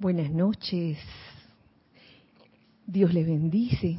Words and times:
Buenas 0.00 0.30
noches. 0.30 0.96
Dios 2.86 3.12
les 3.12 3.26
bendice. 3.26 3.98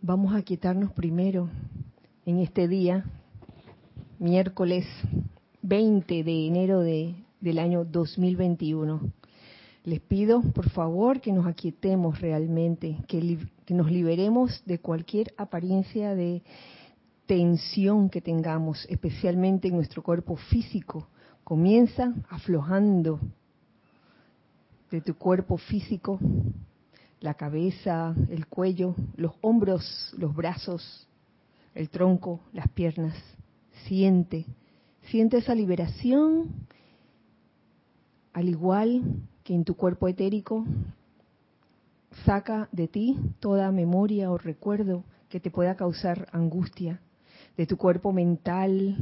Vamos 0.00 0.34
a 0.34 0.40
quitarnos 0.40 0.90
primero 0.92 1.50
en 2.24 2.38
este 2.38 2.66
día, 2.66 3.04
miércoles 4.18 4.86
20 5.60 6.24
de 6.24 6.46
enero 6.46 6.80
de, 6.80 7.14
del 7.42 7.58
año 7.58 7.84
2021. 7.84 9.12
Les 9.84 10.00
pido, 10.00 10.40
por 10.40 10.70
favor, 10.70 11.20
que 11.20 11.30
nos 11.30 11.46
aquietemos 11.46 12.22
realmente, 12.22 12.96
que, 13.06 13.36
que 13.66 13.74
nos 13.74 13.92
liberemos 13.92 14.62
de 14.64 14.78
cualquier 14.78 15.34
apariencia 15.36 16.14
de 16.14 16.42
tensión 17.26 18.08
que 18.08 18.22
tengamos, 18.22 18.86
especialmente 18.88 19.68
en 19.68 19.74
nuestro 19.74 20.02
cuerpo 20.02 20.36
físico. 20.36 21.06
Comienza 21.44 22.14
aflojando 22.30 23.20
de 24.94 25.00
tu 25.00 25.16
cuerpo 25.16 25.56
físico, 25.56 26.20
la 27.18 27.34
cabeza, 27.34 28.14
el 28.30 28.46
cuello, 28.46 28.94
los 29.16 29.32
hombros, 29.40 30.14
los 30.16 30.32
brazos, 30.36 31.08
el 31.74 31.90
tronco, 31.90 32.38
las 32.52 32.68
piernas. 32.68 33.16
Siente, 33.88 34.46
siente 35.10 35.38
esa 35.38 35.52
liberación, 35.52 36.48
al 38.32 38.48
igual 38.48 39.02
que 39.42 39.52
en 39.52 39.64
tu 39.64 39.74
cuerpo 39.74 40.06
etérico, 40.06 40.64
saca 42.24 42.68
de 42.70 42.86
ti 42.86 43.18
toda 43.40 43.72
memoria 43.72 44.30
o 44.30 44.38
recuerdo 44.38 45.02
que 45.28 45.40
te 45.40 45.50
pueda 45.50 45.74
causar 45.74 46.28
angustia, 46.30 47.00
de 47.56 47.66
tu 47.66 47.76
cuerpo 47.76 48.12
mental 48.12 48.96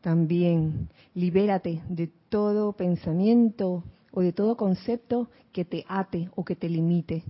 también. 0.00 0.88
Libérate 1.14 1.82
de 1.88 2.10
todo 2.28 2.72
pensamiento, 2.72 3.84
o 4.14 4.22
de 4.22 4.32
todo 4.32 4.56
concepto 4.56 5.28
que 5.52 5.64
te 5.64 5.84
ate 5.88 6.30
o 6.36 6.44
que 6.44 6.54
te 6.54 6.68
limite. 6.68 7.24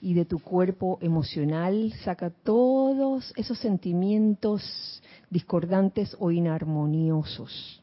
Y 0.00 0.14
de 0.14 0.24
tu 0.24 0.38
cuerpo 0.38 0.98
emocional 1.00 1.92
saca 2.02 2.30
todos 2.30 3.32
esos 3.36 3.58
sentimientos 3.58 5.02
discordantes 5.30 6.16
o 6.18 6.30
inarmoniosos. 6.30 7.82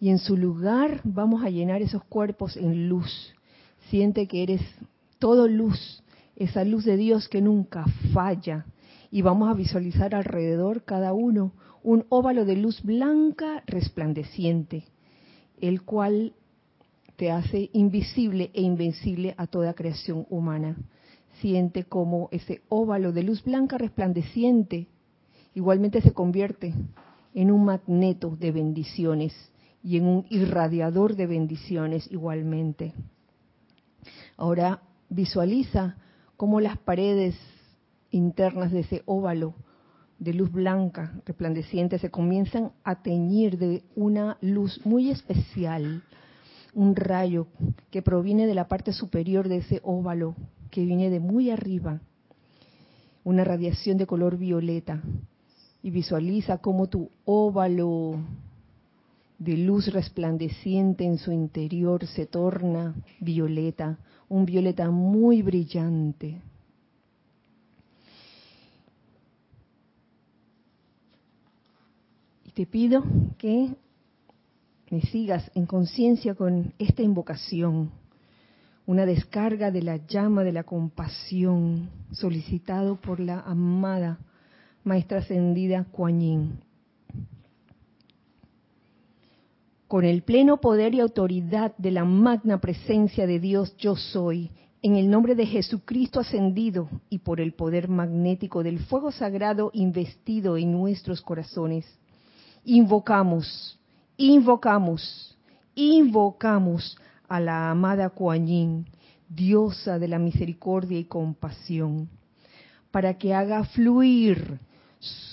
Y 0.00 0.10
en 0.10 0.18
su 0.18 0.36
lugar 0.36 1.00
vamos 1.04 1.44
a 1.44 1.50
llenar 1.50 1.82
esos 1.82 2.04
cuerpos 2.04 2.56
en 2.56 2.88
luz. 2.88 3.34
Siente 3.90 4.26
que 4.26 4.42
eres 4.42 4.60
todo 5.18 5.48
luz, 5.48 6.02
esa 6.36 6.64
luz 6.64 6.84
de 6.84 6.96
Dios 6.96 7.28
que 7.28 7.40
nunca 7.40 7.84
falla. 8.12 8.66
Y 9.10 9.22
vamos 9.22 9.48
a 9.48 9.54
visualizar 9.54 10.14
alrededor 10.14 10.84
cada 10.84 11.12
uno 11.12 11.52
un 11.82 12.04
óvalo 12.08 12.44
de 12.44 12.56
luz 12.56 12.82
blanca 12.82 13.62
resplandeciente, 13.66 14.84
el 15.60 15.82
cual 15.82 16.34
te 17.18 17.32
hace 17.32 17.68
invisible 17.72 18.52
e 18.54 18.62
invencible 18.62 19.34
a 19.36 19.48
toda 19.48 19.74
creación 19.74 20.24
humana. 20.30 20.76
Siente 21.40 21.82
como 21.82 22.28
ese 22.30 22.62
óvalo 22.68 23.10
de 23.12 23.24
luz 23.24 23.42
blanca 23.42 23.76
resplandeciente 23.76 24.86
igualmente 25.52 26.00
se 26.00 26.12
convierte 26.12 26.72
en 27.34 27.50
un 27.50 27.64
magneto 27.64 28.36
de 28.36 28.52
bendiciones 28.52 29.34
y 29.82 29.96
en 29.96 30.06
un 30.06 30.26
irradiador 30.30 31.16
de 31.16 31.26
bendiciones 31.26 32.08
igualmente. 32.12 32.94
Ahora 34.36 34.82
visualiza 35.08 35.96
cómo 36.36 36.60
las 36.60 36.78
paredes 36.78 37.36
internas 38.12 38.70
de 38.70 38.80
ese 38.80 39.02
óvalo 39.06 39.54
de 40.20 40.34
luz 40.34 40.52
blanca 40.52 41.20
resplandeciente 41.26 41.98
se 41.98 42.10
comienzan 42.10 42.70
a 42.84 43.02
teñir 43.02 43.58
de 43.58 43.82
una 43.96 44.38
luz 44.40 44.80
muy 44.86 45.10
especial, 45.10 46.04
un 46.78 46.94
rayo 46.94 47.48
que 47.90 48.02
proviene 48.02 48.46
de 48.46 48.54
la 48.54 48.68
parte 48.68 48.92
superior 48.92 49.48
de 49.48 49.56
ese 49.56 49.80
óvalo, 49.82 50.36
que 50.70 50.84
viene 50.84 51.10
de 51.10 51.18
muy 51.18 51.50
arriba, 51.50 52.00
una 53.24 53.42
radiación 53.42 53.98
de 53.98 54.06
color 54.06 54.36
violeta. 54.36 55.02
Y 55.82 55.90
visualiza 55.90 56.58
cómo 56.58 56.86
tu 56.86 57.10
óvalo 57.24 58.20
de 59.40 59.56
luz 59.56 59.92
resplandeciente 59.92 61.04
en 61.04 61.18
su 61.18 61.32
interior 61.32 62.06
se 62.06 62.26
torna 62.26 62.94
violeta, 63.18 63.98
un 64.28 64.44
violeta 64.44 64.88
muy 64.88 65.42
brillante. 65.42 66.40
Y 72.44 72.50
te 72.52 72.66
pido 72.66 73.02
que 73.36 73.74
me 74.90 75.02
sigas 75.02 75.50
en 75.54 75.66
conciencia 75.66 76.34
con 76.34 76.72
esta 76.78 77.02
invocación, 77.02 77.90
una 78.86 79.04
descarga 79.04 79.70
de 79.70 79.82
la 79.82 79.96
llama 80.06 80.44
de 80.44 80.52
la 80.52 80.64
compasión 80.64 81.90
solicitado 82.12 82.96
por 82.96 83.20
la 83.20 83.40
amada 83.40 84.18
Maestra 84.84 85.18
Ascendida 85.18 85.84
Kuan 85.84 86.20
Yin. 86.20 86.60
Con 89.86 90.04
el 90.04 90.22
pleno 90.22 90.58
poder 90.58 90.94
y 90.94 91.00
autoridad 91.00 91.76
de 91.76 91.90
la 91.90 92.04
magna 92.04 92.60
presencia 92.60 93.26
de 93.26 93.40
Dios 93.40 93.76
yo 93.76 93.96
soy, 93.96 94.50
en 94.80 94.96
el 94.96 95.10
nombre 95.10 95.34
de 95.34 95.46
Jesucristo 95.46 96.20
ascendido 96.20 96.88
y 97.10 97.18
por 97.18 97.40
el 97.40 97.52
poder 97.52 97.88
magnético 97.88 98.62
del 98.62 98.78
fuego 98.78 99.10
sagrado 99.10 99.70
investido 99.74 100.56
en 100.56 100.72
nuestros 100.72 101.20
corazones, 101.20 101.84
invocamos 102.64 103.77
invocamos, 104.18 105.38
invocamos 105.76 106.98
a 107.28 107.40
la 107.40 107.70
amada 107.70 108.10
Kuan 108.10 108.84
diosa 109.28 109.98
de 109.98 110.08
la 110.08 110.18
misericordia 110.18 110.98
y 110.98 111.04
compasión, 111.04 112.10
para 112.90 113.14
que 113.16 113.32
haga 113.32 113.64
fluir 113.64 114.58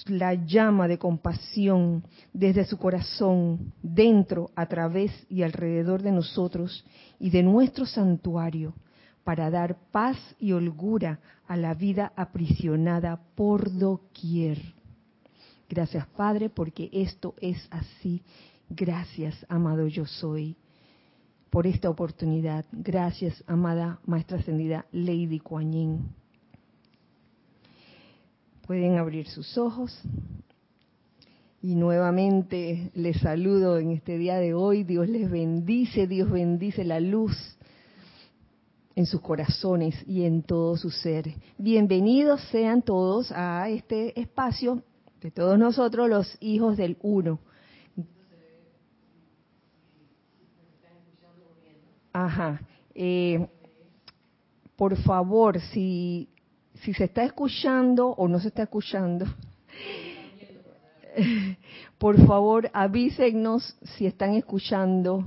la 0.05 0.35
llama 0.35 0.87
de 0.87 0.99
compasión 0.99 2.03
desde 2.31 2.65
su 2.65 2.77
corazón, 2.77 3.73
dentro, 3.81 4.51
a 4.55 4.67
través 4.67 5.11
y 5.29 5.41
alrededor 5.41 6.03
de 6.03 6.11
nosotros 6.11 6.85
y 7.19 7.31
de 7.31 7.41
nuestro 7.41 7.87
santuario, 7.87 8.75
para 9.23 9.49
dar 9.49 9.77
paz 9.91 10.17
y 10.37 10.51
holgura 10.51 11.19
a 11.47 11.57
la 11.57 11.73
vida 11.73 12.13
aprisionada 12.15 13.19
por 13.33 13.75
doquier. 13.75 14.61
Gracias 15.67 16.05
Padre, 16.09 16.49
porque 16.49 16.89
esto 16.93 17.33
es 17.41 17.67
así 17.71 18.21
Gracias, 18.69 19.45
amado 19.47 19.87
yo 19.87 20.05
soy, 20.05 20.55
por 21.51 21.67
esta 21.67 21.89
oportunidad. 21.89 22.65
Gracias, 22.71 23.43
amada 23.45 23.99
Maestra 24.05 24.39
Ascendida 24.39 24.85
Lady 24.91 25.39
Kuan 25.39 25.71
Yin. 25.71 26.09
Pueden 28.65 28.97
abrir 28.97 29.27
sus 29.27 29.55
ojos. 29.57 29.95
Y 31.61 31.75
nuevamente 31.75 32.91
les 32.95 33.17
saludo 33.21 33.77
en 33.77 33.91
este 33.91 34.17
día 34.17 34.37
de 34.37 34.55
hoy. 34.55 34.83
Dios 34.83 35.09
les 35.09 35.29
bendice, 35.29 36.07
Dios 36.07 36.31
bendice 36.31 36.83
la 36.83 36.99
luz 36.99 37.57
en 38.95 39.05
sus 39.05 39.21
corazones 39.21 39.95
y 40.07 40.23
en 40.23 40.41
todo 40.41 40.75
su 40.75 40.89
ser. 40.89 41.35
Bienvenidos 41.59 42.41
sean 42.51 42.81
todos 42.81 43.31
a 43.31 43.69
este 43.69 44.19
espacio 44.19 44.81
de 45.21 45.29
todos 45.29 45.57
nosotros, 45.59 46.09
los 46.09 46.37
hijos 46.39 46.77
del 46.77 46.97
Uno 47.01 47.39
Ajá. 52.15 52.61
Eh, 52.93 53.45
por 54.77 54.95
favor, 54.95 55.59
si, 55.59 56.29
si 56.75 56.93
se 56.93 57.03
está 57.03 57.25
escuchando 57.25 58.07
o 58.07 58.29
no 58.29 58.39
se 58.39 58.47
está 58.47 58.63
escuchando, 58.63 59.25
por 61.97 62.15
favor 62.25 62.71
avísenos 62.73 63.75
si 63.97 64.05
están 64.05 64.33
escuchando. 64.35 65.25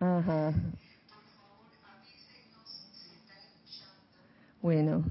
Ajá. 0.00 0.52
Bueno, 4.60 5.04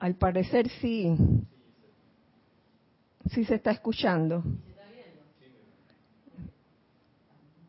al 0.00 0.16
parecer 0.16 0.68
sí, 0.80 1.16
sí 3.30 3.44
se 3.44 3.54
está 3.54 3.70
escuchando. 3.70 4.42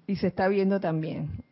Y 0.08 0.16
se 0.16 0.28
está 0.28 0.48
viendo 0.48 0.80
también. 0.80 1.44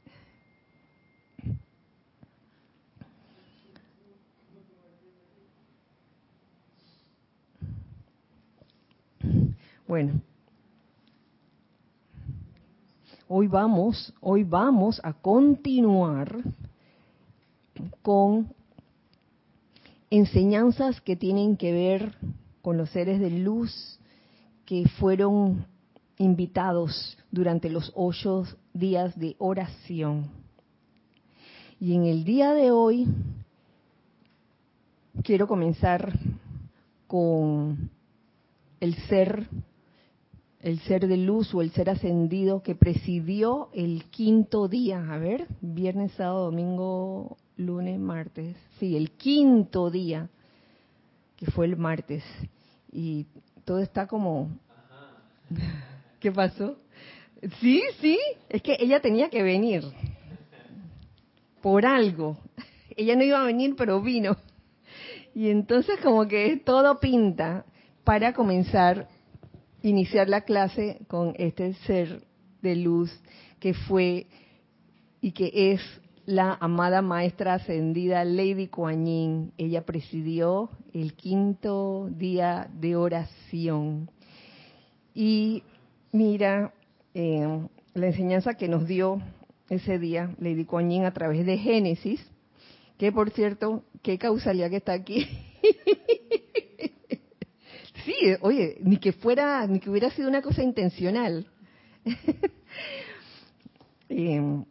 Bueno, 9.88 10.22
hoy 13.28 13.48
vamos, 13.48 14.14
hoy 14.22 14.44
vamos 14.44 15.02
a 15.04 15.12
continuar 15.12 16.38
con 18.02 18.54
enseñanzas 20.10 21.02
que 21.02 21.16
tienen 21.16 21.58
que 21.58 21.74
ver 21.74 22.16
con 22.62 22.78
los 22.78 22.90
seres 22.92 23.20
de 23.20 23.32
luz 23.32 24.00
que 24.66 24.88
fueron 25.00 25.66
invitados 26.22 27.18
durante 27.32 27.70
los 27.70 27.92
ocho 27.96 28.46
días 28.74 29.18
de 29.20 29.36
oración. 29.40 30.30
Y 31.80 31.96
en 31.96 32.06
el 32.06 32.24
día 32.24 32.54
de 32.54 32.72
hoy 32.72 33.08
quiero 35.24 35.48
comenzar 35.48 36.14
con 37.08 37.90
el 38.80 38.96
ser, 39.08 39.48
el 40.60 40.80
ser 40.82 41.08
de 41.08 41.18
luz 41.18 41.54
o 41.56 41.62
el 41.62 41.72
ser 41.72 41.90
ascendido 41.90 42.62
que 42.62 42.76
presidió 42.76 43.70
el 43.74 44.06
quinto 44.06 44.68
día. 44.68 45.04
A 45.12 45.18
ver, 45.18 45.48
viernes, 45.60 46.12
sábado, 46.14 46.46
domingo, 46.46 47.38
lunes, 47.58 48.00
martes. 48.00 48.56
Sí, 48.80 48.96
el 48.96 49.12
quinto 49.12 49.90
día, 49.90 50.30
que 51.36 51.48
fue 51.48 51.66
el 51.66 51.78
martes. 51.78 52.24
Y 52.92 53.26
todo 53.66 53.80
está 53.80 54.06
como... 54.06 54.50
¿Qué 56.22 56.32
pasó? 56.32 56.78
Sí, 57.60 57.82
sí, 58.00 58.20
es 58.48 58.62
que 58.62 58.78
ella 58.80 59.02
tenía 59.02 59.30
que 59.32 59.42
venir. 59.42 59.84
Por 61.64 61.84
algo. 61.84 62.38
Ella 62.96 63.16
no 63.16 63.24
iba 63.24 63.42
a 63.42 63.46
venir, 63.46 63.76
pero 63.76 64.00
vino. 64.02 64.38
Y 65.34 65.50
entonces 65.50 66.00
como 66.04 66.28
que 66.28 66.58
todo 66.58 67.00
pinta 67.00 67.66
para 68.04 68.34
comenzar, 68.34 69.08
iniciar 69.82 70.30
la 70.30 70.42
clase 70.42 71.00
con 71.08 71.34
este 71.38 71.74
ser 71.86 72.24
de 72.62 72.76
luz 72.76 73.12
que 73.60 73.74
fue 73.74 74.28
y 75.22 75.32
que 75.32 75.72
es 75.74 75.82
la 76.28 76.56
amada 76.62 77.02
maestra 77.02 77.56
ascendida 77.56 78.24
Lady 78.26 78.68
Kuan 78.68 79.08
Yin. 79.08 79.54
Ella 79.58 79.86
presidió 79.86 80.70
el 80.94 81.16
quinto 81.16 82.10
día 82.12 82.70
de 82.80 82.96
oración. 82.96 84.12
Y 85.16 85.64
mira, 86.12 86.74
eh, 87.14 87.68
la 87.94 88.08
enseñanza 88.08 88.56
que 88.56 88.68
nos 88.68 88.88
dio 88.88 89.22
ese 89.70 90.00
día 90.00 90.34
Lady 90.40 90.66
Kuan 90.66 90.90
Yin 90.90 91.06
a 91.06 91.14
través 91.14 91.46
de 91.46 91.58
Génesis, 91.58 92.22
que 92.98 93.12
por 93.12 93.32
cierto, 93.32 93.84
qué 94.02 94.18
causalidad 94.18 94.70
que 94.70 94.78
está 94.78 94.94
aquí. 94.94 95.28
sí, 98.06 98.14
oye, 98.42 98.78
ni 98.82 98.98
que 98.98 99.14
fuera, 99.14 99.66
ni 99.68 99.80
que 99.80 99.90
hubiera 99.90 100.10
sido 100.12 100.30
una 100.30 100.42
cosa 100.42 100.64
intencional. 100.64 101.48
eh, 104.10 104.64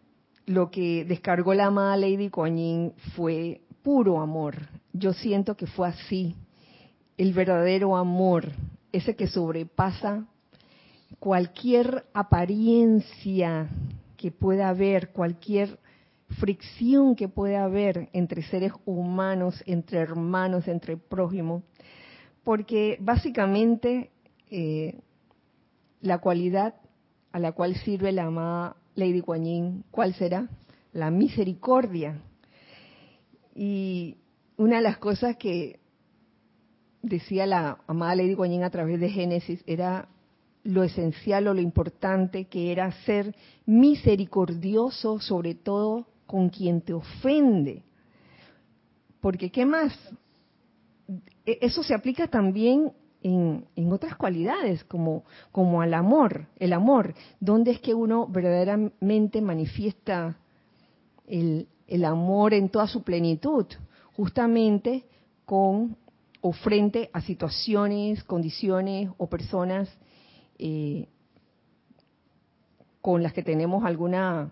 lo 0.47 0.71
que 0.71 1.05
descargó 1.05 1.55
la 1.55 1.67
amada 1.67 1.97
Lady 1.97 2.29
Kuan 2.29 2.93
fue 3.15 3.61
puro 3.83 4.21
amor. 4.21 4.57
Yo 4.93 5.13
siento 5.13 5.57
que 5.57 5.67
fue 5.67 5.89
así. 5.89 6.35
El 7.17 7.33
verdadero 7.33 7.97
amor, 7.97 8.49
ese 8.93 9.15
que 9.15 9.27
sobrepasa 9.27 10.27
cualquier 11.20 12.06
apariencia 12.14 13.69
que 14.17 14.32
pueda 14.32 14.70
haber, 14.70 15.11
cualquier 15.11 15.78
fricción 16.40 17.14
que 17.14 17.28
pueda 17.28 17.64
haber 17.64 18.08
entre 18.12 18.43
seres 18.43 18.72
humanos, 18.87 19.62
entre 19.67 19.99
hermanos, 19.99 20.67
entre 20.67 20.96
prójimos, 20.96 21.62
porque 22.43 22.96
básicamente 23.00 24.11
eh, 24.50 24.99
la 26.00 26.19
cualidad 26.19 26.75
a 27.32 27.38
la 27.38 27.52
cual 27.52 27.76
sirve 27.76 28.12
la 28.12 28.25
amada 28.25 28.76
Lady 28.94 29.20
Kuan 29.20 29.84
¿cuál 29.90 30.14
será? 30.14 30.49
La 30.93 31.11
misericordia. 31.11 32.20
Y 33.55 34.17
una 34.56 34.76
de 34.76 34.82
las 34.82 34.99
cosas 34.99 35.37
que 35.37 35.81
decía 37.02 37.46
la 37.46 37.78
amada 37.87 38.17
Lady 38.17 38.34
Kuan 38.34 38.62
a 38.62 38.70
través 38.70 39.00
de 39.00 39.11
Génesis 39.11 39.62
era 39.67 40.08
lo 40.70 40.82
esencial 40.82 41.49
o 41.49 41.55
lo 41.55 41.61
importante 41.61 42.46
que 42.46 42.72
era 42.72 42.90
ser 43.05 43.34
misericordioso, 43.67 45.20
sobre 45.20 45.55
todo 45.55 46.06
con 46.26 46.49
quien 46.49 46.81
te 46.81 46.94
ofende. 46.94 47.82
Porque, 49.20 49.50
¿qué 49.50 49.67
más? 49.67 49.93
E-, 51.44 51.58
eso 51.61 51.82
se 51.82 51.94
aplica 51.94 52.28
también 52.28 52.93
en, 53.22 53.93
otras 53.93 54.17
cualidades, 54.17 54.84
como, 54.84 55.25
como 55.52 55.82
al 55.82 55.93
amor, 55.93 56.46
el 56.58 56.72
amor, 56.72 57.14
donde 57.38 57.72
es 57.72 57.81
que 57.81 57.93
uno 57.93 58.26
verdaderamente 58.26 59.43
manifiesta 59.43 60.38
el, 61.26 61.69
el 61.87 62.05
amor 62.05 62.55
en 62.55 62.70
toda 62.70 62.87
su 62.87 63.02
plenitud, 63.02 63.67
justamente 64.12 65.05
con 65.44 65.96
o 66.40 66.52
frente 66.52 67.11
a 67.12 67.20
situaciones, 67.20 68.25
condiciones 68.25 69.11
o 69.19 69.26
personas 69.28 69.90
eh, 70.61 71.09
con 73.01 73.23
las 73.23 73.33
que 73.33 73.43
tenemos 73.43 73.85
alguna 73.85 74.51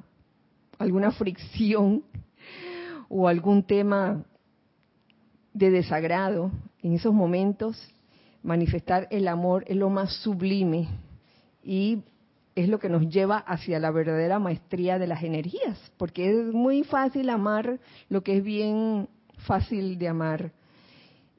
alguna 0.78 1.10
fricción 1.10 2.02
o 3.08 3.28
algún 3.28 3.62
tema 3.62 4.24
de 5.52 5.70
desagrado 5.70 6.50
en 6.82 6.94
esos 6.94 7.12
momentos 7.12 7.76
manifestar 8.42 9.08
el 9.10 9.28
amor 9.28 9.64
es 9.66 9.76
lo 9.76 9.90
más 9.90 10.12
sublime 10.22 10.88
y 11.62 12.02
es 12.54 12.68
lo 12.68 12.78
que 12.78 12.88
nos 12.88 13.08
lleva 13.08 13.38
hacia 13.38 13.78
la 13.78 13.90
verdadera 13.90 14.38
maestría 14.38 14.98
de 14.98 15.06
las 15.06 15.22
energías, 15.22 15.78
porque 15.96 16.30
es 16.30 16.52
muy 16.52 16.82
fácil 16.82 17.30
amar 17.30 17.78
lo 18.08 18.22
que 18.22 18.38
es 18.38 18.42
bien 18.42 19.08
fácil 19.46 19.98
de 19.98 20.08
amar 20.08 20.52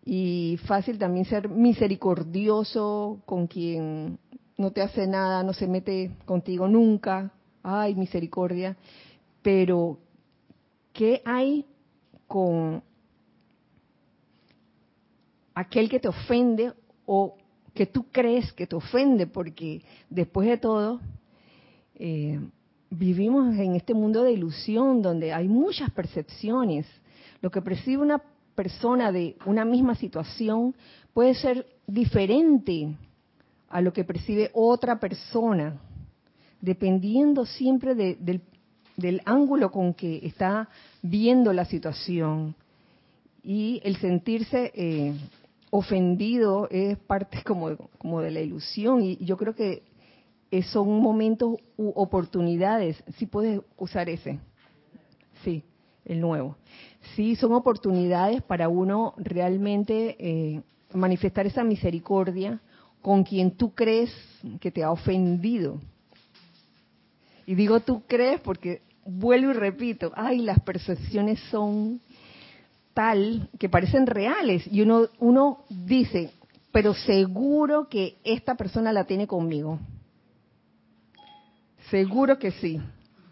y 0.05 0.57
fácil 0.65 0.97
también 0.97 1.25
ser 1.25 1.49
misericordioso 1.49 3.21
con 3.25 3.47
quien 3.47 4.17
no 4.59 4.71
te 4.71 4.81
hace 4.81 5.07
nada, 5.07 5.41
no 5.41 5.53
se 5.53 5.67
mete 5.67 6.11
contigo 6.25 6.67
nunca, 6.67 7.31
ay, 7.63 7.95
misericordia, 7.95 8.75
pero 9.41 9.97
¿qué 10.91 11.21
hay 11.23 11.65
con 12.27 12.83
aquel 15.55 15.89
que 15.89 16.01
te 16.01 16.09
ofende 16.09 16.73
o 17.05 17.37
que 17.73 17.85
tú 17.85 18.07
crees 18.11 18.51
que 18.51 18.67
te 18.67 18.75
ofende, 18.75 19.27
porque 19.27 19.81
después 20.09 20.45
de 20.45 20.57
todo, 20.57 20.99
eh, 21.95 22.41
vivimos 22.89 23.55
en 23.55 23.75
este 23.75 23.93
mundo 23.93 24.23
de 24.23 24.33
ilusión 24.33 25.01
donde 25.01 25.31
hay 25.31 25.47
muchas 25.47 25.89
percepciones. 25.91 26.85
Lo 27.41 27.49
que 27.49 27.61
percibe 27.61 28.01
una 28.01 28.21
persona 28.55 29.13
de 29.13 29.37
una 29.45 29.63
misma 29.63 29.95
situación 29.95 30.75
puede 31.13 31.33
ser 31.35 31.65
diferente 31.87 32.97
a 33.69 33.81
lo 33.81 33.93
que 33.93 34.03
percibe 34.03 34.49
otra 34.53 34.99
persona, 34.99 35.79
dependiendo 36.61 37.45
siempre 37.45 37.95
del, 37.95 38.41
del 38.97 39.21
ángulo 39.25 39.71
con 39.71 39.93
que 39.93 40.25
está 40.25 40.69
viendo 41.01 41.53
la 41.53 41.65
situación. 41.65 42.55
Y 43.43 43.79
el 43.83 43.97
sentirse 43.97 44.71
eh, 44.75 45.13
ofendido 45.69 46.67
es 46.69 46.97
parte 46.97 47.43
como, 47.45 47.75
como 47.97 48.21
de 48.21 48.31
la 48.31 48.41
ilusión 48.41 49.01
y 49.01 49.17
yo 49.23 49.37
creo 49.37 49.55
que 49.55 49.83
son 50.71 50.99
momentos 50.99 51.57
u 51.77 51.89
oportunidades. 51.95 53.01
Si 53.17 53.27
puedes 53.27 53.61
usar 53.77 54.09
ese. 54.09 54.39
Sí, 55.43 55.63
el 56.05 56.19
nuevo. 56.19 56.57
Sí, 57.15 57.35
son 57.35 57.53
oportunidades 57.53 58.41
para 58.41 58.67
uno 58.67 59.13
realmente 59.17 60.17
eh, 60.19 60.61
manifestar 60.93 61.45
esa 61.45 61.63
misericordia 61.63 62.59
con 63.01 63.23
quien 63.23 63.51
tú 63.51 63.73
crees 63.73 64.11
que 64.59 64.71
te 64.71 64.83
ha 64.83 64.91
ofendido. 64.91 65.79
Y 67.45 67.55
digo 67.55 67.79
tú 67.79 68.03
crees 68.07 68.41
porque 68.41 68.81
vuelvo 69.05 69.51
y 69.51 69.53
repito, 69.53 70.11
ay, 70.15 70.39
las 70.39 70.59
percepciones 70.59 71.39
son 71.49 72.01
tal 72.93 73.49
que 73.57 73.69
parecen 73.69 74.05
reales 74.05 74.67
y 74.71 74.81
uno, 74.81 75.07
uno 75.19 75.63
dice, 75.69 76.31
pero 76.71 76.93
seguro 76.93 77.87
que 77.89 78.17
esta 78.23 78.55
persona 78.55 78.93
la 78.93 79.05
tiene 79.05 79.25
conmigo. 79.25 79.79
Seguro 81.89 82.37
que 82.37 82.51
sí. 82.51 82.79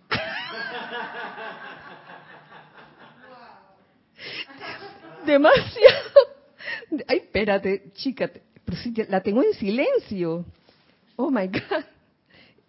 Demasiado. 5.25 6.37
Ay, 7.07 7.17
espérate, 7.17 7.91
chica, 7.93 8.31
la 9.09 9.21
tengo 9.21 9.43
en 9.43 9.53
silencio. 9.53 10.45
Oh 11.15 11.31
my 11.31 11.47
God. 11.47 11.85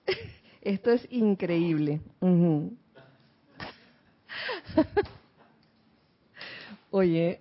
Esto 0.63 0.93
es 0.93 1.07
increíble. 1.11 2.01
Oye, 6.91 7.41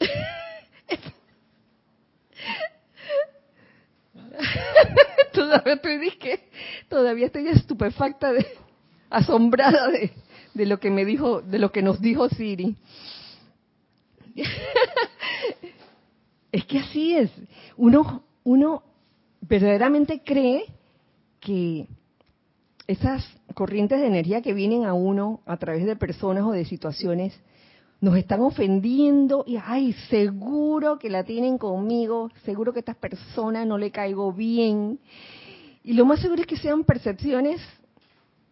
todavía 5.32 5.74
estoy 5.74 5.98
todavía 6.88 7.26
estoy 7.26 7.48
estupefacta 7.48 8.32
de, 8.32 8.46
asombrada 9.10 9.88
de, 9.88 10.10
de 10.54 10.66
lo 10.66 10.80
que 10.80 10.90
me 10.90 11.04
dijo, 11.04 11.42
de 11.42 11.58
lo 11.58 11.70
que 11.72 11.82
nos 11.82 12.00
dijo 12.00 12.30
Siri. 12.30 12.74
Es 16.52 16.64
que 16.64 16.78
así 16.78 17.16
es. 17.16 17.30
Uno, 17.76 18.22
uno 18.44 18.82
verdaderamente 19.40 20.22
cree 20.24 20.64
que 21.40 21.86
esas 22.86 23.26
corrientes 23.54 24.00
de 24.00 24.06
energía 24.06 24.42
que 24.42 24.54
vienen 24.54 24.84
a 24.84 24.94
uno 24.94 25.40
a 25.46 25.56
través 25.56 25.84
de 25.84 25.96
personas 25.96 26.44
o 26.44 26.52
de 26.52 26.64
situaciones 26.64 27.38
nos 28.00 28.16
están 28.16 28.40
ofendiendo 28.42 29.44
y 29.46 29.56
ay, 29.56 29.94
seguro 30.10 30.98
que 30.98 31.08
la 31.08 31.24
tienen 31.24 31.58
conmigo, 31.58 32.30
seguro 32.44 32.72
que 32.72 32.78
a 32.78 32.80
estas 32.80 32.96
personas 32.96 33.66
no 33.66 33.78
le 33.78 33.90
caigo 33.90 34.32
bien. 34.32 35.00
Y 35.82 35.94
lo 35.94 36.04
más 36.04 36.20
seguro 36.20 36.42
es 36.42 36.46
que 36.46 36.56
sean 36.56 36.84
percepciones 36.84 37.60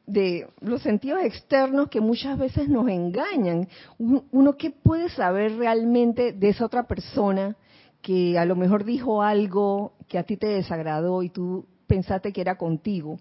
de 0.07 0.47
los 0.61 0.83
sentidos 0.83 1.23
externos 1.23 1.89
que 1.89 2.01
muchas 2.01 2.39
veces 2.39 2.69
nos 2.69 2.89
engañan. 2.89 3.69
Uno, 3.99 4.57
¿qué 4.57 4.71
puede 4.71 5.09
saber 5.11 5.57
realmente 5.57 6.33
de 6.33 6.49
esa 6.49 6.67
otra 6.67 6.85
persona 6.85 7.57
que 8.05 8.39
a 8.39 8.45
lo 8.45 8.55
mejor 8.55 8.85
dijo 8.85 9.23
algo 9.23 9.95
que 10.09 10.19
a 10.19 10.25
ti 10.25 10.37
te 10.37 10.47
desagradó 10.47 11.23
y 11.23 11.31
tú 11.31 11.65
pensaste 11.87 12.35
que 12.35 12.43
era 12.43 12.59
contigo? 12.59 13.17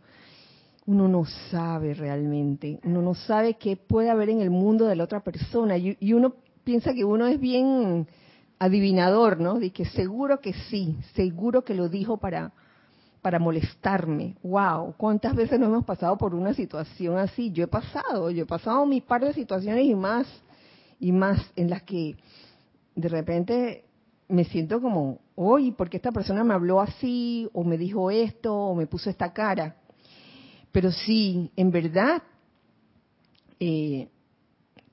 Uno 0.86 1.08
no 1.08 1.24
sabe 1.50 1.94
realmente, 1.94 2.82
uno 2.84 3.02
no 3.02 3.14
sabe 3.16 3.54
qué 3.54 3.78
puede 3.78 4.10
haber 4.10 4.30
en 4.30 4.42
el 4.42 4.50
mundo 4.50 4.86
de 4.86 4.98
la 4.98 5.06
otra 5.06 5.22
persona 5.22 5.78
y, 5.78 6.14
uno 6.14 6.34
piensa 6.66 6.94
que 6.94 7.06
uno 7.06 7.28
es 7.28 7.40
bien 7.40 8.06
adivinador, 8.60 9.40
¿no? 9.40 9.58
De 9.58 9.72
que 9.72 9.86
seguro 9.86 10.42
que 10.42 10.52
sí, 10.70 10.98
seguro 11.16 11.64
que 11.64 11.76
lo 11.76 11.88
dijo 11.88 12.18
para 12.18 12.52
para 13.22 13.40
molestarme. 13.40 14.36
Wow, 14.44 14.96
¿cuántas 14.98 15.34
veces 15.34 15.58
nos 15.58 15.70
hemos 15.70 15.86
pasado 15.86 16.18
por 16.18 16.36
una 16.36 16.54
situación 16.54 17.18
así? 17.18 17.54
Yo 17.54 17.64
he 17.64 17.68
pasado, 17.68 18.30
yo 18.32 18.44
he 18.44 18.46
pasado 18.46 18.86
mis 18.86 19.02
par 19.02 19.24
de 19.24 19.32
situaciones 19.32 19.86
y 19.86 19.96
más 19.96 20.28
y 21.00 21.14
más 21.14 21.40
en 21.56 21.70
las 21.70 21.84
que 21.84 22.18
de 22.96 23.08
repente 23.08 23.83
me 24.34 24.46
siento 24.46 24.82
como, 24.82 25.20
oye, 25.36 25.72
¿por 25.74 25.92
qué 25.92 25.98
esta 25.98 26.12
persona 26.12 26.44
me 26.44 26.56
habló 26.56 26.82
así 26.82 27.48
o 27.54 27.64
me 27.64 27.78
dijo 27.78 28.10
esto 28.10 28.52
o 28.52 28.74
me 28.74 28.88
puso 28.88 29.12
esta 29.12 29.32
cara? 29.32 29.76
Pero 30.72 30.92
sí, 30.92 31.52
en 31.56 31.70
verdad, 31.70 32.24
eh, 33.60 34.10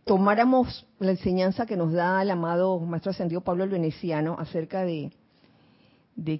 tomáramos 0.04 0.86
la 0.98 1.12
enseñanza 1.12 1.64
que 1.64 1.78
nos 1.78 1.90
da 1.90 2.20
el 2.20 2.30
amado 2.30 2.78
Maestro 2.80 3.12
Ascendido 3.12 3.40
Pablo 3.40 3.64
el 3.64 3.70
Veneciano 3.70 4.36
acerca 4.38 4.84
de 4.84 5.10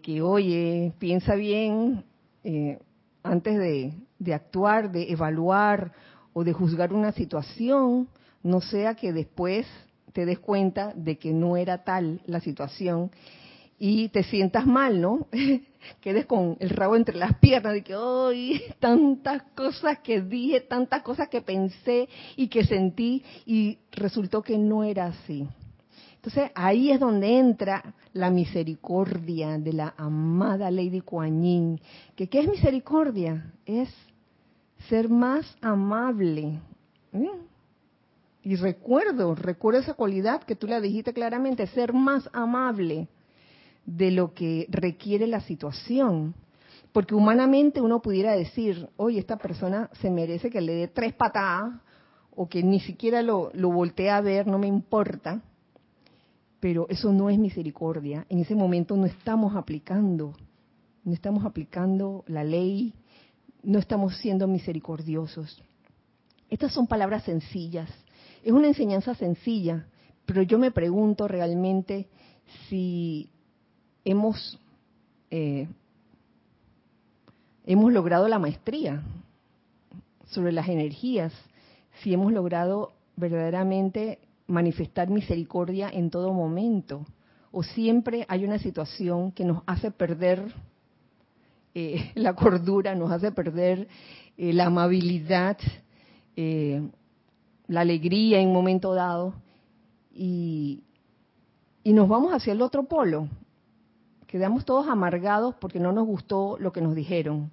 que, 0.03 0.21
oye, 0.21 0.93
piensa 0.99 1.37
bien 1.37 2.05
eh, 2.45 2.79
antes 3.23 3.59
de 4.19 4.35
actuar, 4.35 4.93
de 4.93 5.11
evaluar 5.11 5.93
o 6.35 6.45
de 6.45 6.53
juzgar 6.53 6.93
una 6.93 7.13
situación, 7.13 8.09
no 8.43 8.61
sea 8.61 8.95
que 8.95 9.15
después 9.15 9.67
te 10.13 10.27
des 10.27 10.39
cuenta 10.39 10.93
de 10.95 11.19
que 11.19 11.33
no 11.33 11.57
era 11.57 11.85
tal 11.85 12.21
la 12.27 12.41
situación 12.41 13.11
y 13.79 14.11
te 14.11 14.23
sientas 14.23 14.67
mal, 14.67 15.01
¿no? 15.01 15.27
Quedes 16.01 16.27
con 16.27 16.59
el 16.61 16.69
rabo 16.69 16.97
entre 16.97 17.17
las 17.17 17.39
piernas 17.39 17.73
de 17.73 17.83
que, 17.83 17.95
¡ay! 17.95 18.61
Tantas 18.79 19.43
cosas 19.55 20.01
que 20.01 20.21
dije, 20.21 20.61
tantas 20.61 21.03
cosas 21.03 21.29
que 21.29 21.41
pensé 21.41 22.09
y 22.37 22.49
que 22.49 22.65
sentí 22.65 23.25
y 23.47 23.79
resultó 23.93 24.43
que 24.43 24.59
no 24.59 24.85
era 24.85 25.07
así. 25.07 25.49
Entonces 26.17 26.51
ahí 26.55 26.91
es 26.91 27.01
donde 27.01 27.39
entra 27.39 27.95
la 28.13 28.29
misericordia 28.29 29.59
de 29.59 29.73
la 29.73 29.95
amada 29.97 30.71
Lady 30.71 31.01
Kuan. 31.01 31.81
¿Que 32.15 32.29
¿Qué 32.29 32.41
es 32.41 32.49
misericordia? 32.49 33.55
Es 33.65 33.89
ser 34.91 35.09
más 35.09 35.57
amable. 35.63 36.61
Y 38.43 38.57
recuerdo, 38.57 39.35
recuerdo 39.35 39.81
esa 39.81 39.95
cualidad 39.95 40.43
que 40.43 40.57
tú 40.57 40.67
la 40.67 40.81
dijiste 40.81 41.13
claramente, 41.13 41.67
ser 41.69 41.93
más 41.93 42.29
amable 42.33 43.09
de 43.85 44.11
lo 44.11 44.33
que 44.35 44.67
requiere 44.71 45.27
la 45.27 45.41
situación. 45.41 46.35
Porque 46.93 47.15
humanamente 47.15 47.81
uno 47.81 48.01
pudiera 48.01 48.33
decir, 48.33 48.89
oye, 48.97 49.21
esta 49.21 49.37
persona 49.37 49.91
se 50.01 50.11
merece 50.11 50.51
que 50.51 50.61
le 50.61 50.75
dé 50.75 50.89
tres 50.89 51.13
patadas 51.13 51.81
o 52.35 52.49
que 52.49 52.63
ni 52.63 52.81
siquiera 52.81 53.23
lo, 53.23 53.51
lo 53.55 53.71
voltee 53.71 54.11
a 54.11 54.21
ver, 54.21 54.47
no 54.47 54.59
me 54.59 54.67
importa 54.67 55.43
pero 56.61 56.87
eso 56.91 57.11
no 57.11 57.31
es 57.31 57.39
misericordia. 57.39 58.27
En 58.29 58.39
ese 58.39 58.55
momento 58.55 58.95
no 58.95 59.07
estamos 59.07 59.57
aplicando, 59.57 60.35
no 61.03 61.13
estamos 61.13 61.45
aplicando 61.45 62.23
la 62.29 62.45
ley, 62.45 62.93
no 63.63 63.79
estamos 63.79 64.17
siendo 64.19 64.47
misericordiosos. 64.47 65.63
Estas 66.51 66.73
son 66.73 66.87
palabras 66.87 67.25
sencillas, 67.25 67.91
es 68.43 68.53
una 68.53 68.69
enseñanza 68.69 69.15
sencilla, 69.15 69.87
pero 70.27 70.43
yo 70.43 70.59
me 70.59 70.71
pregunto 70.71 71.29
realmente 71.29 72.09
si 72.69 73.31
hemos 74.05 74.59
eh, 75.31 75.69
hemos 77.67 77.93
logrado 77.93 78.27
la 78.29 78.39
maestría 78.39 79.03
sobre 80.27 80.53
las 80.53 80.69
energías, 80.69 81.33
si 82.03 82.13
hemos 82.13 82.33
logrado 82.33 82.93
verdaderamente 83.17 84.19
manifestar 84.47 85.09
misericordia 85.09 85.89
en 85.89 86.11
todo 86.11 86.33
momento. 86.33 87.07
O 87.53 87.63
siempre 87.63 88.27
hay 88.29 88.45
una 88.45 88.59
situación 88.59 89.33
que 89.33 89.45
nos 89.45 89.63
hace 89.67 89.91
perder 89.91 90.53
eh, 91.75 92.11
la 92.15 92.35
cordura, 92.35 92.95
nos 92.95 93.13
hace 93.13 93.33
perder 93.33 93.89
eh, 94.37 94.53
la 94.53 94.67
amabilidad, 94.67 95.59
la 97.71 97.83
alegría 97.83 98.41
en 98.41 98.49
un 98.49 98.55
momento 98.55 98.95
dado, 98.95 99.33
y, 100.13 100.83
y 101.85 101.93
nos 101.93 102.09
vamos 102.09 102.33
hacia 102.35 102.53
el 102.53 102.63
otro 102.63 102.83
polo. 102.83 103.29
Quedamos 104.27 104.65
todos 104.65 104.89
amargados 104.89 105.55
porque 105.55 105.79
no 105.79 105.93
nos 105.93 106.05
gustó 106.05 106.57
lo 106.59 106.73
que 106.73 106.81
nos 106.81 106.97
dijeron. 106.97 107.53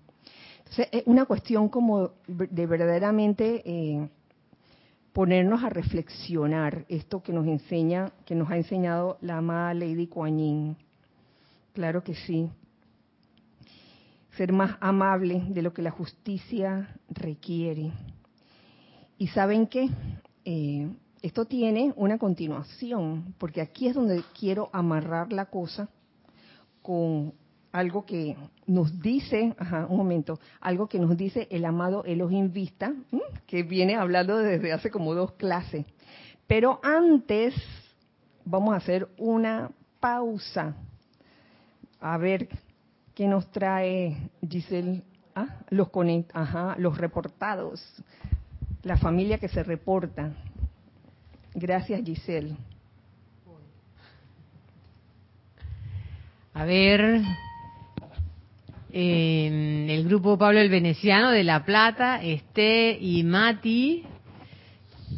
Entonces, 0.57 0.89
es 0.91 1.03
una 1.05 1.25
cuestión 1.25 1.69
como 1.69 2.11
de 2.27 2.65
verdaderamente 2.65 4.09
ponernos 5.13 5.63
a 5.63 5.69
reflexionar 5.69 6.85
esto 6.89 7.21
que 7.21 7.31
nos 7.31 7.45
enseña, 7.45 8.11
que 8.25 8.33
nos 8.33 8.49
ha 8.49 8.57
enseñado 8.57 9.17
la 9.21 9.37
amada 9.37 9.75
Lady 9.75 10.07
Kuan 10.07 10.39
Yin. 10.39 10.77
Claro 11.73 12.03
que 12.03 12.15
sí. 12.15 12.49
Ser 14.35 14.51
más 14.51 14.77
amable 14.79 15.43
de 15.49 15.61
lo 15.61 15.73
que 15.73 15.83
la 15.83 15.91
justicia 15.91 16.95
requiere. 17.07 17.91
Y 19.17 19.27
saben 19.27 19.67
qué, 19.67 19.89
eh, 20.45 20.89
esto 21.21 21.45
tiene 21.45 21.93
una 21.95 22.17
continuación, 22.17 23.33
porque 23.37 23.61
aquí 23.61 23.87
es 23.87 23.95
donde 23.95 24.23
quiero 24.39 24.69
amarrar 24.71 25.33
la 25.33 25.45
cosa 25.45 25.89
con 26.81 27.33
algo 27.71 28.05
que 28.05 28.37
nos 28.65 28.99
dice, 29.01 29.55
ajá, 29.57 29.87
un 29.89 29.97
momento, 29.97 30.39
algo 30.61 30.87
que 30.87 30.99
nos 30.99 31.17
dice 31.17 31.47
el 31.51 31.65
amado 31.65 32.03
Elohim 32.05 32.51
Vista, 32.51 32.93
que 33.45 33.63
viene 33.63 33.95
hablando 33.95 34.37
desde 34.37 34.71
hace 34.71 34.89
como 34.89 35.13
dos 35.13 35.33
clases. 35.33 35.85
Pero 36.47 36.79
antes 36.83 37.53
vamos 38.45 38.73
a 38.73 38.77
hacer 38.77 39.09
una 39.17 39.71
pausa. 39.99 40.75
A 41.99 42.17
ver 42.17 42.47
qué 43.13 43.27
nos 43.27 43.49
trae 43.51 44.29
Giselle, 44.47 45.03
¿Ah? 45.35 45.59
los 45.69 45.89
ajá, 46.33 46.75
los 46.79 46.97
reportados, 46.97 47.83
la 48.83 48.97
familia 48.97 49.37
que 49.37 49.47
se 49.47 49.63
reporta. 49.63 50.31
Gracias, 51.53 52.03
Giselle. 52.03 52.55
A 56.53 56.65
ver, 56.65 57.21
el 58.91 60.03
grupo 60.05 60.37
Pablo 60.37 60.59
el 60.59 60.69
Veneciano 60.69 61.29
de 61.29 61.43
La 61.43 61.65
Plata, 61.65 62.23
Esté 62.23 62.97
y 62.99 63.23
Mati, 63.23 64.03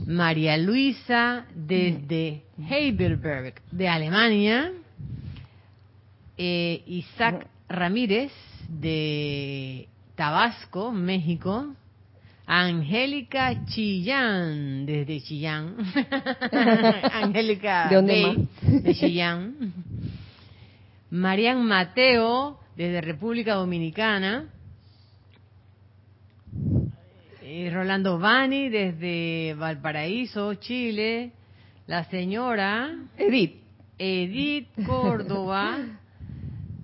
María 0.05 0.57
Luisa 0.57 1.45
desde 1.55 2.43
Heidelberg 2.69 3.61
de 3.71 3.87
Alemania, 3.87 4.71
eh, 6.37 6.83
Isaac 6.87 7.47
Ramírez 7.69 8.31
de 8.67 9.87
Tabasco, 10.15 10.91
México, 10.91 11.73
Angélica 12.51 13.63
Chillán 13.67 14.87
desde 14.87 15.21
Chillán, 15.21 15.75
Angélica 17.13 17.87
¿De, 17.89 18.47
de 18.63 18.95
Chillán, 18.95 19.71
Marian 21.11 21.63
Mateo 21.63 22.59
desde 22.75 23.01
República 23.01 23.53
Dominicana. 23.53 24.49
Eh, 27.43 27.69
Rolando 27.71 28.17
Bani 28.17 28.69
desde 28.69 29.53
Valparaíso, 29.53 30.55
Chile. 30.55 31.33
La 31.85 32.05
señora 32.05 32.97
Edith. 33.15 33.61
Edith 33.99 34.69
Córdoba. 34.87 35.77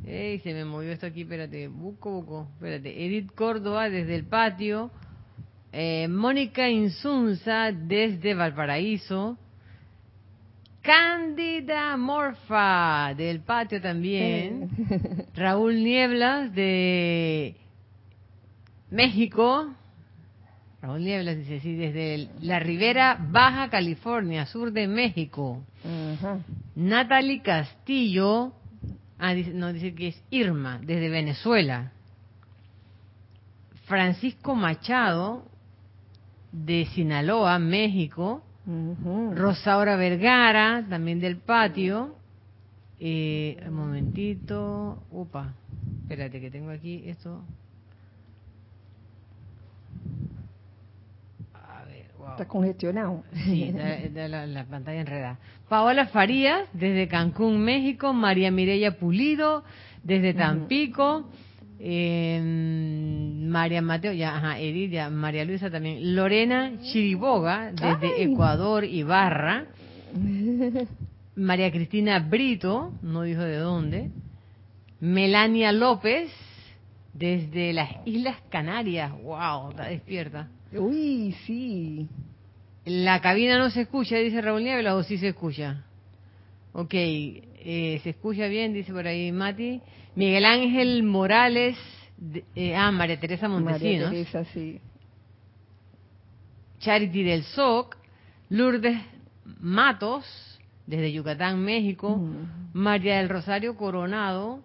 Ey, 0.06 0.38
se 0.42 0.54
me 0.54 0.64
movió 0.64 0.92
esto 0.92 1.08
aquí, 1.08 1.22
espérate, 1.22 1.68
busco, 1.70 2.12
busco, 2.12 2.48
espérate. 2.54 3.04
Edith 3.04 3.32
Córdoba 3.34 3.90
desde 3.90 4.14
el 4.14 4.26
patio. 4.26 4.92
Eh, 5.78 6.08
Mónica 6.08 6.70
Insunza 6.70 7.70
desde 7.74 8.34
Valparaíso. 8.34 9.38
Cándida 10.82 11.98
Morfa 11.98 13.14
del 13.14 13.42
patio 13.42 13.82
también. 13.82 14.70
Raúl 15.36 15.84
Nieblas 15.84 16.56
de 16.56 17.58
México, 18.90 19.76
Raúl 20.82 21.04
Nieblas 21.04 21.36
dice, 21.36 21.60
sí, 21.60 21.76
desde 21.76 22.30
la 22.40 22.60
Ribera 22.60 23.18
Baja 23.20 23.70
California, 23.70 24.46
sur 24.46 24.72
de 24.72 24.88
México. 24.88 25.62
Natalie 26.76 27.42
Castillo, 27.42 28.54
ah, 29.20 29.34
no, 29.34 29.74
dice 29.74 29.94
que 29.94 30.08
es 30.08 30.24
Irma, 30.30 30.80
desde 30.82 31.10
Venezuela. 31.10 31.92
Francisco 33.88 34.56
Machado, 34.56 35.50
de 36.64 36.86
Sinaloa, 36.94 37.60
México. 37.60 38.42
Rosaura 39.36 39.96
Vergara, 39.96 40.84
también 40.90 41.20
del 41.20 41.38
patio. 41.38 42.16
Eh, 43.00 43.64
un 43.68 43.74
momentito. 43.76 45.04
Upa, 45.12 45.54
espérate 46.02 46.42
que 46.42 46.50
tengo 46.50 46.72
aquí 46.72 47.04
esto. 47.06 47.44
A 51.54 51.84
ver, 51.86 52.08
Está 52.32 52.48
congestionado. 52.48 53.24
Sí, 53.44 53.72
la, 54.14 54.48
la, 54.48 54.66
pantalla 54.66 55.02
enredada. 55.02 55.38
Paola 55.70 56.08
Farías, 56.08 56.68
desde 56.74 57.08
Cancún, 57.08 57.64
México. 57.64 58.14
María 58.14 58.50
Mireya 58.50 58.98
Pulido, 58.98 59.64
desde 60.04 60.34
Tampico. 60.34 61.30
Eh, 61.88 62.42
María 62.42 63.80
Mateo, 63.84 64.12
ya, 64.12 64.36
ajá, 64.38 64.60
Edith, 64.60 64.90
ya, 64.90 65.12
María 65.12 65.46
Luisa 65.46 65.70
también. 65.70 66.16
Lorena 66.16 66.80
Chiriboga, 66.82 67.72
desde 67.74 68.24
Ecuador, 68.24 68.84
Ibarra. 68.86 69.66
María 71.36 71.72
Cristina 71.72 72.18
Brito, 72.18 72.92
no 73.04 73.22
dijo 73.22 73.44
de 73.44 73.58
dónde. 73.58 74.10
Melania 75.00 75.72
López, 75.72 76.32
desde 77.14 77.72
las 77.72 77.90
Islas 78.06 78.38
Canarias. 78.50 79.12
¡Wow! 79.22 79.70
Está 79.70 79.84
despierta. 79.86 80.48
Uy, 80.74 81.36
sí. 81.46 82.08
La 82.86 83.22
cabina 83.22 83.60
no 83.60 83.70
se 83.70 83.82
escucha, 83.82 84.16
dice 84.16 84.42
Raúl 84.42 84.64
Nieves, 84.64 84.88
o 84.88 85.04
sí 85.04 85.20
se 85.20 85.28
escucha. 85.28 85.84
Ok, 86.78 86.94
eh, 86.94 88.02
se 88.04 88.10
escucha 88.10 88.48
bien, 88.48 88.74
dice 88.74 88.92
por 88.92 89.08
ahí 89.08 89.32
Mati. 89.32 89.82
Miguel 90.16 90.44
Ángel 90.44 91.04
Morales, 91.04 91.78
eh, 92.54 92.76
ah, 92.76 92.92
María 92.92 93.18
Teresa 93.18 93.48
Montesinos. 93.48 94.10
María 94.10 94.26
Teresa, 94.26 94.44
sí. 94.52 94.82
Charity 96.80 97.24
del 97.24 97.44
SOC, 97.44 97.96
Lourdes 98.50 98.98
Matos, 99.62 100.26
desde 100.86 101.14
Yucatán, 101.14 101.64
México. 101.64 102.20
María 102.74 103.20
del 103.20 103.30
Rosario 103.30 103.78
Coronado, 103.78 104.62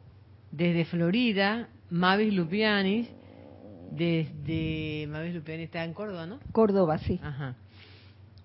desde 0.51 0.85
Florida. 0.87 1.69
Mavis 1.91 2.35
Lupianis, 2.35 3.09
desde. 3.93 5.07
Mavis 5.09 5.33
Lupianis 5.33 5.67
está 5.67 5.85
en 5.85 5.95
Córdoba, 5.95 6.27
¿no? 6.27 6.41
Córdoba, 6.51 6.99
sí. 6.99 7.21
Ajá. 7.23 7.55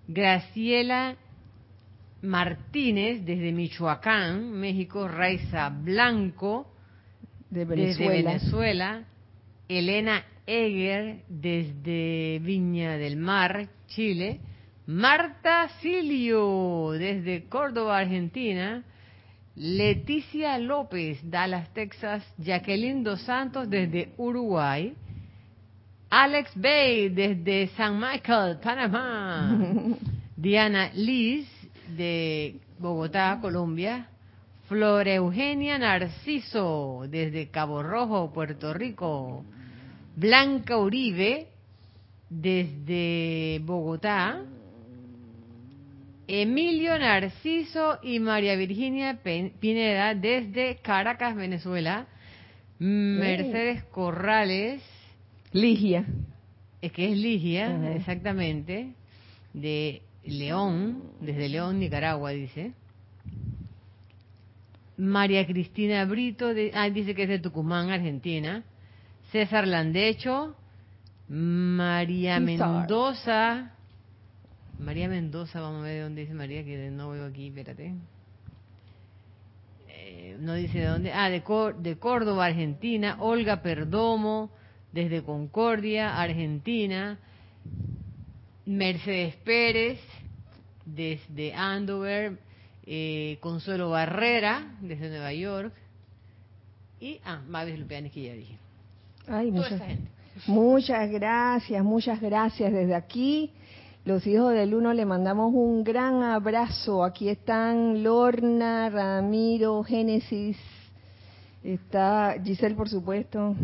Graciela 0.08 1.16
Martínez, 2.26 3.26
desde 3.26 3.52
Michoacán, 3.52 4.52
México. 4.52 5.08
Raiza 5.08 5.70
Blanco, 5.70 6.68
desde 7.50 8.08
Venezuela. 8.08 9.04
Elena 9.68 10.24
Eger, 10.46 11.24
desde 11.28 12.40
Viña 12.42 12.98
del 12.98 13.18
Mar, 13.18 13.68
Chile. 13.88 14.40
Marta 14.88 15.70
Silio, 15.82 16.92
desde 16.92 17.46
Córdoba, 17.46 18.00
Argentina. 18.00 18.84
Leticia 19.56 20.58
López, 20.58 21.20
Dallas, 21.24 21.74
Texas. 21.74 22.24
Jacqueline 22.38 23.04
Dos 23.04 23.22
Santos, 23.22 23.70
desde 23.70 24.10
Uruguay. 24.18 24.94
Alex 26.10 26.52
Bay, 26.56 27.10
desde 27.10 27.68
San 27.76 28.00
Michael, 28.00 28.60
Panamá. 28.62 29.58
Diana 30.38 30.92
Liz, 30.94 31.48
de 31.90 32.60
Bogotá, 32.80 33.40
Colombia. 33.42 34.10
Flor 34.68 35.08
Eugenia 35.08 35.78
Narciso, 35.78 37.06
desde 37.08 37.50
Cabo 37.50 37.84
Rojo, 37.84 38.34
Puerto 38.34 38.74
Rico. 38.74 39.46
Blanca 40.16 40.78
Uribe, 40.78 41.48
desde 42.30 43.62
Bogotá. 43.64 44.44
Emilio 46.28 46.98
Narciso 46.98 48.00
y 48.02 48.20
María 48.20 48.56
Virginia 48.56 49.20
Pineda, 49.22 50.16
desde 50.16 50.78
Caracas, 50.78 51.36
Venezuela. 51.36 52.08
Mercedes 52.80 53.84
Corrales. 53.86 54.82
Ligia. 55.52 56.06
Es 56.82 56.92
que 56.92 57.12
es 57.12 57.18
Ligia, 57.18 57.96
exactamente. 57.96 58.94
De 59.54 60.02
León, 60.26 61.04
desde 61.22 61.50
León, 61.50 61.80
Nicaragua, 61.80 62.32
dice. 62.32 62.74
María 64.98 65.46
Cristina 65.46 66.06
Brito, 66.06 66.52
ah, 66.74 66.90
dice 66.90 67.14
que 67.14 67.24
es 67.24 67.30
de 67.30 67.40
Tucumán, 67.40 67.90
Argentina. 67.90 68.64
César 69.32 69.68
Landecho, 69.68 70.56
María 71.28 72.40
Mendoza, 72.40 73.74
María 74.80 75.08
Mendoza, 75.08 75.62
vamos 75.62 75.82
a 75.82 75.84
ver 75.84 75.96
de 75.96 76.02
dónde 76.02 76.22
dice 76.22 76.34
María, 76.34 76.64
que 76.64 76.90
no 76.92 77.10
veo 77.10 77.26
aquí, 77.26 77.48
espérate. 77.48 77.94
Eh, 79.88 80.38
no 80.40 80.54
dice 80.54 80.80
de 80.80 80.86
dónde, 80.86 81.14
ah, 81.14 81.30
de, 81.30 81.44
de 81.80 81.98
Córdoba, 81.98 82.46
Argentina. 82.46 83.18
Olga 83.20 83.62
Perdomo, 83.62 84.52
desde 84.92 85.24
Concordia, 85.24 86.22
Argentina. 86.22 87.20
Mercedes 88.66 89.36
Pérez, 89.38 90.00
desde 90.86 91.54
Andover, 91.54 92.38
eh, 92.86 93.38
Consuelo 93.42 93.90
Barrera, 93.90 94.78
desde 94.82 95.10
Nueva 95.10 95.34
York, 95.34 95.74
y, 97.00 97.20
ah, 97.26 97.42
Mavis 97.48 97.80
Lupianes, 97.80 98.12
que 98.12 98.24
ya 98.24 98.34
dije. 98.34 98.58
Ay, 99.28 99.52
muchas, 99.52 99.82
muchas 100.48 101.10
gracias, 101.12 101.84
muchas 101.84 102.22
gracias 102.22 102.72
desde 102.72 102.96
aquí. 102.96 103.52
Los 104.06 104.26
hijos 104.28 104.54
del 104.54 104.76
uno 104.76 104.94
le 104.94 105.06
mandamos 105.06 105.52
un 105.54 105.84
gran 105.84 106.22
abrazo. 106.22 107.04
Aquí 107.04 107.28
están 107.28 108.04
Lorna, 108.04 108.90
Ramiro, 108.90 109.84
Génesis, 109.84 110.58
está 111.64 112.36
Giselle, 112.44 112.76
por 112.76 112.88
supuesto, 112.88 113.56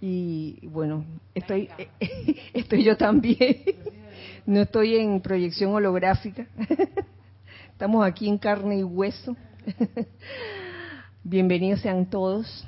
y 0.00 0.66
bueno, 0.68 1.04
estoy, 1.34 1.68
estoy 2.54 2.82
yo 2.82 2.96
también. 2.96 3.62
No 4.48 4.62
estoy 4.62 4.96
en 4.96 5.20
proyección 5.20 5.74
holográfica. 5.74 6.46
Estamos 7.72 8.02
aquí 8.02 8.26
en 8.26 8.38
carne 8.38 8.78
y 8.78 8.82
hueso. 8.82 9.36
Bienvenidos 11.22 11.82
sean 11.82 12.06
todos, 12.06 12.66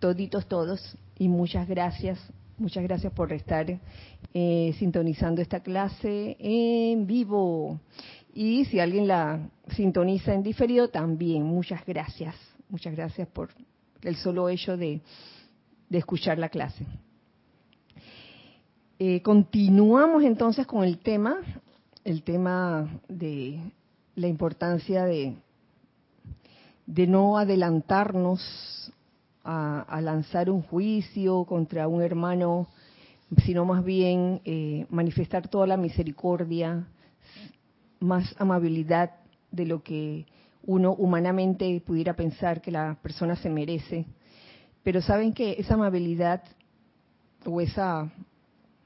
toditos 0.00 0.48
todos, 0.48 0.98
y 1.16 1.28
muchas 1.28 1.68
gracias, 1.68 2.18
muchas 2.58 2.82
gracias 2.82 3.12
por 3.12 3.32
estar 3.32 3.78
eh, 4.34 4.74
sintonizando 4.80 5.40
esta 5.40 5.60
clase 5.60 6.36
en 6.40 7.06
vivo. 7.06 7.78
Y 8.34 8.64
si 8.64 8.80
alguien 8.80 9.06
la 9.06 9.48
sintoniza 9.76 10.34
en 10.34 10.42
diferido, 10.42 10.88
también 10.88 11.44
muchas 11.44 11.86
gracias, 11.86 12.34
muchas 12.68 12.96
gracias 12.96 13.28
por 13.28 13.50
el 14.02 14.16
solo 14.16 14.48
hecho 14.48 14.76
de, 14.76 15.02
escuchar 15.88 16.36
la 16.36 16.48
clase. 16.48 16.84
Eh, 19.00 19.22
continuamos 19.22 20.24
entonces 20.24 20.66
con 20.66 20.82
el 20.82 20.98
tema, 20.98 21.36
el 22.02 22.24
tema 22.24 23.00
de 23.08 23.60
la 24.16 24.26
importancia 24.26 25.04
de, 25.04 25.36
de 26.84 27.06
no 27.06 27.38
adelantarnos 27.38 28.92
a, 29.44 30.00
lanzar 30.02 30.50
un 30.50 30.62
juicio 30.62 31.44
contra 31.44 31.86
un 31.86 32.02
hermano, 32.02 32.66
sino 33.44 33.64
más 33.64 33.84
bien 33.84 34.40
eh, 34.44 34.84
manifestar 34.90 35.46
toda 35.46 35.68
la 35.68 35.76
misericordia, 35.76 36.84
más 38.00 38.34
amabilidad 38.36 39.12
de 39.52 39.64
lo 39.64 39.80
que 39.84 40.26
uno 40.66 40.92
humanamente 40.92 41.80
pudiera 41.86 42.14
pensar 42.14 42.60
que 42.60 42.72
la 42.72 42.98
persona 43.00 43.36
se 43.36 43.48
merece. 43.48 44.06
Pero 44.82 45.00
saben 45.00 45.32
que 45.32 45.52
esa 45.52 45.74
amabilidad 45.74 46.42
o 47.46 47.60
esa 47.60 48.10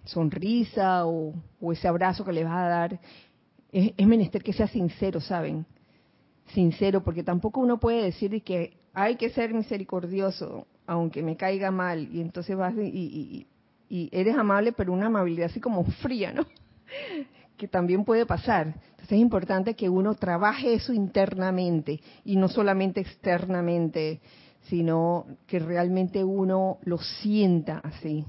sonrisa 0.05 1.07
o, 1.07 1.35
ese 1.73 1.89
abrazo 1.89 2.25
que 2.25 2.33
le 2.33 2.45
vas 2.45 2.57
a 2.57 2.69
dar 2.69 3.01
es, 3.71 4.07
menester 4.07 4.43
que 4.43 4.53
sea 4.53 4.69
sincero, 4.69 5.21
¿saben? 5.21 5.65
Sincero, 6.49 7.03
porque 7.03 7.23
tampoco 7.23 7.61
uno 7.61 7.79
puede 7.79 8.03
decir 8.03 8.43
que 8.43 8.77
hay 8.93 9.17
que 9.17 9.31
ser 9.31 9.55
misericordioso, 9.55 10.67
aunque 10.87 11.23
me 11.23 11.37
caiga 11.37 11.71
mal, 11.71 12.09
y 12.13 12.21
entonces 12.21 12.57
vas 12.57 12.75
y, 12.77 13.47
eres 13.89 14.37
amable, 14.37 14.73
pero 14.73 14.93
una 14.93 15.07
amabilidad 15.07 15.51
así 15.51 15.61
como 15.61 15.85
fría, 15.85 16.33
¿no? 16.33 16.47
que 17.57 17.69
también 17.69 18.05
puede 18.05 18.27
pasar. 18.27 18.67
Entonces 18.91 19.13
es 19.13 19.19
importante 19.19 19.75
que 19.75 19.89
uno 19.89 20.15
trabaje 20.15 20.75
eso 20.75 20.93
internamente 20.93 22.01
y 22.25 22.37
no 22.37 22.49
solamente 22.49 23.01
externamente, 23.01 24.21
sino 24.63 25.27
que 25.47 25.59
realmente 25.59 26.25
uno 26.25 26.79
lo 26.85 26.99
sienta 26.99 27.79
así. 27.79 28.25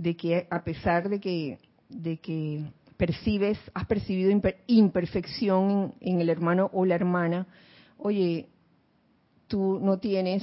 De 0.00 0.16
que 0.16 0.46
a 0.48 0.64
pesar 0.64 1.10
de 1.10 1.20
que, 1.20 1.58
de 1.90 2.16
que 2.16 2.64
percibes, 2.96 3.58
has 3.74 3.86
percibido 3.86 4.30
imperfección 4.66 5.94
en, 6.00 6.20
el 6.22 6.30
hermano 6.30 6.70
o 6.72 6.86
la 6.86 6.94
hermana, 6.94 7.46
oye, 7.98 8.48
tú 9.46 9.78
no 9.78 9.98
tienes 9.98 10.42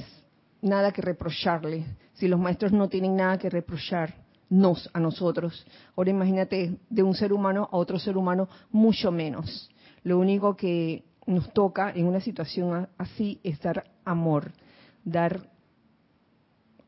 nada 0.62 0.92
que 0.92 1.02
reprocharle. 1.02 1.86
Si 2.14 2.28
los 2.28 2.38
maestros 2.38 2.70
no 2.70 2.88
tienen 2.88 3.16
nada 3.16 3.36
que 3.36 3.50
reprocharnos 3.50 4.88
a 4.92 5.00
nosotros, 5.00 5.66
ahora 5.96 6.10
imagínate 6.10 6.78
de 6.88 7.02
un 7.02 7.14
ser 7.14 7.32
humano 7.32 7.68
a 7.72 7.76
otro 7.76 7.98
ser 7.98 8.16
humano, 8.16 8.48
mucho 8.70 9.10
menos. 9.10 9.68
Lo 10.04 10.20
único 10.20 10.54
que 10.56 11.02
nos 11.26 11.52
toca 11.52 11.90
en 11.90 12.06
una 12.06 12.20
situación 12.20 12.88
así 12.96 13.40
es 13.42 13.60
dar 13.60 13.82
amor, 14.04 14.52
dar 15.04 15.50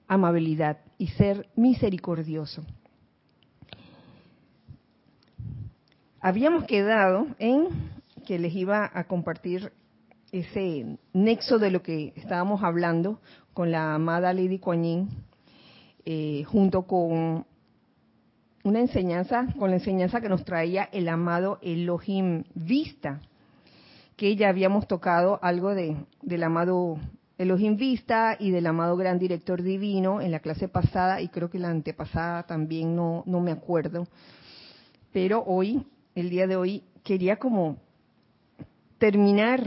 amabilidad 0.06 0.78
y 1.00 1.06
ser 1.06 1.48
misericordioso. 1.56 2.62
Habíamos 6.20 6.64
quedado 6.64 7.26
en 7.38 7.68
que 8.26 8.38
les 8.38 8.54
iba 8.54 8.90
a 8.92 9.04
compartir 9.04 9.72
ese 10.30 10.98
nexo 11.14 11.58
de 11.58 11.70
lo 11.70 11.82
que 11.82 12.12
estábamos 12.16 12.62
hablando 12.62 13.18
con 13.54 13.70
la 13.70 13.94
amada 13.94 14.34
Lady 14.34 14.58
Kuan 14.58 15.08
eh, 16.04 16.44
junto 16.44 16.82
con 16.82 17.46
una 18.62 18.80
enseñanza, 18.80 19.46
con 19.58 19.70
la 19.70 19.76
enseñanza 19.76 20.20
que 20.20 20.28
nos 20.28 20.44
traía 20.44 20.90
el 20.92 21.08
amado 21.08 21.58
Elohim 21.62 22.44
Vista, 22.54 23.22
que 24.16 24.36
ya 24.36 24.50
habíamos 24.50 24.86
tocado 24.86 25.38
algo 25.40 25.74
de, 25.74 25.96
del 26.20 26.42
amado 26.42 26.98
Elohim 27.40 27.79
Vista 27.79 28.37
y 28.38 28.50
del 28.50 28.66
amado 28.66 28.98
Gran 28.98 29.18
Director 29.18 29.62
Divino 29.62 30.20
en 30.20 30.31
la 30.31 30.40
clase 30.40 30.68
pasada 30.68 31.22
y 31.22 31.29
creo 31.29 31.48
que 31.48 31.59
la 31.59 31.70
antepasada 31.70 32.42
también 32.42 32.94
no, 32.94 33.22
no 33.24 33.40
me 33.40 33.50
acuerdo. 33.50 34.07
Pero 35.11 35.42
hoy, 35.46 35.87
el 36.14 36.29
día 36.29 36.46
de 36.46 36.57
hoy, 36.57 36.85
quería 37.03 37.37
como 37.37 37.79
terminar, 38.98 39.62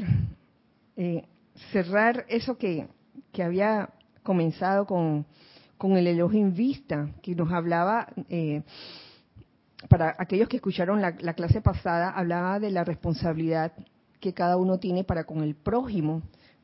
eh, 0.97 1.25
cerrar 1.71 2.25
eso 2.29 2.59
que, 2.59 2.87
que 3.31 3.41
había 3.41 3.89
comenzado 4.21 4.85
con, 4.85 5.25
con 5.79 5.97
el 5.97 6.05
Elohim 6.05 6.53
Vista, 6.53 7.09
que 7.23 7.33
nos 7.33 7.51
hablaba, 7.51 8.07
eh, 8.29 8.61
para 9.89 10.15
aquellos 10.19 10.47
que 10.47 10.57
escucharon 10.57 11.01
la, 11.01 11.15
la 11.21 11.33
clase 11.33 11.59
pasada, 11.59 12.11
hablaba 12.11 12.59
de 12.59 12.69
la 12.69 12.83
responsabilidad 12.83 13.73
que 14.19 14.35
cada 14.35 14.57
uno 14.57 14.77
tiene 14.77 15.03
para 15.03 15.23
con 15.23 15.41
el 15.41 15.55
prójimo 15.55 16.21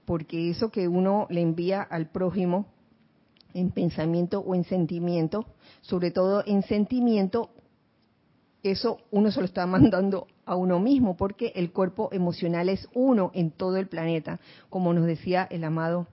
porque 0.10 0.50
eso 0.50 0.72
que 0.72 0.88
uno 0.88 1.28
le 1.30 1.40
envía 1.40 1.84
al 1.84 2.08
prójimo 2.08 2.66
en 3.54 3.70
pensamiento 3.70 4.40
o 4.40 4.56
en 4.56 4.64
sentimiento, 4.64 5.46
sobre 5.82 6.10
todo 6.10 6.42
en 6.48 6.64
sentimiento, 6.64 7.52
eso 8.64 8.98
uno 9.12 9.30
se 9.30 9.40
lo 9.40 9.46
está 9.46 9.64
mandando 9.68 10.26
a 10.48 10.56
uno 10.56 10.80
mismo, 10.80 11.16
porque 11.16 11.52
el 11.54 11.72
cuerpo 11.72 12.10
emocional 12.12 12.70
es 12.70 12.90
uno 12.96 13.30
en 13.36 13.52
todo 13.52 13.78
el 13.78 13.88
planeta, 13.88 14.40
como 14.72 14.96
nos 14.96 15.06
decía 15.06 15.48
el 15.52 15.64
amado 15.64 16.08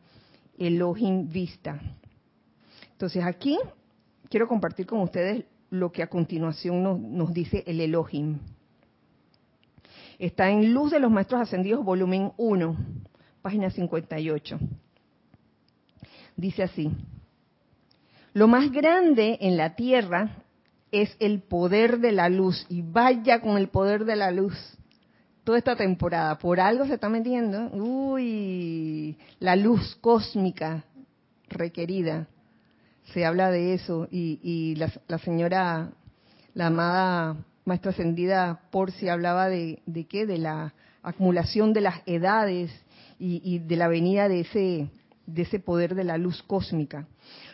Elohim 0.58 1.30
Vista. 1.30 1.80
Entonces 2.92 3.24
aquí 3.24 3.58
quiero 4.28 4.46
compartir 4.46 4.84
con 4.84 5.00
ustedes 5.00 5.46
lo 5.70 5.90
que 5.90 6.02
a 6.02 6.08
continuación 6.08 6.82
nos, 7.16 7.32
dice 7.32 7.64
el 7.66 7.80
Elohim. 7.80 8.40
Está 10.18 10.50
en 10.50 10.74
Luz 10.74 10.90
de 10.90 11.00
los 11.00 11.10
Maestros 11.10 11.40
Ascendidos, 11.40 11.82
volumen 11.82 12.32
1 12.36 12.76
página 13.46 13.70
58. 13.70 14.58
Dice 16.36 16.64
así, 16.64 16.90
lo 18.32 18.48
más 18.48 18.72
grande 18.72 19.38
en 19.40 19.56
la 19.56 19.76
tierra 19.76 20.38
es 20.90 21.16
el 21.20 21.42
poder 21.42 22.00
de 22.00 22.10
la 22.10 22.28
luz 22.28 22.66
y 22.68 22.82
vaya 22.82 23.40
con 23.40 23.56
el 23.56 23.68
poder 23.68 24.04
de 24.04 24.16
la 24.16 24.32
luz 24.32 24.52
toda 25.44 25.58
esta 25.58 25.76
temporada. 25.76 26.36
Por 26.38 26.58
algo 26.58 26.86
se 26.86 26.94
está 26.94 27.08
metiendo, 27.08 27.68
uy, 27.68 29.16
la 29.38 29.54
luz 29.54 29.94
cósmica 30.00 30.82
requerida. 31.48 32.26
Se 33.12 33.24
habla 33.24 33.52
de 33.52 33.74
eso 33.74 34.08
y, 34.10 34.74
la, 34.74 35.18
señora, 35.18 35.92
la 36.52 36.66
amada 36.66 37.36
maestra 37.64 37.92
ascendida 37.92 38.62
Porcia 38.72 39.12
hablaba 39.12 39.48
de, 39.48 39.84
de 39.86 40.04
qué, 40.06 40.26
de 40.26 40.38
la 40.38 40.74
acumulación 41.04 41.72
de 41.72 41.82
las 41.82 42.02
edades 42.06 42.72
y, 43.18 43.58
de 43.60 43.76
la 43.76 43.88
venida 43.88 44.28
de 44.28 44.40
ese, 44.40 44.90
de 45.26 45.42
ese 45.42 45.58
poder 45.58 45.94
de 45.94 46.04
la 46.04 46.18
luz 46.18 46.42
cósmica. 46.42 47.06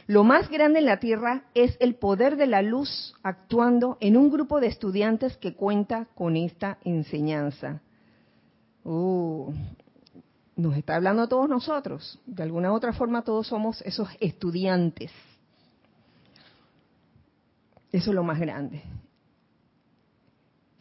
Lo 0.06 0.24
más 0.24 0.48
grande 0.50 0.80
en 0.80 0.86
la 0.86 0.98
Tierra 0.98 1.44
es 1.54 1.76
el 1.80 1.94
poder 1.94 2.36
de 2.36 2.46
la 2.46 2.62
luz 2.62 3.14
actuando 3.22 3.96
en 4.00 4.16
un 4.16 4.30
grupo 4.30 4.60
de 4.60 4.66
estudiantes 4.66 5.36
que 5.36 5.54
cuenta 5.54 6.06
con 6.14 6.36
esta 6.36 6.78
enseñanza. 6.84 7.80
Uh, 8.84 9.52
nos 10.56 10.76
está 10.76 10.96
hablando 10.96 11.22
a 11.22 11.28
todos 11.28 11.48
nosotros. 11.48 12.20
De 12.26 12.42
alguna 12.42 12.72
u 12.72 12.74
otra 12.74 12.92
forma 12.92 13.22
todos 13.22 13.46
somos 13.46 13.80
esos 13.82 14.08
estudiantes. 14.20 15.10
Eso 17.92 18.10
es 18.10 18.14
lo 18.14 18.24
más 18.24 18.40
grande. 18.40 18.82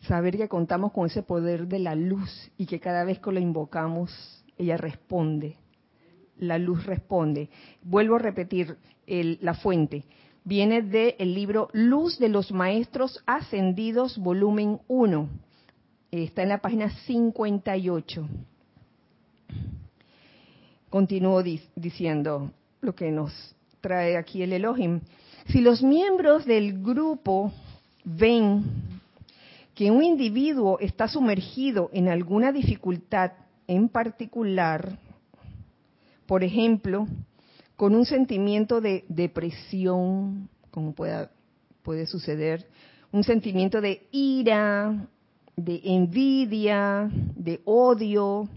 Saber 0.02 0.36
que 0.36 0.50
contamos 0.50 0.94
con 0.94 1.06
ese 1.06 1.22
poder 1.22 1.68
de 1.68 1.80
la 1.80 1.94
luz 1.94 2.52
y 2.58 2.66
que 2.66 2.80
cada 2.80 3.04
vez 3.04 3.20
que 3.20 3.32
lo 3.32 3.40
invocamos 3.40 4.41
ella 4.62 4.78
responde, 4.78 5.58
la 6.38 6.58
luz 6.58 6.86
responde. 6.86 7.50
Vuelvo 7.82 8.16
a 8.16 8.20
repetir 8.20 8.78
la 9.08 9.54
fuente. 9.56 10.06
Viene 10.44 10.82
del 10.82 11.34
libro 11.34 11.70
Luz 11.74 12.18
de 12.20 12.30
los 12.30 12.52
Maestros 12.52 13.22
Ascendidos, 13.26 14.18
volumen 14.18 14.80
1. 14.88 15.30
Está 16.12 16.44
en 16.44 16.50
la 16.50 16.60
página 16.60 16.90
58. 16.90 18.28
Continúo 20.90 21.44
diciendo 21.76 22.52
lo 22.82 22.94
que 22.94 23.12
nos 23.12 23.56
trae 23.82 24.18
aquí 24.18 24.44
el 24.44 24.54
Elohim. 24.54 25.02
Si 25.48 25.62
los 25.62 25.82
miembros 25.82 26.46
del 26.46 26.84
grupo 26.84 27.52
ven 28.04 28.64
que 29.74 29.90
un 29.90 30.04
individuo 30.04 30.80
está 30.80 31.08
sumergido 31.08 31.90
en 31.94 32.10
alguna 32.10 32.52
dificultad 32.52 33.32
en 33.68 33.90
particular, 33.90 34.98
por 36.26 36.44
ejemplo, 36.44 37.08
con 37.76 37.96
un 37.96 38.06
sentimiento 38.06 38.82
de 38.82 39.06
depresión, 39.10 40.50
como 40.70 40.94
pueda, 40.94 41.32
puede 41.84 42.06
suceder, 42.06 42.68
un 43.12 43.24
sentimiento 43.24 43.82
de 43.82 44.08
ira, 44.12 45.08
de 45.56 45.82
envidia, 45.84 47.10
de 47.36 47.62
odio, 47.66 48.48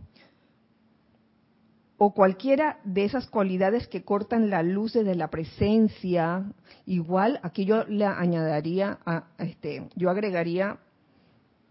o 1.97 2.13
cualquiera 2.13 2.81
de 2.85 3.05
esas 3.05 3.27
cualidades 3.29 3.87
que 3.89 4.05
cortan 4.05 4.51
la 4.51 4.63
luz 4.63 4.93
de 4.93 5.15
la 5.15 5.29
presencia, 5.29 6.45
igual 6.87 7.41
aquí 7.43 7.65
yo 7.65 7.85
le 7.85 8.05
añadiría, 8.05 8.99
a, 9.07 9.25
este, 9.39 9.89
yo 9.95 10.11
agregaría 10.11 10.79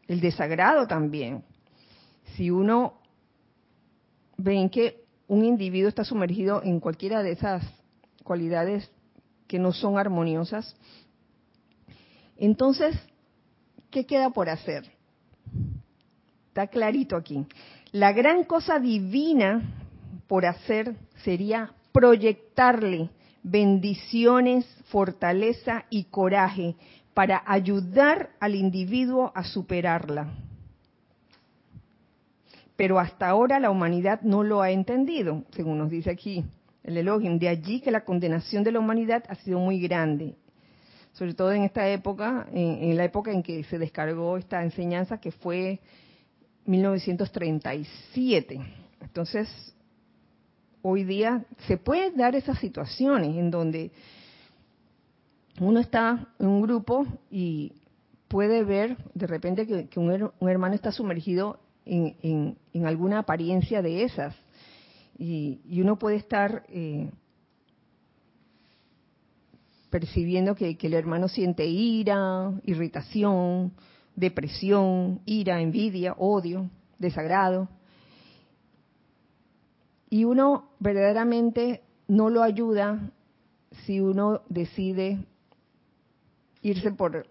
el 0.08 0.22
desagrado 0.22 0.88
también. 0.88 1.44
Si 2.36 2.50
uno 2.50 3.03
ven 4.44 4.70
que 4.70 5.06
un 5.28 5.46
individuo 5.46 5.88
está 5.88 6.04
sumergido 6.04 6.62
en 6.64 6.80
cualquiera 6.80 7.24
de 7.24 7.32
esas 7.32 7.64
cualidades 8.24 8.92
que 9.48 9.58
no 9.58 9.72
son 9.72 9.98
armoniosas, 9.98 10.76
entonces, 12.38 12.96
¿qué 13.90 14.06
queda 14.06 14.32
por 14.32 14.50
hacer? 14.50 14.84
Está 16.50 16.68
clarito 16.68 17.16
aquí. 17.16 17.46
La 17.92 18.12
gran 18.12 18.44
cosa 18.44 18.80
divina 18.80 19.62
por 20.28 20.46
hacer 20.46 20.96
sería 21.24 21.74
proyectarle 21.94 23.10
bendiciones, 23.44 24.66
fortaleza 24.86 25.86
y 25.90 26.06
coraje 26.06 26.76
para 27.14 27.44
ayudar 27.46 28.32
al 28.40 28.56
individuo 28.56 29.32
a 29.36 29.44
superarla 29.44 30.28
pero 32.76 33.00
hasta 33.00 33.28
ahora 33.30 33.60
la 33.60 33.70
humanidad 33.70 34.22
no 34.22 34.44
lo 34.44 34.62
ha 34.62 34.72
entendido, 34.72 35.44
según 35.52 35.78
nos 35.78 35.90
dice 35.90 36.10
aquí 36.10 36.44
el 36.84 36.98
Elohim. 36.98 37.40
De 37.40 37.50
allí 37.50 37.82
que 37.82 37.92
la 37.92 38.04
condenación 38.04 38.64
de 38.64 38.72
la 38.72 38.80
humanidad 38.80 39.24
ha 39.28 39.36
sido 39.36 39.60
muy 39.60 39.80
grande, 39.80 40.36
sobre 41.14 41.34
todo 41.34 41.52
en 41.52 41.64
esta 41.64 41.88
época, 41.90 42.48
en, 42.52 42.98
la 42.98 43.06
época 43.06 43.32
en 43.32 43.44
que 43.44 43.64
se 43.66 43.78
descargó 43.78 44.38
esta 44.38 44.64
enseñanza 44.64 45.20
que 45.20 45.32
fue 45.32 45.80
1937. 46.66 48.60
Entonces, 49.02 49.76
hoy 50.82 51.04
día 51.04 51.46
se 51.68 51.78
pueden 51.78 52.18
dar 52.18 52.36
esas 52.36 52.58
situaciones 52.60 53.36
en 53.38 53.52
donde 53.52 53.92
uno 55.60 55.80
está 55.80 56.28
en 56.40 56.48
un 56.48 56.62
grupo 56.62 57.06
y 57.30 57.74
puede 58.28 58.64
ver 58.64 58.98
de 59.14 59.28
repente 59.28 59.68
que, 59.68 60.00
un, 60.00 60.50
hermano 60.50 60.74
está 60.74 60.92
sumergido 60.92 61.60
en, 61.86 62.58
alguna 62.86 63.20
apariencia 63.20 63.82
de 63.82 64.04
esas. 64.04 64.36
Y, 65.18 65.60
uno 65.82 65.98
puede 65.98 66.18
estar 66.18 66.64
eh, 66.70 67.10
percibiendo 69.90 70.56
que, 70.56 70.78
que 70.78 70.88
el 70.88 70.94
hermano 70.94 71.28
siente 71.28 71.66
ira, 71.66 72.52
irritación, 72.64 73.74
depresión, 74.16 75.22
ira, 75.26 75.62
envidia, 75.62 76.14
odio, 76.18 76.70
desagrado. 76.98 77.70
Y 80.10 80.26
uno 80.26 80.70
verdaderamente 80.80 81.82
no 82.08 82.30
lo 82.30 82.44
ayuda 82.44 83.12
si 83.86 84.00
uno 84.00 84.42
decide 84.50 85.26
irse 86.62 86.92
por 86.92 87.28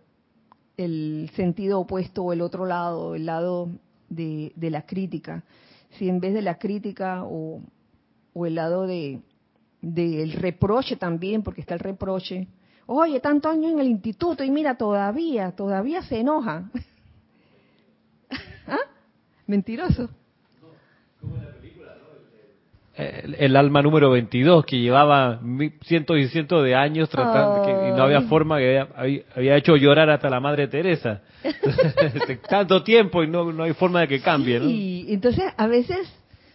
el 0.76 1.30
sentido 1.34 1.80
opuesto 1.80 2.24
o 2.24 2.32
el 2.32 2.40
otro 2.40 2.66
lado, 2.66 3.14
el 3.14 3.26
lado 3.26 3.68
de, 4.14 4.70
la 4.70 4.82
crítica. 4.82 5.44
Si 5.98 6.08
en 6.08 6.20
vez 6.20 6.34
de 6.34 6.42
la 6.42 6.58
crítica 6.58 7.24
o, 7.24 7.62
el 8.34 8.54
lado 8.54 8.86
de 8.86 9.20
del 9.80 10.32
reproche 10.34 10.94
también, 10.94 11.42
porque 11.42 11.60
está 11.60 11.74
el 11.74 11.80
reproche, 11.80 12.46
oye, 12.86 13.18
tanto 13.18 13.48
año 13.48 13.68
en 13.68 13.80
el 13.80 13.88
instituto 13.88 14.44
y 14.44 14.50
mira, 14.50 14.76
todavía, 14.76 15.50
todavía 15.50 16.02
se 16.02 16.20
enoja. 16.20 16.70
¿Ah? 18.68 18.78
Mentiroso 19.48 20.08
el, 22.94 23.56
alma 23.56 23.80
número 23.80 24.10
22 24.10 24.66
que 24.66 24.78
llevaba 24.78 25.40
cientos 25.82 26.18
y 26.18 26.28
cientos 26.28 26.62
de 26.62 26.74
años 26.74 27.08
tratando 27.08 27.64
que, 27.64 27.70
y 27.70 27.92
no 27.92 28.02
había 28.02 28.22
forma 28.22 28.58
que 28.58 28.84
había, 29.34 29.56
hecho 29.56 29.76
llorar 29.76 30.10
hasta 30.10 30.28
la 30.28 30.40
madre 30.40 30.68
Teresa. 30.68 31.22
Tanto 32.48 32.82
tiempo 32.82 33.22
y 33.22 33.28
no, 33.28 33.50
no 33.52 33.62
hay 33.62 33.72
forma 33.72 34.00
de 34.00 34.08
que 34.08 34.20
cambie 34.20 34.60
sí, 34.60 35.06
entonces 35.08 35.44
a 35.56 35.66
veces 35.66 35.98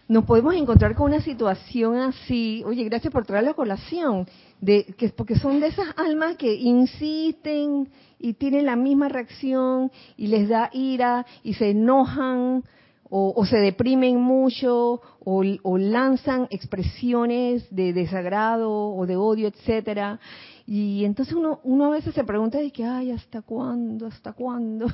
nos 0.06 0.24
podemos 0.24 0.54
encontrar 0.54 0.94
con 0.94 1.06
una 1.12 1.20
situación 1.20 1.96
así 1.96 2.62
oye 2.64 2.84
gracias 2.84 3.12
por 3.12 3.26
traer 3.26 3.44
la 3.44 3.52
colación 3.52 4.26
de 4.60 4.86
que 4.96 5.10
porque 5.10 5.36
son 5.36 5.60
de 5.60 5.66
esas 5.66 5.88
almas 5.96 6.36
que 6.36 6.54
insisten 6.54 7.88
y 8.18 8.32
tienen 8.34 8.64
la 8.64 8.76
misma 8.76 9.08
reacción 9.08 9.90
y 10.16 10.28
les 10.28 10.48
da 10.48 10.70
ira 10.72 11.26
y 11.42 11.54
se 11.54 11.70
enojan 11.70 12.64
o, 13.10 13.44
se 13.46 13.56
deprimen 13.58 14.20
mucho 14.20 15.00
o, 15.24 15.78
lanzan 15.78 16.46
expresiones 16.50 17.66
de 17.74 17.92
desagrado 17.92 18.70
o 18.70 19.06
de 19.06 19.16
odio, 19.16 19.48
etcétera. 19.48 20.20
Y 20.66 21.04
entonces 21.04 21.34
uno, 21.34 21.60
uno 21.64 21.86
a 21.86 21.90
veces 21.90 22.14
se 22.14 22.24
pregunta 22.24 22.58
de 22.58 22.70
que, 22.70 22.84
ay, 22.84 23.10
¿hasta 23.10 23.42
cuándo? 23.42 24.06
¿Hasta 24.06 24.32
cuándo? 24.32 24.86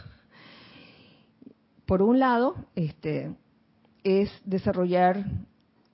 Por 1.87 2.03
un 2.03 2.19
lado, 2.19 2.55
este, 2.77 3.35
es 4.05 4.31
desarrollar 4.45 5.25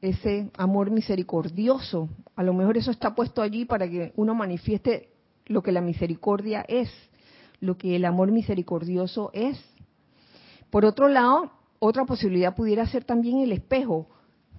ese 0.03 0.51
amor 0.57 0.91
misericordioso. 0.91 2.09
A 2.37 2.43
lo 2.43 2.53
mejor 2.53 2.77
eso 2.77 2.91
está 2.91 3.15
puesto 3.15 3.43
allí 3.43 3.65
para 3.65 3.89
que 3.89 4.13
uno 4.17 4.35
manifieste 4.35 5.09
lo 5.47 5.63
que 5.63 5.73
la 5.73 5.81
misericordia 5.81 6.65
es, 6.69 6.91
lo 7.61 7.77
que 7.77 7.97
el 7.97 8.05
amor 8.05 8.31
misericordioso 8.31 9.31
es. 9.33 9.59
Por 10.71 10.85
otro 10.85 11.09
lado, 11.09 11.51
otra 11.81 12.05
posibilidad 12.05 12.55
pudiera 12.55 12.87
ser 12.87 13.05
también 13.05 13.41
el 13.41 13.51
espejo. 13.53 14.07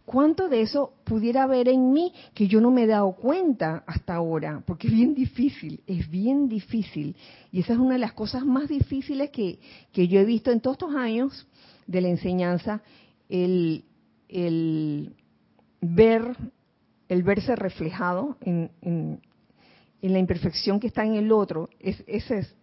¿Cuánto 0.05 0.49
de 0.49 0.61
eso 0.61 0.95
pudiera 1.05 1.43
haber 1.43 1.69
en 1.69 1.93
mí 1.93 2.11
que 2.33 2.47
yo 2.47 2.59
no 2.59 2.71
me 2.71 2.83
he 2.83 2.87
dado 2.87 3.13
cuenta 3.13 3.83
hasta 3.85 4.15
ahora? 4.15 4.61
Porque 4.65 4.87
es 4.87 4.93
bien 4.93 5.13
difícil, 5.13 5.81
es 5.85 6.09
bien 6.09 6.49
difícil. 6.49 7.15
Y 7.51 7.61
esa 7.61 7.73
es 7.73 7.79
una 7.79 7.93
de 7.93 7.99
las 7.99 8.13
cosas 8.13 8.43
más 8.43 8.67
difíciles 8.67 9.29
que, 9.29 9.59
yo 9.93 10.19
he 10.19 10.25
visto 10.25 10.51
en 10.51 10.59
todos 10.59 10.75
estos 10.75 10.95
años 10.95 11.47
de 11.85 12.01
la 12.01 12.09
enseñanza, 12.09 12.81
el, 13.29 13.85
ver, 15.79 16.35
el 17.07 17.23
verse 17.23 17.55
reflejado 17.55 18.37
en, 18.41 18.71
en, 18.81 19.21
la 20.01 20.19
imperfección 20.19 20.79
que 20.79 20.87
está 20.87 21.05
en 21.05 21.13
el 21.13 21.31
otro. 21.31 21.69
Es, 21.79 22.03
esa, 22.07 22.39
es, 22.39 22.55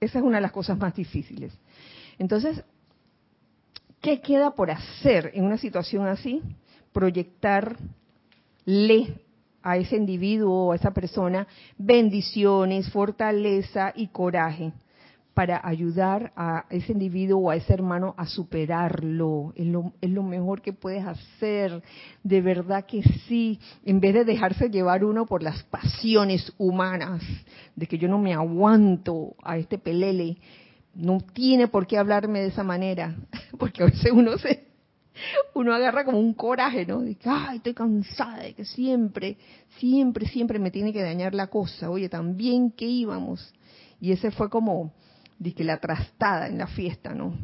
esa 0.00 0.18
es 0.18 0.24
una 0.24 0.38
de 0.38 0.42
las 0.42 0.52
cosas 0.52 0.76
más 0.76 0.94
difíciles. 0.96 1.52
Entonces, 2.18 2.64
¿Qué 4.00 4.20
queda 4.20 4.52
por 4.52 4.70
hacer 4.70 5.30
en 5.34 5.44
una 5.44 5.58
situación 5.58 6.06
así? 6.06 6.42
Proyectarle 6.92 7.78
a 9.62 9.76
ese 9.76 9.96
individuo 9.96 10.66
o 10.66 10.72
a 10.72 10.76
esa 10.76 10.92
persona 10.92 11.46
bendiciones, 11.76 12.90
fortaleza 12.90 13.92
y 13.94 14.08
coraje 14.08 14.72
para 15.34 15.60
ayudar 15.62 16.32
a 16.34 16.64
ese 16.70 16.92
individuo 16.92 17.40
o 17.40 17.50
a 17.50 17.56
ese 17.56 17.72
hermano 17.72 18.14
a 18.16 18.26
superarlo. 18.26 19.52
Es 19.54 19.66
lo, 20.10 20.22
mejor 20.22 20.60
que 20.60 20.72
puedes 20.72 21.04
hacer. 21.06 21.82
De 22.22 22.40
verdad 22.40 22.84
que 22.86 23.02
sí. 23.28 23.60
En 23.84 24.00
vez 24.00 24.14
de 24.14 24.24
dejarse 24.24 24.70
llevar 24.70 25.04
uno 25.04 25.26
por 25.26 25.42
las 25.42 25.62
pasiones 25.64 26.52
humanas, 26.58 27.22
de 27.76 27.86
que 27.86 27.98
yo 27.98 28.08
no 28.08 28.18
me 28.18 28.34
aguanto 28.34 29.34
a 29.42 29.56
este 29.56 29.78
pelele, 29.78 30.36
no 31.00 31.18
tiene 31.32 31.68
por 31.68 31.86
qué 31.86 31.98
hablarme 31.98 32.40
de 32.40 32.48
esa 32.48 32.62
manera, 32.62 33.16
porque 33.58 33.82
a 33.82 33.86
veces 33.86 34.12
uno 34.12 34.38
se, 34.38 34.70
uno 35.54 35.74
agarra 35.74 36.04
como 36.04 36.18
un 36.18 36.34
coraje, 36.34 36.86
¿no? 36.86 37.00
De 37.00 37.14
que, 37.14 37.28
ay, 37.28 37.58
estoy 37.58 37.74
cansada 37.74 38.38
de 38.38 38.54
que 38.54 38.64
siempre, 38.64 39.36
siempre, 39.78 40.26
siempre 40.26 40.58
me 40.58 40.70
tiene 40.70 40.92
que 40.92 41.02
dañar 41.02 41.34
la 41.34 41.48
cosa. 41.48 41.90
Oye, 41.90 42.08
también 42.08 42.70
que 42.70 42.86
íbamos. 42.86 43.52
Y 44.00 44.12
ese 44.12 44.30
fue 44.30 44.48
como, 44.48 44.92
dije, 45.38 45.64
la 45.64 45.78
trastada 45.78 46.46
en 46.48 46.58
la 46.58 46.66
fiesta, 46.66 47.14
¿no? 47.14 47.36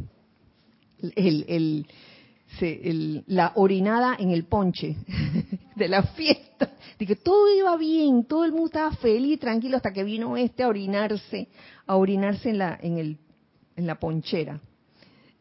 El, 0.99 1.45
el, 1.49 1.87
el, 2.61 3.25
la 3.27 3.53
orinada 3.57 4.17
en 4.19 4.31
el 4.31 4.45
ponche 4.45 4.97
de 5.77 5.89
la 5.89 6.03
fiesta. 6.03 6.73
De 6.99 7.07
que 7.07 7.17
todo 7.17 7.55
iba 7.55 7.77
bien, 7.77 8.25
todo 8.25 8.47
el 8.47 8.53
mundo 8.53 8.67
estaba 8.67 8.93
feliz, 8.93 9.39
tranquilo, 9.39 9.77
hasta 9.77 9.93
que 9.93 10.03
vino 10.03 10.37
este 10.39 10.63
a 10.63 10.69
orinarse, 10.69 11.49
a 11.87 11.97
orinarse 11.97 12.49
en, 12.49 12.59
la, 12.59 12.79
en 12.81 12.97
el 12.97 13.19
en 13.77 13.87
la 13.87 13.99
ponchera. 13.99 14.61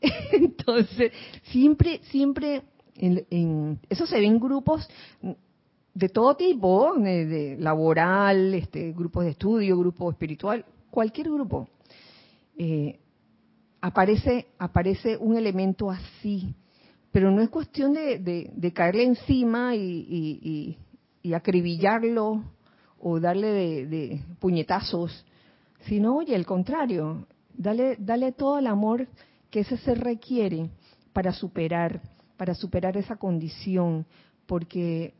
Entonces, 0.31 1.11
siempre, 1.43 2.01
siempre, 2.11 2.61
en, 2.95 3.79
eso 3.89 4.05
se 4.05 4.19
ven 4.19 4.39
grupos 4.39 4.87
de 5.93 6.09
todo 6.09 6.35
tipo, 6.35 6.93
de, 6.95 7.55
laboral, 7.59 8.53
este, 8.53 8.91
grupos 8.91 9.23
de 9.23 9.31
estudio, 9.31 9.79
grupo 9.79 10.11
espiritual, 10.11 10.65
cualquier 10.91 11.29
grupo. 11.29 11.69
Eh, 12.57 12.99
aparece, 13.81 14.47
aparece 14.59 15.17
un 15.17 15.37
elemento 15.37 15.89
así, 15.89 16.53
pero 17.11 17.31
no 17.31 17.41
es 17.41 17.49
cuestión 17.49 17.93
de, 17.93 18.71
caerle 18.73 19.03
encima 19.03 19.75
y, 19.75 20.77
acribillarlo 21.33 22.43
o 22.99 23.19
darle 23.19 23.47
de, 23.47 23.87
de, 23.87 24.23
puñetazos, 24.39 25.25
sino, 25.87 26.17
oye, 26.17 26.35
al 26.35 26.45
contrario, 26.45 27.25
Dale, 27.57 27.95
dale 27.99 28.31
todo 28.31 28.59
el 28.59 28.67
amor 28.67 29.07
que 29.49 29.61
ese 29.61 29.77
ser 29.77 29.99
requiere 29.99 30.69
para 31.13 31.31
superar, 31.31 32.01
para 32.37 32.53
superar 32.53 32.97
esa 32.97 33.15
condición, 33.15 34.05
porque 34.45 35.13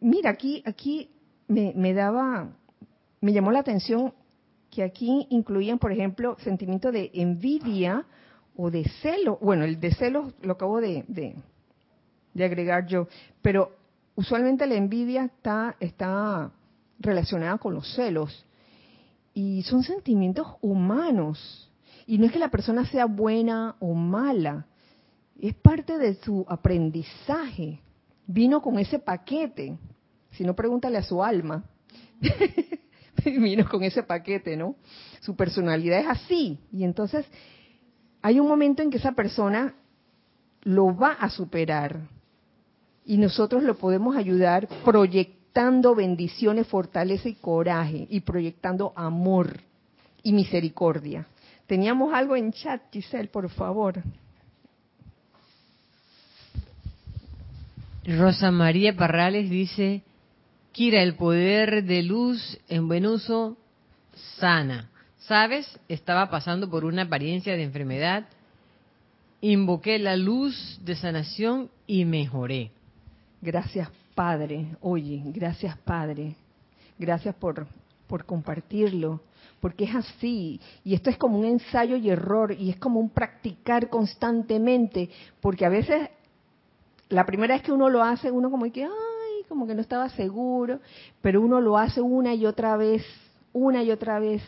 mira 0.00 0.30
aquí, 0.30 0.62
aquí 0.64 1.10
me, 1.48 1.92
daba, 1.92 2.48
me 3.20 3.32
llamó 3.32 3.52
la 3.52 3.60
atención 3.60 4.14
que 4.70 4.82
aquí 4.82 5.26
incluían, 5.30 5.78
por 5.78 5.92
ejemplo, 5.92 6.36
sentimiento 6.40 6.90
de 6.90 7.10
envidia 7.14 8.06
o 8.56 8.70
de 8.70 8.84
celo. 9.02 9.38
Bueno, 9.40 9.64
el 9.64 9.78
de 9.78 9.94
celo 9.94 10.32
lo 10.42 10.54
acabo 10.54 10.80
de, 10.80 11.04
de, 11.06 11.36
de 12.32 12.44
agregar 12.44 12.86
yo, 12.86 13.08
pero 13.42 13.72
usualmente 14.14 14.66
la 14.66 14.74
envidia 14.74 15.24
está, 15.24 15.76
está 15.80 16.50
relacionada 16.98 17.58
con 17.58 17.74
los 17.74 17.94
celos 17.94 18.44
y 19.34 19.62
son 19.64 19.82
sentimientos 19.82 20.46
humanos. 20.62 21.70
Y 22.06 22.18
no 22.18 22.26
es 22.26 22.32
que 22.32 22.38
la 22.38 22.50
persona 22.50 22.86
sea 22.86 23.06
buena 23.06 23.76
o 23.80 23.94
mala, 23.94 24.66
es 25.40 25.54
parte 25.54 25.98
de 25.98 26.14
su 26.14 26.46
aprendizaje. 26.48 27.80
Vino 28.26 28.62
con 28.62 28.78
ese 28.78 28.98
paquete. 28.98 29.76
Si 30.30 30.44
no, 30.44 30.54
pregúntale 30.54 30.98
a 30.98 31.02
su 31.02 31.22
alma. 31.22 31.64
Vino 33.24 33.68
con 33.68 33.82
ese 33.82 34.02
paquete, 34.02 34.56
¿no? 34.56 34.76
Su 35.20 35.34
personalidad 35.34 36.00
es 36.00 36.06
así. 36.06 36.60
Y 36.72 36.84
entonces 36.84 37.26
hay 38.22 38.38
un 38.38 38.46
momento 38.46 38.82
en 38.82 38.90
que 38.90 38.98
esa 38.98 39.12
persona 39.12 39.74
lo 40.62 40.96
va 40.96 41.12
a 41.12 41.28
superar. 41.28 42.08
Y 43.04 43.18
nosotros 43.18 43.62
lo 43.62 43.76
podemos 43.76 44.16
ayudar 44.16 44.68
proyectando 44.84 45.43
proyectando 45.54 45.94
bendiciones, 45.94 46.66
fortaleza 46.66 47.28
y 47.28 47.34
coraje 47.34 48.08
y 48.10 48.20
proyectando 48.20 48.92
amor 48.96 49.60
y 50.24 50.32
misericordia. 50.32 51.28
Teníamos 51.68 52.12
algo 52.12 52.34
en 52.34 52.50
chat, 52.50 52.82
Giselle, 52.92 53.28
por 53.28 53.48
favor. 53.50 54.02
Rosa 58.04 58.50
María 58.50 58.96
Parrales 58.96 59.48
dice, 59.48 60.02
Kira, 60.72 61.02
el 61.02 61.14
poder 61.14 61.84
de 61.84 62.02
luz 62.02 62.58
en 62.68 62.88
buen 62.88 63.06
uso 63.06 63.56
sana. 64.40 64.90
¿Sabes? 65.18 65.78
Estaba 65.88 66.30
pasando 66.30 66.68
por 66.68 66.84
una 66.84 67.02
apariencia 67.02 67.54
de 67.54 67.62
enfermedad. 67.62 68.26
Invoqué 69.40 70.00
la 70.00 70.16
luz 70.16 70.80
de 70.84 70.96
sanación 70.96 71.70
y 71.86 72.04
mejoré. 72.04 72.72
Gracias, 73.40 73.88
Padre, 74.14 74.76
oye, 74.80 75.22
gracias 75.26 75.76
Padre, 75.78 76.36
gracias 76.98 77.34
por 77.34 77.66
por 78.06 78.24
compartirlo, 78.24 79.20
porque 79.60 79.84
es 79.84 79.94
así. 79.94 80.60
Y 80.84 80.94
esto 80.94 81.10
es 81.10 81.16
como 81.16 81.38
un 81.38 81.44
ensayo 81.44 81.96
y 81.96 82.10
error, 82.10 82.54
y 82.56 82.70
es 82.70 82.76
como 82.76 83.00
un 83.00 83.10
practicar 83.10 83.88
constantemente, 83.88 85.10
porque 85.40 85.64
a 85.64 85.68
veces 85.68 86.10
la 87.08 87.24
primera 87.24 87.54
vez 87.54 87.62
que 87.62 87.72
uno 87.72 87.88
lo 87.90 88.02
hace, 88.02 88.30
uno 88.30 88.50
como 88.50 88.70
que, 88.70 88.84
ay, 88.84 89.44
como 89.48 89.66
que 89.66 89.74
no 89.74 89.80
estaba 89.80 90.08
seguro, 90.10 90.80
pero 91.22 91.40
uno 91.40 91.60
lo 91.60 91.78
hace 91.78 92.00
una 92.00 92.34
y 92.34 92.46
otra 92.46 92.76
vez, 92.76 93.04
una 93.52 93.82
y 93.82 93.90
otra 93.90 94.18
vez, 94.18 94.42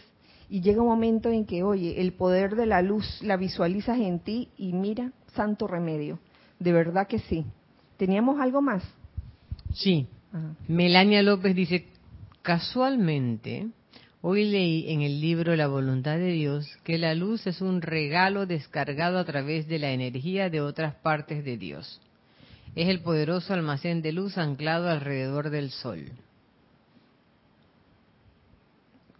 y 0.48 0.60
llega 0.60 0.82
un 0.82 0.88
momento 0.88 1.28
en 1.28 1.44
que, 1.44 1.62
oye, 1.62 2.00
el 2.00 2.12
poder 2.12 2.54
de 2.54 2.66
la 2.66 2.82
luz 2.82 3.20
la 3.22 3.36
visualizas 3.36 3.98
en 3.98 4.20
ti 4.20 4.50
y 4.56 4.72
mira, 4.72 5.12
santo 5.34 5.66
remedio. 5.66 6.18
De 6.60 6.72
verdad 6.72 7.08
que 7.08 7.18
sí. 7.18 7.44
¿Teníamos 7.96 8.40
algo 8.40 8.62
más? 8.62 8.82
Sí. 9.76 10.06
Melania 10.68 11.22
López 11.22 11.54
dice, 11.54 11.86
casualmente, 12.40 13.68
hoy 14.22 14.44
leí 14.44 14.90
en 14.90 15.02
el 15.02 15.20
libro 15.20 15.54
La 15.54 15.66
voluntad 15.66 16.16
de 16.16 16.32
Dios 16.32 16.66
que 16.82 16.96
la 16.98 17.14
luz 17.14 17.46
es 17.46 17.60
un 17.60 17.82
regalo 17.82 18.46
descargado 18.46 19.18
a 19.18 19.24
través 19.24 19.68
de 19.68 19.78
la 19.78 19.92
energía 19.92 20.48
de 20.48 20.62
otras 20.62 20.94
partes 20.94 21.44
de 21.44 21.58
Dios. 21.58 22.00
Es 22.74 22.88
el 22.88 23.00
poderoso 23.00 23.52
almacén 23.52 24.00
de 24.00 24.12
luz 24.12 24.38
anclado 24.38 24.88
alrededor 24.88 25.50
del 25.50 25.70
sol. 25.70 26.10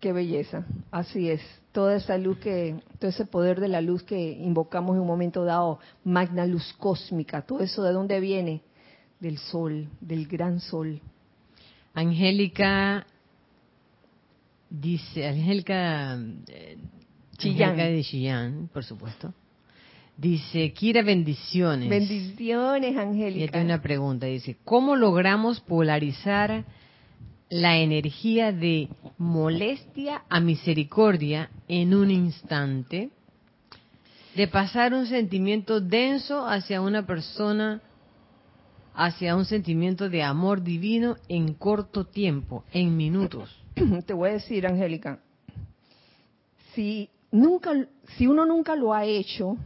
Qué 0.01 0.12
belleza, 0.12 0.64
así 0.90 1.31
es. 1.31 1.42
Toda 1.73 1.97
esa 1.97 2.16
luz 2.16 2.38
que, 2.38 2.81
todo 2.99 3.11
ese 3.11 3.27
poder 3.27 3.61
de 3.61 3.69
la 3.69 3.83
luz 3.83 4.03
que 4.03 4.33
invocamos 4.33 4.95
en 4.95 5.03
un 5.03 5.07
momento 5.07 5.45
dado, 5.45 5.81
magna 6.03 6.47
luz 6.47 6.75
cósmica, 6.79 7.42
todo 7.42 7.61
eso 7.61 7.83
de 7.83 7.92
dónde 7.92 8.21
viene? 8.21 8.62
Del 9.20 9.38
sol, 9.38 9.88
del 10.00 10.26
gran 10.26 10.61
sol. 10.61 11.00
Angélica 11.94 13.07
dice, 14.68 15.26
Angélica, 15.26 16.18
eh, 16.48 16.76
Chillán. 17.38 17.76
de 17.76 18.02
Chillán, 18.02 18.68
por 18.72 18.85
supuesto. 18.85 19.33
Dice, 20.16 20.72
Kira, 20.72 21.02
bendiciones. 21.02 21.88
Bendiciones, 21.88 22.96
Angélica. 22.96 23.44
Y 23.44 23.48
tiene 23.48 23.66
una 23.66 23.83
pregunta, 23.83 24.26
dice, 24.26 24.57
¿cómo 24.64 24.96
logramos 24.96 25.61
polarizar 25.61 26.64
la 27.48 27.76
energía 27.79 28.52
de 28.52 28.88
molestia 29.18 30.22
a 30.29 30.40
misericordia 30.40 31.50
en 31.68 31.94
un 31.94 32.11
instante, 32.11 33.11
de 34.35 34.48
pasar 34.48 34.92
un 34.94 35.07
sentimiento 35.07 35.81
denso 35.81 36.46
hacia 36.46 36.81
una 36.81 37.07
persona, 37.07 37.81
hacia 38.96 39.37
un 39.37 39.44
sentimiento 39.44 40.09
de 40.09 40.22
amor 40.22 40.62
divino 40.62 41.16
en 41.28 41.52
corto 41.52 42.06
tiempo, 42.06 42.64
en 42.72 42.96
minutos. 42.96 43.62
Te 44.06 44.14
voy 44.14 44.30
a 44.30 44.32
decir, 44.32 44.66
Angélica, 44.66 45.20
si 46.74 47.11
nunca, 47.30 47.72
si 48.16 48.26
uno 48.26 48.46
nunca 48.46 48.74
lo 48.74 48.94
ha 48.94 49.04
hecho, 49.04 49.59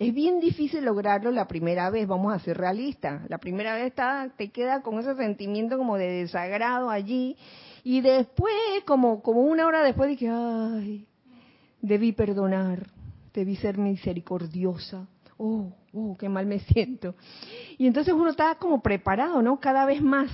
es 0.00 0.12
bien 0.12 0.40
difícil 0.40 0.84
lograrlo 0.84 1.30
la 1.30 1.46
primera 1.46 1.88
vez, 1.90 2.08
vamos 2.08 2.34
a 2.34 2.40
ser 2.40 2.58
realistas. 2.58 3.22
La 3.30 3.38
primera 3.38 3.76
vez 3.76 3.92
te 4.36 4.50
queda 4.50 4.82
con 4.82 4.98
ese 4.98 5.14
sentimiento 5.14 5.78
como 5.78 5.96
de 5.96 6.08
desagrado 6.08 6.90
allí 6.90 7.36
y 7.84 8.00
después, 8.00 8.52
como, 8.84 9.22
como 9.22 9.42
una 9.42 9.66
hora 9.66 9.84
después, 9.84 10.08
dije, 10.08 10.28
ay, 10.28 11.06
debí 11.80 12.10
perdonar, 12.10 12.88
debí 13.32 13.54
ser 13.54 13.78
misericordiosa. 13.78 15.06
Oh, 15.38 15.72
oh, 15.94 16.16
qué 16.18 16.28
mal 16.28 16.46
me 16.46 16.60
siento. 16.60 17.14
Y 17.78 17.86
entonces 17.86 18.12
uno 18.14 18.30
está 18.30 18.54
como 18.56 18.82
preparado, 18.82 19.42
¿no? 19.42 19.60
Cada 19.60 19.84
vez 19.86 20.02
más. 20.02 20.30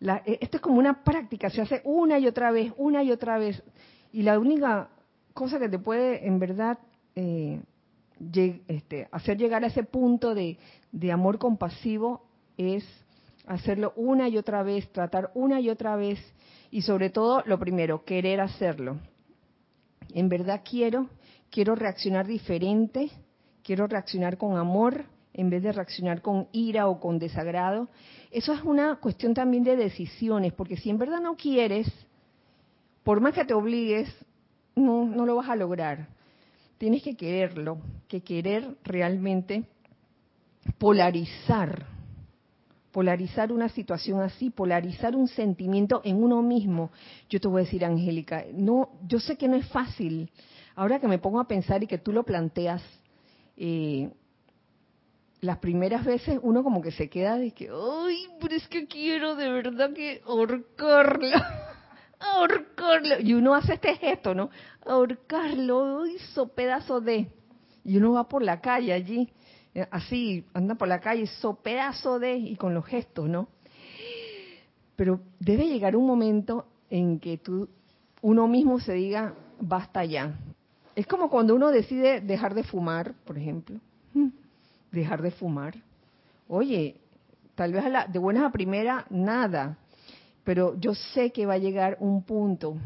E, 0.00 0.38
esto 0.40 0.58
es 0.58 0.60
como 0.60 0.78
una 0.78 1.02
práctica, 1.04 1.50
se 1.50 1.62
hace 1.62 1.80
una 1.84 2.18
y 2.18 2.26
otra 2.26 2.50
vez, 2.50 2.72
una 2.76 3.02
y 3.02 3.10
otra 3.10 3.38
vez. 3.38 3.62
Y 4.12 4.22
la 4.22 4.38
única 4.38 4.88
cosa 5.32 5.58
que 5.58 5.68
te 5.68 5.78
puede, 5.78 6.26
en 6.26 6.38
verdad, 6.38 6.78
eh, 7.16 7.60
este, 8.68 9.08
hacer 9.10 9.38
llegar 9.38 9.64
a 9.64 9.68
ese 9.68 9.82
punto 9.82 10.34
de 10.34 11.12
amor 11.12 11.38
compasivo 11.38 12.22
es 12.56 12.84
hacerlo 13.46 13.92
una 13.96 14.28
y 14.28 14.38
otra 14.38 14.62
vez, 14.62 14.90
tratar 14.92 15.30
una 15.34 15.60
y 15.60 15.68
otra 15.68 15.96
vez 15.96 16.18
y 16.70 16.82
sobre 16.82 17.10
todo 17.10 17.42
lo 17.46 17.58
primero, 17.58 18.04
querer 18.04 18.40
hacerlo. 18.40 18.98
En 20.12 20.28
verdad 20.28 20.62
quiero, 20.68 21.08
quiero 21.50 21.74
reaccionar 21.74 22.26
diferente, 22.26 23.10
quiero 23.64 23.88
reaccionar 23.88 24.38
con 24.38 24.56
amor 24.56 25.04
en 25.32 25.50
vez 25.50 25.64
de 25.64 25.72
reaccionar 25.72 26.22
con 26.22 26.46
ira 26.52 26.86
o 26.86 27.00
con 27.00 27.18
desagrado. 27.18 27.88
Eso 28.30 28.52
es 28.52 28.62
una 28.62 28.96
cuestión 28.96 29.34
también 29.34 29.64
de 29.64 29.74
decisiones, 29.74 30.52
porque 30.52 30.76
si 30.76 30.90
en 30.90 30.98
verdad 30.98 31.20
no 31.20 31.34
quieres, 31.34 31.92
por 33.02 33.20
más 33.20 33.34
que 33.34 33.44
te 33.44 33.54
obligues, 33.54 34.08
no, 34.76 35.04
lo 35.26 35.36
vas 35.36 35.48
a 35.48 35.56
lograr 35.56 36.06
tienes 36.78 37.02
que 37.02 37.16
quererlo, 37.16 37.78
que 38.08 38.22
querer 38.22 38.76
realmente 38.84 39.64
polarizar, 40.78 41.86
polarizar 42.92 43.52
una 43.52 43.68
situación 43.68 44.20
así, 44.20 44.50
polarizar 44.50 45.16
un 45.16 45.28
sentimiento 45.28 46.02
en 46.04 46.22
uno 46.22 46.42
mismo. 46.42 46.90
Yo 47.30 47.40
te 47.40 47.48
voy 47.48 47.62
a 47.62 47.64
decir, 47.64 47.84
Angélica, 47.84 48.44
no, 48.52 48.90
yo 49.06 49.18
sé 49.18 49.36
que 49.36 49.48
no 49.48 49.56
es 49.56 49.66
fácil. 49.68 50.30
Ahora 50.74 51.00
que 51.00 51.08
me 51.08 51.18
pongo 51.18 51.40
a 51.40 51.48
pensar 51.48 51.82
y 51.82 51.86
que 51.86 51.98
tú 51.98 52.12
lo 52.12 52.24
planteas, 52.24 52.82
eh, 53.56 54.10
las 55.40 55.58
primeras 55.58 56.04
veces 56.04 56.38
uno 56.42 56.62
como 56.62 56.80
que 56.80 56.92
se 56.92 57.08
queda 57.08 57.36
de 57.36 57.52
que, 57.52 57.68
ay, 57.70 58.28
pero 58.40 58.54
es 58.54 58.66
que 58.68 58.86
quiero 58.86 59.36
de 59.36 59.50
verdad 59.50 59.92
que 59.92 60.22
ahorcarlo 60.26 61.28
ahorcarlo. 62.32 63.20
Y 63.20 63.34
uno 63.34 63.54
hace 63.54 63.74
este 63.74 63.96
gesto, 63.96 64.34
¿no? 64.34 64.50
Ahorcarlo, 64.86 66.06
hizo 66.06 66.48
pedazo 66.48 67.00
de. 67.00 67.28
Y 67.84 67.96
uno 67.96 68.12
va 68.12 68.28
por 68.28 68.42
la 68.42 68.60
calle 68.60 68.92
allí, 68.92 69.30
así, 69.90 70.46
anda 70.54 70.74
por 70.74 70.88
la 70.88 71.00
calle, 71.00 71.22
hizo 71.22 71.56
pedazo 71.56 72.18
de, 72.18 72.36
y 72.36 72.56
con 72.56 72.72
los 72.72 72.86
gestos, 72.86 73.28
¿no? 73.28 73.48
Pero 74.96 75.20
debe 75.38 75.66
llegar 75.66 75.96
un 75.96 76.06
momento 76.06 76.66
en 76.88 77.18
que 77.20 77.36
tú, 77.38 77.68
uno 78.22 78.48
mismo 78.48 78.80
se 78.80 78.94
diga, 78.94 79.34
basta 79.60 80.04
ya. 80.04 80.38
Es 80.94 81.06
como 81.06 81.28
cuando 81.28 81.54
uno 81.54 81.70
decide 81.70 82.20
dejar 82.20 82.54
de 82.54 82.64
fumar, 82.64 83.14
por 83.24 83.38
ejemplo. 83.38 83.80
Dejar 84.92 85.22
de 85.22 85.30
fumar. 85.32 85.74
Oye, 86.46 87.00
tal 87.54 87.72
vez 87.72 87.84
de 88.12 88.18
buenas 88.18 88.44
a 88.44 88.52
primera, 88.52 89.06
nada 89.10 89.78
pero 90.44 90.78
yo 90.78 90.94
sé 90.94 91.32
que 91.32 91.46
va 91.46 91.54
a 91.54 91.58
llegar 91.58 91.96
un 92.00 92.22
punto 92.22 92.76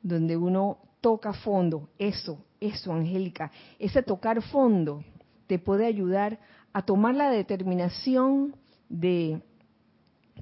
donde 0.00 0.36
uno 0.36 0.78
toca 1.00 1.32
fondo. 1.32 1.90
Eso, 1.98 2.38
eso, 2.60 2.92
Angélica, 2.92 3.50
ese 3.78 4.02
tocar 4.02 4.40
fondo 4.42 5.04
te 5.46 5.58
puede 5.58 5.86
ayudar 5.86 6.38
a 6.72 6.82
tomar 6.82 7.16
la 7.16 7.30
determinación 7.30 8.54
de 8.88 9.42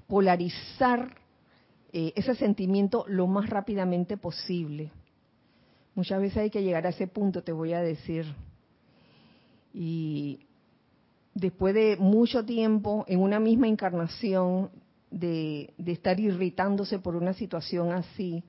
polarizar 0.07 1.17
eh, 1.93 2.13
ese 2.15 2.35
sentimiento 2.35 3.07
lo 3.09 3.27
más 3.27 3.49
rápidamente 3.49 4.19
posible. 4.19 4.93
Muchas 5.99 6.21
veces 6.21 6.39
hay 6.39 6.51
que 6.51 6.63
llegar 6.63 6.87
a 6.87 6.91
ese 6.91 7.09
punto, 7.09 7.43
te 7.43 7.51
voy 7.51 7.73
a 7.73 7.81
decir. 7.81 8.25
Y 9.75 10.47
después 11.35 11.75
de 11.75 11.97
mucho 11.97 12.45
tiempo, 12.45 13.05
en 13.09 13.18
una 13.18 13.41
misma 13.41 13.66
encarnación, 13.66 14.70
de, 15.11 15.75
estar 15.85 16.20
irritándose 16.20 17.01
por 17.01 17.16
una 17.16 17.33
situación 17.33 17.91
así, 17.91 18.45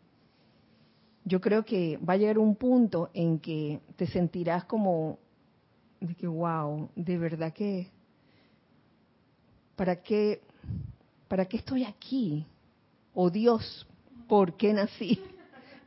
yo 1.26 1.42
creo 1.42 1.66
que 1.66 1.98
va 1.98 2.14
a 2.14 2.18
llegar 2.18 2.38
un 2.38 2.56
punto 2.56 3.10
en 3.16 3.40
que 3.40 3.82
te 3.96 4.06
sentirás 4.06 4.66
como 4.66 5.18
de 6.02 6.14
que 6.14 6.28
wow, 6.28 6.92
de 6.96 7.18
verdad 7.18 7.52
que 7.52 7.88
¿para 9.76 10.04
qué 10.04 10.42
para 11.28 11.46
qué 11.46 11.58
estoy 11.58 11.84
aquí? 11.84 12.46
Oh 13.16 13.32
Dios, 13.32 13.88
¿por 14.28 14.56
qué 14.56 14.72
nací? 14.72 15.20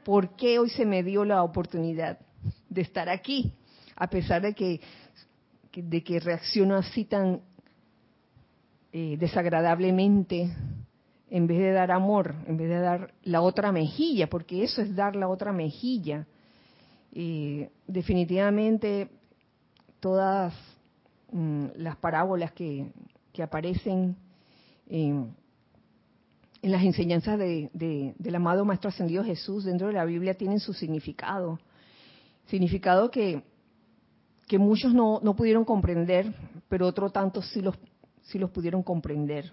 ¿Por 0.04 0.36
qué 0.36 0.58
hoy 0.58 0.70
se 0.70 0.84
me 0.84 1.02
dio 1.02 1.24
la 1.24 1.42
oportunidad 1.42 2.18
de 2.68 2.80
estar 2.80 3.08
aquí? 3.08 3.52
A 3.96 4.08
pesar 4.08 4.42
de 4.42 4.54
que 4.54 4.80
de 5.74 6.04
que 6.04 6.20
reacciono 6.20 6.76
así 6.76 7.04
tan 7.06 7.40
eh, 8.92 9.16
desagradablemente, 9.18 10.54
en 11.30 11.46
vez 11.46 11.58
de 11.60 11.72
dar 11.72 11.90
amor, 11.90 12.34
en 12.46 12.58
vez 12.58 12.68
de 12.68 12.78
dar 12.78 13.14
la 13.22 13.40
otra 13.40 13.72
mejilla, 13.72 14.28
porque 14.28 14.64
eso 14.64 14.82
es 14.82 14.94
dar 14.94 15.16
la 15.16 15.28
otra 15.28 15.50
mejilla. 15.52 16.26
definitivamente 17.86 19.08
todas 20.00 20.52
mm, 21.30 21.66
las 21.76 21.96
parábolas 21.96 22.52
que, 22.52 22.92
aparecen 23.42 24.14
en, 24.90 25.34
las 26.70 26.84
enseñanzas 26.84 27.38
de, 27.38 27.70
del 28.16 28.34
amado 28.34 28.64
Maestro 28.64 28.90
Ascendido 28.90 29.24
Jesús 29.24 29.64
dentro 29.64 29.88
de 29.88 29.94
la 29.94 30.04
Biblia 30.04 30.34
tienen 30.34 30.60
su 30.60 30.72
significado. 30.72 31.58
Significado 32.46 33.10
que, 33.10 33.42
muchos 34.58 34.92
no, 34.92 35.18
no 35.22 35.34
pudieron 35.34 35.64
comprender, 35.64 36.32
pero 36.68 36.86
otro 36.86 37.10
tanto 37.10 37.40
sí 37.42 37.62
los 37.62 37.76
sí 38.24 38.38
los 38.38 38.50
pudieron 38.50 38.82
comprender. 38.82 39.52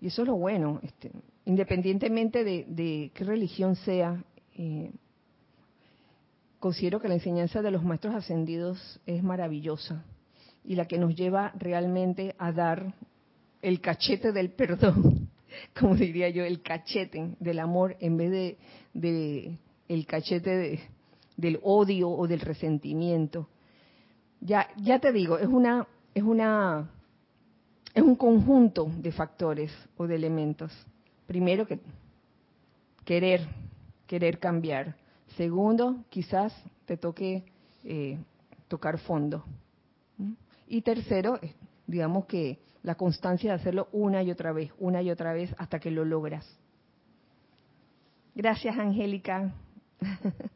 Y 0.00 0.08
eso 0.08 0.22
es 0.22 0.28
lo 0.28 0.36
bueno, 0.36 0.80
este, 0.82 1.10
independientemente 1.44 2.44
de, 2.44 3.10
qué 3.14 3.24
religión 3.24 3.76
sea, 3.76 4.22
eh, 4.54 4.92
considero 6.58 7.00
que 7.00 7.08
la 7.08 7.14
enseñanza 7.14 7.62
de 7.62 7.70
los 7.70 7.82
maestros 7.82 8.14
ascendidos 8.14 9.00
es 9.06 9.22
maravillosa 9.22 10.04
y 10.64 10.74
la 10.74 10.86
que 10.86 10.98
nos 10.98 11.14
lleva 11.14 11.52
realmente 11.58 12.34
a 12.38 12.52
dar 12.52 12.94
el 13.62 13.80
cachete 13.80 14.32
del 14.32 14.50
perdón, 14.50 15.25
como 15.78 15.94
diría 15.94 16.28
yo, 16.30 16.44
el 16.44 16.62
cachete 16.62 17.34
del 17.40 17.58
amor 17.58 17.96
en 18.00 18.16
vez 18.16 18.56
de, 18.92 19.58
el 19.88 20.06
cachete 20.06 20.80
del 21.36 21.60
odio 21.62 22.10
o 22.10 22.26
del 22.26 22.40
resentimiento. 22.40 23.48
Ya, 24.40 24.68
ya 24.76 24.98
te 24.98 25.12
digo, 25.12 25.38
es 25.38 25.48
una, 25.48 25.86
es 26.14 26.22
una, 26.22 26.90
es 27.94 28.02
un 28.02 28.16
conjunto 28.16 28.90
de 28.98 29.12
factores 29.12 29.72
o 29.96 30.06
de 30.06 30.14
elementos. 30.14 30.72
Primero 31.26 31.66
que 31.66 31.80
querer, 33.04 33.46
querer 34.06 34.38
cambiar. 34.38 34.96
Segundo, 35.36 36.04
quizás 36.10 36.54
te 36.84 36.96
toque 36.96 37.44
eh, 37.84 38.18
tocar 38.68 38.98
fondo. 38.98 39.44
Y 40.68 40.82
tercero, 40.82 41.38
eh, 41.40 41.54
digamos 41.86 42.26
que 42.26 42.58
la 42.86 42.94
constancia 42.94 43.50
de 43.50 43.56
hacerlo 43.56 43.88
una 43.90 44.22
y 44.22 44.30
otra 44.30 44.52
vez, 44.52 44.72
una 44.78 45.02
y 45.02 45.10
otra 45.10 45.32
vez 45.32 45.52
hasta 45.58 45.80
que 45.80 45.90
lo 45.90 46.04
logras. 46.04 46.46
Gracias, 48.34 48.78
Angélica. 48.78 49.52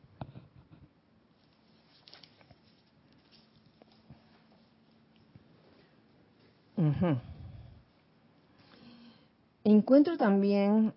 Encuentro 9.65 10.17
también 10.17 10.95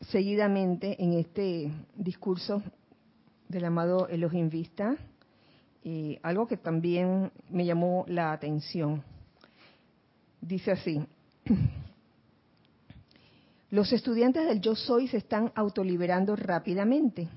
seguidamente 0.00 1.02
en 1.02 1.14
este 1.14 1.72
discurso 1.94 2.62
del 3.48 3.64
amado 3.64 4.08
Elohim 4.08 4.50
Vista 4.50 4.94
eh, 5.84 6.18
algo 6.22 6.46
que 6.46 6.56
también 6.56 7.30
me 7.48 7.64
llamó 7.64 8.04
la 8.08 8.32
atención. 8.32 9.02
Dice 10.40 10.72
así, 10.72 11.04
los 13.70 13.92
estudiantes 13.92 14.46
del 14.46 14.60
yo 14.60 14.74
soy 14.74 15.08
se 15.08 15.18
están 15.18 15.52
autoliberando 15.54 16.36
rápidamente, 16.36 17.28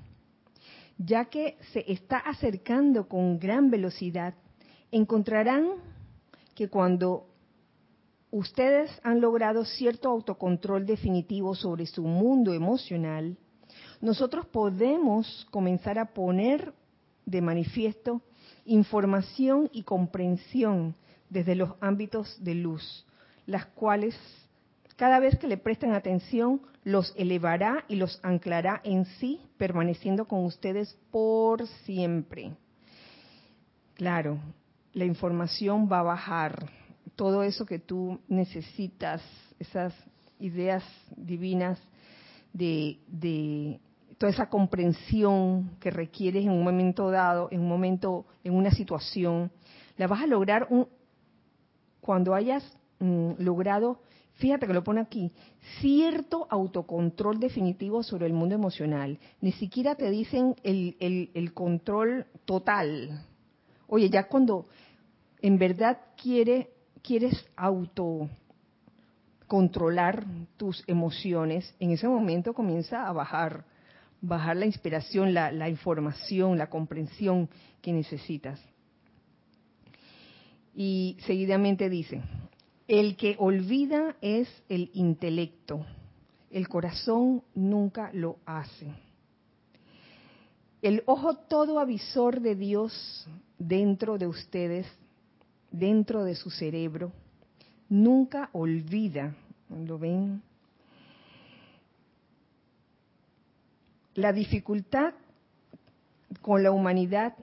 ya 0.98 1.26
que 1.26 1.58
se 1.72 1.90
está 1.92 2.18
acercando 2.18 3.08
con 3.08 3.38
gran 3.38 3.70
velocidad. 3.70 4.34
Encontrarán 4.90 5.72
que 6.54 6.68
cuando 6.68 7.26
ustedes 8.30 8.90
han 9.02 9.20
logrado 9.20 9.64
cierto 9.64 10.08
autocontrol 10.08 10.86
definitivo 10.86 11.54
sobre 11.54 11.86
su 11.86 12.04
mundo 12.04 12.54
emocional, 12.54 13.36
nosotros 14.00 14.46
podemos 14.46 15.46
comenzar 15.50 15.98
a 15.98 16.12
poner 16.14 16.72
de 17.26 17.40
manifiesto 17.40 18.22
información 18.64 19.68
y 19.72 19.82
comprensión 19.82 20.94
desde 21.32 21.54
los 21.54 21.70
ámbitos 21.80 22.36
de 22.44 22.54
luz, 22.54 23.06
las 23.46 23.66
cuales 23.66 24.14
cada 24.96 25.18
vez 25.18 25.38
que 25.38 25.48
le 25.48 25.56
presten 25.56 25.92
atención 25.92 26.60
los 26.84 27.14
elevará 27.16 27.84
y 27.88 27.96
los 27.96 28.20
anclará 28.22 28.80
en 28.84 29.06
sí, 29.06 29.40
permaneciendo 29.56 30.26
con 30.26 30.44
ustedes 30.44 30.96
por 31.10 31.66
siempre. 31.84 32.52
Claro, 33.94 34.38
la 34.92 35.06
información 35.06 35.88
va 35.90 36.00
a 36.00 36.04
bajar, 36.04 36.70
todo 37.16 37.42
eso 37.42 37.64
que 37.64 37.78
tú 37.78 38.20
necesitas, 38.28 39.22
esas 39.58 39.94
ideas 40.38 40.84
divinas 41.16 41.78
de 42.52 43.80
toda 44.18 44.30
esa 44.30 44.48
comprensión 44.48 45.70
que 45.80 45.90
requieres 45.90 46.44
en 46.44 46.50
un 46.50 46.62
momento 46.62 47.10
dado, 47.10 47.48
en 47.50 47.60
un 47.60 47.68
momento, 47.68 48.26
en 48.44 48.54
una 48.54 48.70
situación, 48.70 49.50
la 49.96 50.06
vas 50.06 50.22
a 50.22 50.26
lograr 50.26 50.66
un, 50.70 50.86
cuando 52.02 52.34
hayas 52.34 52.62
mm, 52.98 53.32
logrado, 53.38 54.00
fíjate 54.34 54.66
que 54.66 54.74
lo 54.74 54.84
pone 54.84 55.00
aquí, 55.00 55.32
cierto 55.80 56.46
autocontrol 56.50 57.40
definitivo 57.40 58.02
sobre 58.02 58.26
el 58.26 58.34
mundo 58.34 58.54
emocional. 58.54 59.18
Ni 59.40 59.52
siquiera 59.52 59.94
te 59.94 60.10
dicen 60.10 60.54
el, 60.62 60.96
el 61.00 61.54
control 61.54 62.26
total. 62.44 63.24
Oye, 63.86 64.10
ya 64.10 64.28
cuando 64.28 64.66
en 65.40 65.58
verdad 65.58 65.98
quiere, 66.20 66.68
quieres 67.02 67.48
auto 67.56 68.28
controlar 69.46 70.26
tus 70.58 70.84
emociones, 70.86 71.74
en 71.80 71.92
ese 71.92 72.06
momento 72.06 72.52
comienza 72.52 73.06
a 73.06 73.12
bajar 73.12 73.64
bajar 74.22 74.56
la 74.56 74.66
inspiración, 74.66 75.34
la, 75.34 75.68
información, 75.68 76.56
la 76.56 76.70
comprensión 76.70 77.50
que 77.82 77.92
necesitas. 77.92 78.58
Y 80.74 81.16
seguidamente 81.26 81.90
dice, 81.90 82.22
el 82.88 83.16
que 83.16 83.36
olvida 83.38 84.16
es 84.20 84.48
el 84.68 84.90
intelecto, 84.94 85.84
el 86.50 86.68
corazón 86.68 87.42
nunca 87.54 88.10
lo 88.12 88.38
hace. 88.46 88.86
El 90.80 91.02
ojo 91.06 91.36
todo 91.36 91.78
avisor 91.78 92.40
de 92.40 92.54
Dios 92.56 93.26
dentro 93.58 94.18
de 94.18 94.26
ustedes, 94.26 94.86
dentro 95.70 96.24
de 96.24 96.34
su 96.34 96.50
cerebro, 96.50 97.12
nunca 97.88 98.50
olvida, 98.52 99.34
¿lo 99.70 99.98
ven? 99.98 100.42
La 104.14 104.32
dificultad 104.32 105.14
con 106.40 106.62
la 106.62 106.72
humanidad 106.72 107.34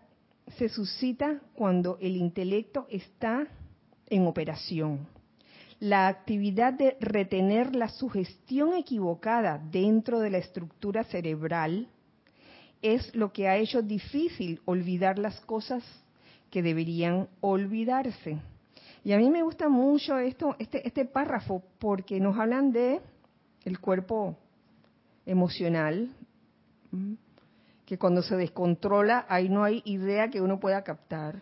se 0.57 0.69
suscita 0.69 1.39
cuando 1.53 1.97
el 2.01 2.15
intelecto 2.15 2.87
está 2.89 3.47
en 4.07 4.27
operación. 4.27 5.07
La 5.79 6.07
actividad 6.07 6.73
de 6.73 6.97
retener 6.99 7.75
la 7.75 7.87
sugestión 7.87 8.73
equivocada 8.73 9.61
dentro 9.71 10.19
de 10.19 10.29
la 10.29 10.39
estructura 10.39 11.03
cerebral 11.05 11.87
es 12.81 13.13
lo 13.15 13.31
que 13.31 13.47
ha 13.47 13.57
hecho 13.57 13.81
difícil 13.81 14.61
olvidar 14.65 15.19
las 15.19 15.39
cosas 15.41 15.83
que 16.49 16.61
deberían 16.61 17.27
olvidarse. 17.41 18.37
Y 19.03 19.13
a 19.13 19.17
mí 19.17 19.29
me 19.29 19.43
gusta 19.43 19.69
mucho 19.69 20.17
esto, 20.17 20.55
este, 20.59 20.85
este 20.85 21.05
párrafo, 21.05 21.63
porque 21.79 22.19
nos 22.19 22.37
hablan 22.37 22.71
de 22.71 22.99
el 23.63 23.79
cuerpo 23.79 24.37
emocional, 25.25 26.09
que 27.89 27.97
cuando 27.97 28.21
se 28.21 28.37
descontrola 28.37 29.25
ahí 29.29 29.49
no 29.49 29.63
hay 29.63 29.81
idea 29.83 30.29
que 30.29 30.43
uno 30.43 30.59
pueda 30.59 30.83
captar. 30.83 31.41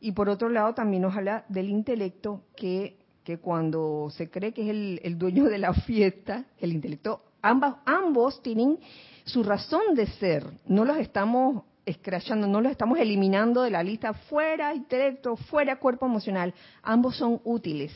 Y 0.00 0.12
por 0.12 0.30
otro 0.30 0.48
lado 0.48 0.72
también 0.72 1.04
habla 1.04 1.44
del 1.50 1.68
intelecto 1.68 2.40
que, 2.56 2.96
que 3.22 3.36
cuando 3.36 4.08
se 4.08 4.30
cree 4.30 4.54
que 4.54 4.62
es 4.62 5.00
el, 5.04 5.18
dueño 5.18 5.44
de 5.44 5.58
la 5.58 5.74
fiesta, 5.74 6.46
el 6.58 6.72
intelecto, 6.72 7.20
ambos, 7.42 7.74
ambos 7.84 8.42
tienen 8.42 8.78
su 9.24 9.42
razón 9.42 9.94
de 9.94 10.06
ser, 10.06 10.46
no 10.66 10.86
los 10.86 10.96
estamos 10.96 11.64
escrachando, 11.84 12.46
no 12.46 12.62
los 12.62 12.72
estamos 12.72 12.98
eliminando 12.98 13.60
de 13.60 13.70
la 13.70 13.82
lista 13.82 14.14
fuera 14.14 14.74
intelecto, 14.74 15.36
fuera 15.36 15.78
cuerpo 15.78 16.06
emocional, 16.06 16.54
ambos 16.82 17.18
son 17.18 17.42
útiles, 17.44 17.92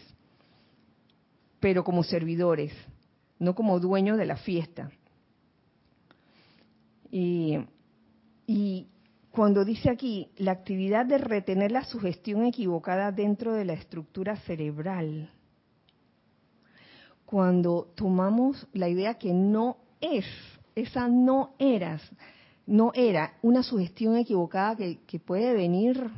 pero 1.59 1.83
como 1.85 2.03
servidores, 2.03 2.71
no 3.39 3.55
como 3.55 3.81
dueños 3.81 4.19
de 4.19 4.27
la 4.27 4.37
fiesta. 4.37 4.91
Y, 7.11 7.57
cuando 9.31 9.65
dice 9.65 9.91
aquí 9.91 10.31
la 10.37 10.53
actividad 10.53 11.05
de 11.07 11.19
retener 11.19 11.71
la 11.71 11.85
sugestión 11.85 12.45
equivocada 12.47 13.13
dentro 13.13 13.53
de 13.53 13.65
la 13.65 13.75
estructura 13.75 14.37
cerebral, 14.37 15.31
cuando 17.27 17.93
tomamos 17.95 18.67
la 18.73 18.89
idea 18.89 19.15
que 19.15 19.35
no 19.35 19.77
es, 20.01 20.25
esa 20.75 21.09
no 21.09 21.55
eras, 21.59 22.01
no 22.67 22.91
era 22.95 23.35
una 23.43 23.63
sugestión 23.63 24.17
equivocada 24.17 24.77
que, 24.77 25.21
puede 25.21 25.53
venir 25.53 26.11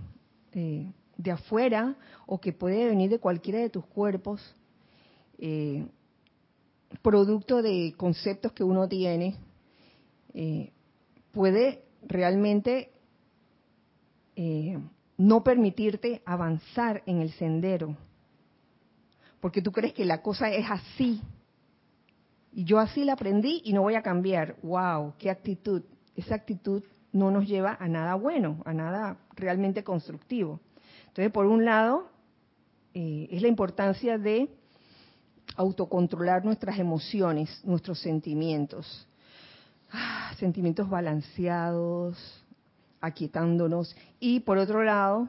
eh, 0.52 0.92
de 1.16 1.30
afuera 1.32 1.96
o 2.26 2.40
que 2.40 2.52
puede 2.52 2.86
venir 2.86 3.10
de 3.10 3.18
cualquiera 3.18 3.58
de 3.58 3.70
tus 3.70 3.84
cuerpos, 3.86 4.40
eh, 5.38 5.84
producto 7.02 7.60
de 7.60 7.92
conceptos 7.96 8.52
que 8.52 8.62
uno 8.62 8.88
tiene, 8.88 9.36
eh, 10.32 10.70
puede 11.32 11.89
realmente 12.02 12.90
eh, 14.36 14.78
no 15.16 15.44
permitirte 15.44 16.22
avanzar 16.24 17.02
en 17.06 17.20
el 17.20 17.30
sendero. 17.32 17.96
Porque 19.40 19.62
tú 19.62 19.72
crees 19.72 19.92
que 19.92 20.04
la 20.04 20.22
cosa 20.22 20.50
es 20.50 20.70
así. 20.70 21.20
Y 22.52 22.64
yo 22.64 22.78
así 22.78 23.04
la 23.04 23.14
aprendí 23.14 23.62
y 23.64 23.72
no 23.72 23.82
voy 23.82 23.94
a 23.94 24.02
cambiar. 24.02 24.56
¡Wow! 24.62 25.14
¡Qué 25.18 25.30
actitud! 25.30 25.82
Esa 26.16 26.34
actitud 26.34 26.82
no 27.12 27.30
nos 27.30 27.46
lleva 27.46 27.76
a 27.80 27.88
nada 27.88 28.14
bueno, 28.14 28.62
a 28.64 28.72
nada 28.72 29.18
realmente 29.36 29.84
constructivo. 29.84 30.60
Entonces, 31.08 31.32
por 31.32 31.46
un 31.46 31.64
lado, 31.64 32.08
eh, 32.94 33.28
es 33.30 33.42
la 33.42 33.48
importancia 33.48 34.18
de 34.18 34.48
autocontrolar 35.56 36.44
nuestras 36.44 36.78
emociones, 36.78 37.60
nuestros 37.64 38.00
sentimientos. 38.00 39.06
Ah, 39.92 40.32
sentimientos 40.38 40.88
balanceados, 40.88 42.44
aquietándonos. 43.00 43.96
Y 44.20 44.40
por 44.40 44.58
otro 44.58 44.82
lado, 44.82 45.28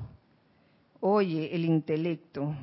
oye, 1.00 1.56
el 1.56 1.66
intelecto, 1.66 2.56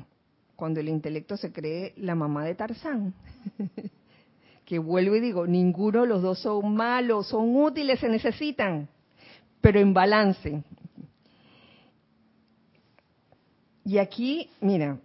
cuando 0.55 0.79
el 0.79 0.89
intelecto 0.89 1.37
se 1.37 1.51
cree 1.51 1.93
la 1.97 2.15
mamá 2.15 2.45
de 2.45 2.55
Tarzán. 2.55 3.13
que 4.65 4.77
vuelvo 4.77 5.15
y 5.15 5.19
digo, 5.19 5.47
ninguno 5.47 6.01
de 6.01 6.07
los 6.07 6.21
dos 6.21 6.39
son 6.39 6.75
malos, 6.75 7.29
son 7.29 7.55
útiles, 7.55 7.99
se 7.99 8.07
necesitan, 8.07 8.87
pero 9.61 9.79
en 9.79 9.95
balance. 9.95 10.63
Y 13.83 13.97
aquí, 13.97 14.51
mira, 14.61 14.99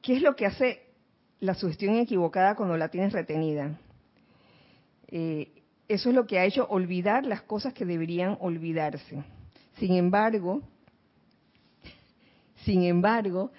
¿qué 0.00 0.16
es 0.16 0.22
lo 0.22 0.34
que 0.34 0.46
hace 0.46 0.80
la 1.40 1.52
sugestión 1.52 1.96
equivocada 1.96 2.54
cuando 2.54 2.78
la 2.78 2.88
tienes 2.88 3.12
retenida? 3.12 3.78
Eh, 5.08 5.62
eso 5.88 6.08
es 6.08 6.14
lo 6.14 6.26
que 6.26 6.38
ha 6.38 6.44
hecho 6.44 6.66
olvidar 6.68 7.24
las 7.24 7.42
cosas 7.42 7.72
que 7.72 7.84
deberían 7.84 8.36
olvidarse. 8.40 9.22
Sin 9.78 9.94
embargo, 9.94 10.62
sin 12.64 12.82
embargo, 12.82 13.52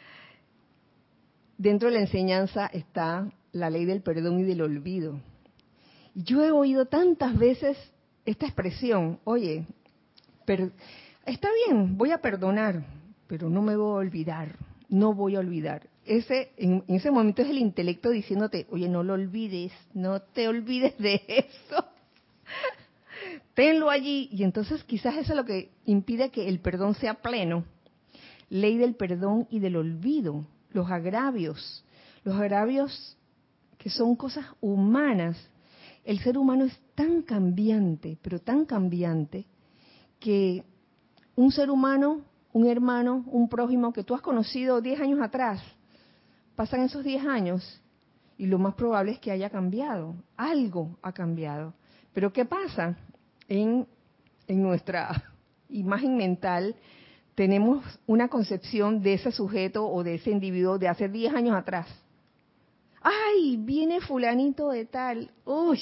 dentro 1.57 1.87
de 1.87 1.95
la 1.95 2.01
enseñanza 2.01 2.67
está 2.67 3.31
la 3.53 3.69
ley 3.69 3.85
del 3.85 4.01
perdón 4.01 4.39
y 4.39 4.43
del 4.43 4.61
olvido. 4.61 5.19
Yo 6.13 6.43
he 6.43 6.51
oído 6.51 6.85
tantas 6.85 7.37
veces 7.37 7.77
esta 8.25 8.45
expresión, 8.45 9.19
oye, 9.23 9.65
está 11.25 11.49
bien, 11.65 11.97
voy 11.97 12.11
a 12.11 12.17
perdonar, 12.17 12.83
pero 13.27 13.49
no 13.49 13.61
me 13.61 13.75
voy 13.75 13.93
a 13.93 14.07
olvidar, 14.07 14.55
no 14.89 15.13
voy 15.13 15.35
a 15.35 15.39
olvidar. 15.39 15.87
Ese, 16.07 16.53
en, 16.57 16.83
ese 16.87 17.11
momento 17.11 17.41
es 17.41 17.49
el 17.49 17.57
intelecto 17.57 18.09
diciéndote, 18.09 18.65
oye, 18.69 18.87
no 18.87 19.03
lo 19.03 19.13
olvides, 19.13 19.73
no 19.93 20.21
te 20.21 20.47
olvides 20.47 20.97
de 20.97 21.21
eso. 21.27 21.85
Tenlo 23.53 23.89
allí. 23.89 24.29
Y 24.31 24.43
entonces 24.43 24.83
quizás 24.85 25.15
eso 25.17 25.33
es 25.33 25.37
lo 25.37 25.45
que 25.45 25.69
impide 25.85 26.29
que 26.29 26.47
el 26.47 26.59
perdón 26.59 26.95
sea 26.95 27.15
pleno. 27.15 27.65
Ley 28.49 28.77
del 28.77 28.95
perdón 28.95 29.47
y 29.49 29.59
del 29.59 29.75
olvido, 29.75 30.45
los 30.71 30.89
agravios. 30.89 31.83
Los 32.23 32.35
agravios 32.35 33.17
que 33.77 33.89
son 33.89 34.15
cosas 34.15 34.45
humanas. 34.61 35.37
El 36.05 36.19
ser 36.19 36.37
humano 36.37 36.65
es 36.65 36.79
tan 36.95 37.21
cambiante, 37.21 38.17
pero 38.21 38.39
tan 38.39 38.65
cambiante, 38.65 39.45
que 40.19 40.63
un 41.35 41.51
ser 41.51 41.69
humano, 41.69 42.21
un 42.53 42.65
hermano, 42.65 43.25
un 43.27 43.49
prójimo 43.49 43.91
que 43.91 44.03
tú 44.03 44.15
has 44.15 44.21
conocido 44.21 44.81
10 44.81 45.01
años 45.01 45.21
atrás, 45.21 45.61
pasan 46.57 46.81
esos 46.81 47.05
10 47.05 47.25
años 47.25 47.81
y 48.37 48.47
lo 48.47 48.59
más 48.59 48.75
probable 48.75 49.13
es 49.13 49.19
que 49.19 49.31
haya 49.31 49.49
cambiado, 49.49 50.13
algo 50.35 50.97
ha 51.01 51.13
cambiado. 51.13 51.73
Pero 52.13 52.33
¿qué 52.33 52.43
pasa? 52.43 52.97
En, 53.47 53.87
en 54.49 54.61
nuestra 54.61 55.23
imagen 55.69 56.17
mental 56.17 56.75
tenemos 57.35 57.85
una 58.05 58.27
concepción 58.27 59.01
de 59.01 59.13
ese 59.13 59.31
sujeto 59.31 59.87
o 59.87 60.03
de 60.03 60.15
ese 60.15 60.31
individuo 60.31 60.77
de 60.77 60.89
hace 60.89 61.07
10 61.07 61.33
años 61.33 61.55
atrás 61.55 61.87
ay, 63.07 63.57
viene 63.57 64.01
fulanito 64.01 64.69
de 64.69 64.85
tal, 64.85 65.31
uy, 65.45 65.81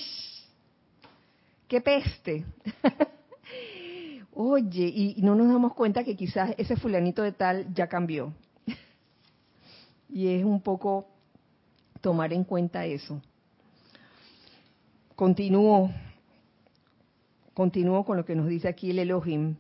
qué 1.68 1.82
peste. 1.82 2.46
Oye, 4.34 4.92
y 4.94 5.22
no 5.22 5.34
nos 5.34 5.48
damos 5.48 5.74
cuenta 5.74 6.04
que 6.04 6.16
quizás 6.16 6.54
ese 6.58 6.76
fulanito 6.76 7.24
de 7.24 7.32
tal 7.32 7.74
ya 7.74 7.88
cambió. 7.88 8.34
Y 10.10 10.28
es 10.28 10.44
un 10.44 10.62
poco 10.62 11.08
tomar 12.02 12.34
en 12.34 12.44
cuenta 12.44 12.86
eso. 12.86 13.22
Continúo, 15.16 15.90
continúo 17.54 18.04
con 18.04 18.18
lo 18.18 18.26
que 18.26 18.36
nos 18.36 18.48
dice 18.48 18.68
aquí 18.68 18.92
el 18.92 19.00
Elohim. 19.00 19.56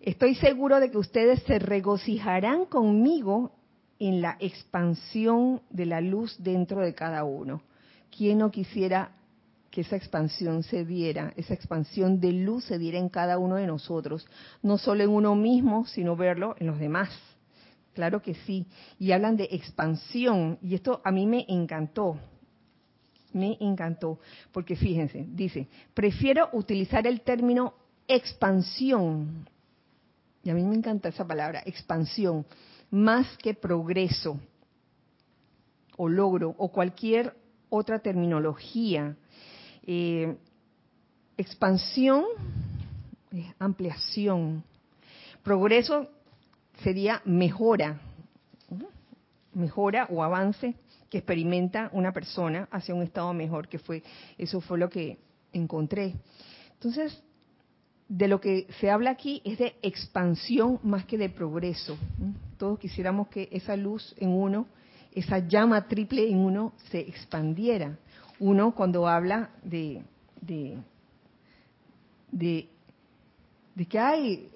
Estoy 0.00 0.34
seguro 0.34 0.80
de 0.80 0.90
que 0.90 0.98
ustedes 0.98 1.42
se 1.44 1.58
regocijarán 1.58 2.66
conmigo 2.66 3.52
en 3.98 4.20
la 4.20 4.36
expansión 4.40 5.62
de 5.70 5.86
la 5.86 6.00
luz 6.00 6.36
dentro 6.42 6.80
de 6.80 6.94
cada 6.94 7.24
uno. 7.24 7.62
¿Quién 8.14 8.38
no 8.38 8.50
quisiera 8.50 9.12
que 9.70 9.80
esa 9.80 9.96
expansión 9.96 10.62
se 10.62 10.84
diera, 10.84 11.32
esa 11.36 11.54
expansión 11.54 12.20
de 12.20 12.32
luz 12.32 12.64
se 12.64 12.78
diera 12.78 12.98
en 12.98 13.08
cada 13.08 13.38
uno 13.38 13.56
de 13.56 13.66
nosotros, 13.66 14.26
no 14.62 14.78
solo 14.78 15.02
en 15.02 15.10
uno 15.10 15.34
mismo, 15.34 15.86
sino 15.86 16.16
verlo 16.16 16.54
en 16.58 16.66
los 16.66 16.78
demás? 16.78 17.10
Claro 17.94 18.20
que 18.20 18.34
sí. 18.34 18.66
Y 18.98 19.12
hablan 19.12 19.36
de 19.36 19.48
expansión, 19.50 20.58
y 20.62 20.74
esto 20.74 21.00
a 21.04 21.10
mí 21.10 21.26
me 21.26 21.46
encantó, 21.48 22.18
me 23.32 23.56
encantó, 23.60 24.18
porque 24.52 24.76
fíjense, 24.76 25.26
dice, 25.28 25.68
prefiero 25.94 26.48
utilizar 26.52 27.06
el 27.06 27.22
término 27.22 27.74
expansión, 28.06 29.48
y 30.42 30.50
a 30.50 30.54
mí 30.54 30.62
me 30.62 30.74
encanta 30.74 31.08
esa 31.08 31.26
palabra, 31.26 31.62
expansión, 31.64 32.44
más 32.90 33.26
que 33.38 33.54
progreso 33.54 34.38
o 35.96 36.08
logro 36.08 36.54
o 36.58 36.68
cualquier 36.68 37.34
otra 37.70 37.98
terminología. 37.98 39.16
Eh, 39.86 40.36
expansión, 41.36 42.24
ampliación. 43.58 44.62
Progreso 45.42 46.08
sería 46.84 47.22
mejora, 47.24 47.98
mejora 49.54 50.06
o 50.10 50.22
avance 50.22 50.74
que 51.08 51.18
experimenta 51.18 51.88
una 51.92 52.12
persona 52.12 52.68
hacia 52.70 52.94
un 52.94 53.02
estado 53.02 53.32
mejor, 53.32 53.68
que 53.68 53.78
fue, 53.78 54.02
eso 54.36 54.60
fue 54.60 54.78
lo 54.78 54.90
que 54.90 55.18
encontré. 55.52 56.14
Entonces, 56.74 57.22
de 58.08 58.28
lo 58.28 58.38
que 58.40 58.66
se 58.78 58.90
habla 58.90 59.10
aquí 59.10 59.40
es 59.44 59.58
de 59.58 59.76
expansión 59.80 60.78
más 60.82 61.06
que 61.06 61.16
de 61.16 61.30
progreso. 61.30 61.96
Todos 62.58 62.78
quisiéramos 62.78 63.28
que 63.28 63.48
esa 63.50 63.76
luz 63.76 64.14
en 64.18 64.28
uno, 64.28 64.66
esa 65.14 65.38
llama 65.38 65.88
triple 65.88 66.28
en 66.28 66.38
uno 66.38 66.74
se 66.90 67.00
expandiera. 67.00 67.96
Uno 68.38 68.74
cuando 68.74 69.08
habla 69.08 69.50
de, 69.62 70.02
de, 70.40 70.76
de, 72.30 72.68
que 73.88 73.98
hay, 73.98 74.50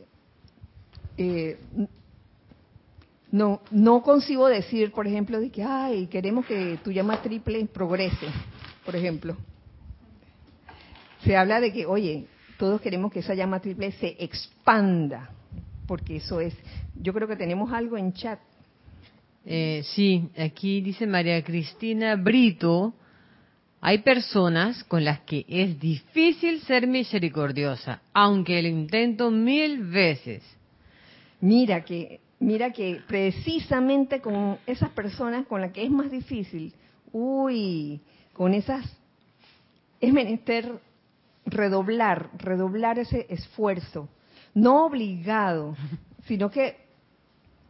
eh, 1.17 1.59
no, 3.31 3.61
no 3.71 4.03
consigo 4.03 4.49
decir, 4.49 4.91
por 4.91 5.07
ejemplo, 5.07 5.41
de 5.41 5.51
que, 5.51 5.63
ay, 5.63 6.07
queremos 6.07 6.47
que 6.47 6.79
tu 6.83 6.91
llama 6.91 7.21
triple 7.21 7.67
progrese, 7.67 8.27
por 8.85 8.97
ejemplo. 8.97 9.37
Se 11.25 11.37
habla 11.37 11.61
de 11.61 11.73
que, 11.73 11.85
oye, 11.85 12.27
todos 12.59 12.81
queremos 12.81 13.13
que 13.13 13.21
esa 13.21 13.35
llama 13.35 13.61
triple 13.61 13.93
se 13.93 14.17
expanda, 14.19 15.31
porque 15.87 16.17
eso 16.17 16.41
es. 16.41 16.55
Yo 16.95 17.13
creo 17.13 17.29
que 17.29 17.37
tenemos 17.37 17.73
algo 17.73 17.97
en 17.97 18.13
chat. 18.13 18.39
Eh, 19.45 19.83
sí, 19.95 20.29
aquí 20.37 20.81
dice 20.81 21.07
María 21.07 21.43
Cristina 21.43 22.17
Brito, 22.17 22.95
hay 23.81 23.99
personas 23.99 24.83
con 24.85 25.05
las 25.05 25.21
que 25.21 25.45
es 25.49 25.79
difícil 25.79 26.61
ser 26.63 26.87
misericordiosa, 26.87 28.03
aunque 28.13 28.61
lo 28.63 28.69
intento 28.69 29.31
mil 29.31 29.85
veces. 29.85 30.43
Mira 31.41 31.85
que, 31.85 32.21
mira 32.41 32.73
que 32.73 33.01
precisamente 33.07 34.21
con 34.21 34.59
esas 34.67 34.91
personas 34.91 35.47
con 35.47 35.61
las 35.61 35.73
que 35.73 35.85
es 35.85 35.91
más 35.91 36.11
difícil, 36.11 36.75
uy, 37.13 38.01
con 38.33 38.55
esas 38.55 38.85
es 40.01 40.13
menester 40.13 40.81
redoblar, 41.45 42.31
redoblar 42.39 42.99
ese 42.99 43.27
esfuerzo, 43.29 44.09
no 44.55 44.87
obligado, 44.87 45.77
sino 46.27 46.51
que 46.51 46.77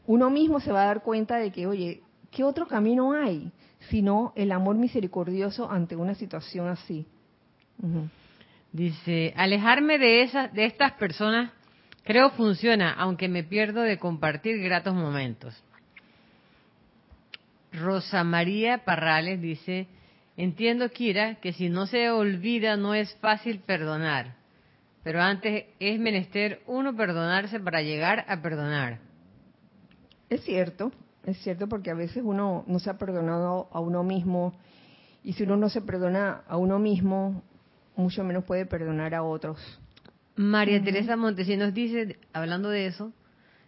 uno 0.07 0.31
mismo 0.31 0.61
se 0.61 0.73
va 0.73 0.83
a 0.83 0.87
dar 0.87 1.03
cuenta 1.03 1.37
de 1.37 1.51
que, 1.51 1.67
oye, 1.67 2.03
¿qué 2.31 2.45
otro 2.45 2.67
camino 2.67 3.13
hay 3.13 3.51
sino 3.91 4.33
el 4.35 4.51
amor 4.53 4.77
misericordioso 4.77 5.71
ante 5.71 5.97
una 5.97 6.15
situación 6.15 6.69
así? 6.69 7.07
Dice, 8.73 9.33
alejarme 9.37 9.99
de 9.99 10.23
esas, 10.23 10.53
de 10.53 10.65
estas 10.65 10.93
personas, 10.95 11.53
creo 12.09 12.31
funciona, 12.31 12.91
aunque 12.95 13.29
me 13.29 13.45
pierdo 13.45 13.83
de 13.83 13.99
compartir 13.99 14.63
gratos 14.63 14.95
momentos. 14.95 15.63
Rosa 17.71 18.25
María 18.25 18.79
Parrales 18.87 19.43
dice, 19.43 19.89
Entiendo, 20.39 20.89
Kira, 20.89 21.35
que 21.35 21.53
si 21.53 21.69
no 21.69 21.87
se 21.87 22.11
olvida 22.11 22.79
no 22.79 22.95
es 22.95 23.15
fácil 23.17 23.61
perdonar, 23.61 24.37
pero 25.05 25.21
antes 25.21 25.67
es 25.81 26.01
menester 26.01 26.63
uno 26.67 26.97
perdonarse 26.97 27.61
para 27.61 27.83
llegar 27.83 28.25
a 28.27 28.41
perdonar. 28.41 29.01
Es 30.31 30.43
cierto, 30.45 30.93
es 31.27 31.37
cierto 31.43 31.69
porque 31.69 31.91
a 31.91 31.95
veces 31.95 32.23
uno 32.25 32.65
no 32.67 32.79
se 32.79 32.89
ha 32.89 32.97
perdonado 32.97 33.69
a 33.71 33.81
uno 33.81 34.03
mismo 34.03 34.55
y 35.23 35.35
si 35.35 35.43
uno 35.43 35.59
no 35.59 35.69
se 35.69 35.83
perdona 35.83 36.41
a 36.49 36.57
uno 36.57 36.79
mismo, 36.79 37.43
mucho 37.97 38.25
menos 38.25 38.45
puede 38.45 38.65
perdonar 38.65 39.15
a 39.15 39.23
otros. 39.23 39.59
María 40.39 40.81
Teresa 40.81 41.17
Montesinos 41.17 41.75
dice, 41.75 42.17
hablando 42.33 42.69
de 42.69 42.87
eso, 42.87 43.13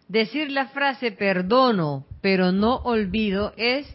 decir 0.07 0.49
la 0.51 0.69
frase 0.69 1.11
perdono, 1.11 2.05
pero 2.21 2.53
no 2.53 2.77
olvido 2.77 3.51
es 3.57 3.85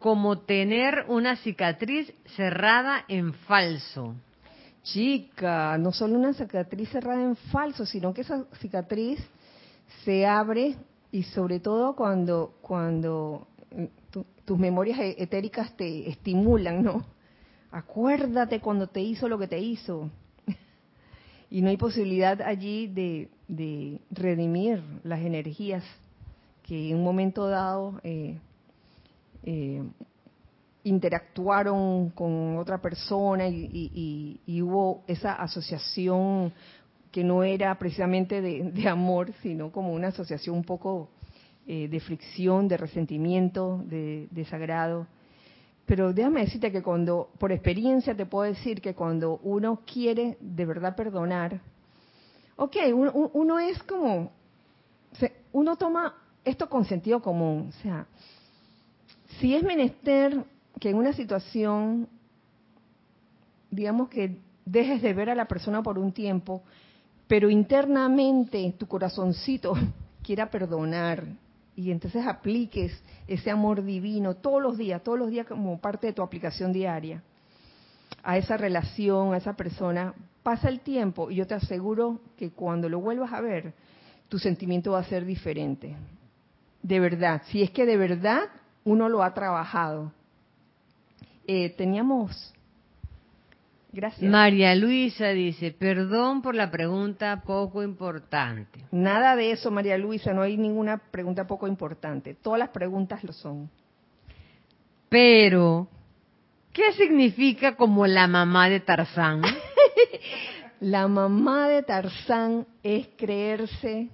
como 0.00 0.40
tener 0.40 1.04
una 1.06 1.36
cicatriz 1.36 2.12
cerrada 2.34 3.04
en 3.06 3.34
falso. 3.34 4.16
Chica, 4.82 5.78
no 5.78 5.92
solo 5.92 6.18
una 6.18 6.32
cicatriz 6.32 6.88
cerrada 6.90 7.22
en 7.22 7.36
falso, 7.36 7.86
sino 7.86 8.12
que 8.12 8.22
esa 8.22 8.46
cicatriz 8.60 9.20
se 10.04 10.26
abre 10.26 10.74
y 11.12 11.22
sobre 11.22 11.60
todo 11.60 11.94
cuando 11.94 12.54
cuando 12.60 13.46
eh, 13.70 13.90
tus 14.44 14.58
memorias 14.58 14.98
e-, 14.98 15.22
etéricas 15.22 15.76
te 15.76 16.08
estimulan, 16.08 16.82
¿no? 16.82 17.04
Acuérdate 17.70 18.58
cuando 18.58 18.88
te 18.88 19.02
hizo 19.02 19.28
lo 19.28 19.38
que 19.38 19.46
te 19.46 19.60
hizo. 19.60 20.10
Y 21.50 21.62
no 21.62 21.70
hay 21.70 21.76
posibilidad 21.76 22.40
allí 22.42 22.86
de, 22.86 24.00
redimir 24.10 24.82
las 25.04 25.20
energías 25.20 25.82
que 26.62 26.90
en 26.90 26.96
un 26.96 27.04
momento 27.04 27.48
dado 27.48 27.98
eh, 28.04 28.36
eh, 29.44 29.82
interactuaron 30.84 32.10
con 32.10 32.58
otra 32.58 32.78
persona 32.78 33.48
y, 33.48 34.38
hubo 34.62 35.02
esa 35.06 35.32
asociación 35.34 36.52
que 37.10 37.24
no 37.24 37.42
era 37.42 37.78
precisamente 37.78 38.42
de, 38.42 38.88
amor, 38.88 39.32
sino 39.42 39.72
como 39.72 39.92
una 39.92 40.08
asociación 40.08 40.56
un 40.56 40.64
poco 40.64 41.08
eh, 41.66 41.88
de 41.88 42.00
fricción, 42.00 42.68
de 42.68 42.76
resentimiento, 42.76 43.82
de 43.86 44.28
desagrado. 44.30 45.06
Pero 45.88 46.12
déjame 46.12 46.42
decirte 46.42 46.70
que 46.70 46.82
cuando, 46.82 47.30
por 47.38 47.50
experiencia 47.50 48.14
te 48.14 48.26
puedo 48.26 48.44
decir 48.44 48.82
que 48.82 48.94
cuando 48.94 49.40
uno 49.42 49.80
quiere 49.90 50.36
de 50.38 50.66
verdad 50.66 50.94
perdonar, 50.94 51.62
ok, 52.56 52.76
uno, 53.32 53.58
es 53.58 53.82
como, 53.84 54.30
uno 55.50 55.76
toma 55.76 56.14
esto 56.44 56.68
con 56.68 56.84
sentido 56.84 57.22
común, 57.22 57.70
o 57.70 57.82
sea, 57.82 58.06
si 59.40 59.54
es 59.54 59.62
menester 59.62 60.44
que 60.78 60.90
en 60.90 60.96
una 60.96 61.14
situación, 61.14 62.06
digamos 63.70 64.10
que 64.10 64.36
dejes 64.66 65.00
de 65.00 65.14
ver 65.14 65.30
a 65.30 65.34
la 65.34 65.48
persona 65.48 65.82
por 65.82 65.98
un 65.98 66.12
tiempo, 66.12 66.62
pero 67.26 67.48
internamente 67.48 68.74
tu 68.78 68.86
corazoncito 68.86 69.72
quiera 70.22 70.50
perdonar 70.50 71.24
y 71.78 71.92
entonces 71.92 72.26
apliques 72.26 72.92
ese 73.28 73.52
amor 73.52 73.84
divino 73.84 74.34
todos 74.34 74.60
los 74.60 74.76
días, 74.76 75.00
todos 75.04 75.16
los 75.16 75.30
días 75.30 75.46
como 75.46 75.80
parte 75.80 76.08
de 76.08 76.12
tu 76.12 76.22
aplicación 76.22 76.72
diaria 76.72 77.22
a 78.24 78.36
esa 78.36 78.56
relación, 78.56 79.32
a 79.32 79.36
esa 79.36 79.54
persona, 79.54 80.12
pasa 80.42 80.68
el 80.68 80.80
tiempo 80.80 81.30
y 81.30 81.36
yo 81.36 81.46
te 81.46 81.54
aseguro 81.54 82.20
que 82.36 82.50
cuando 82.50 82.88
lo 82.88 82.98
vuelvas 82.98 83.32
a 83.32 83.40
ver, 83.40 83.74
tu 84.28 84.40
sentimiento 84.40 84.90
va 84.90 84.98
a 84.98 85.04
ser 85.04 85.24
diferente. 85.24 85.94
De 86.82 86.98
verdad, 86.98 87.42
si 87.46 87.62
es 87.62 87.70
que 87.70 87.86
de 87.86 87.96
verdad 87.96 88.40
uno 88.82 89.08
lo 89.08 89.22
ha 89.22 89.32
trabajado. 89.32 90.12
Eh, 91.46 91.70
teníamos 91.76 92.52
Gracias. 93.90 94.30
María 94.30 94.74
Luisa 94.74 95.28
dice, 95.28 95.72
perdón 95.72 96.42
por 96.42 96.54
la 96.54 96.70
pregunta 96.70 97.42
poco 97.44 97.82
importante. 97.82 98.84
Nada 98.90 99.34
de 99.34 99.52
eso, 99.52 99.70
María 99.70 99.96
Luisa, 99.96 100.34
no 100.34 100.42
hay 100.42 100.58
ninguna 100.58 100.98
pregunta 100.98 101.46
poco 101.46 101.66
importante. 101.66 102.34
Todas 102.34 102.58
las 102.58 102.68
preguntas 102.68 103.24
lo 103.24 103.32
son. 103.32 103.70
Pero, 105.08 105.88
¿qué 106.72 106.92
significa 106.92 107.76
como 107.76 108.06
la 108.06 108.26
mamá 108.26 108.68
de 108.68 108.80
Tarzán? 108.80 109.40
la 110.80 111.08
mamá 111.08 111.68
de 111.68 111.82
Tarzán 111.82 112.66
es 112.82 113.08
creerse 113.16 114.10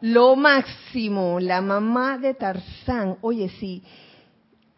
lo 0.00 0.36
máximo, 0.36 1.40
la 1.40 1.60
mamá 1.60 2.18
de 2.18 2.32
Tarzán. 2.32 3.18
Oye, 3.20 3.48
sí 3.60 3.82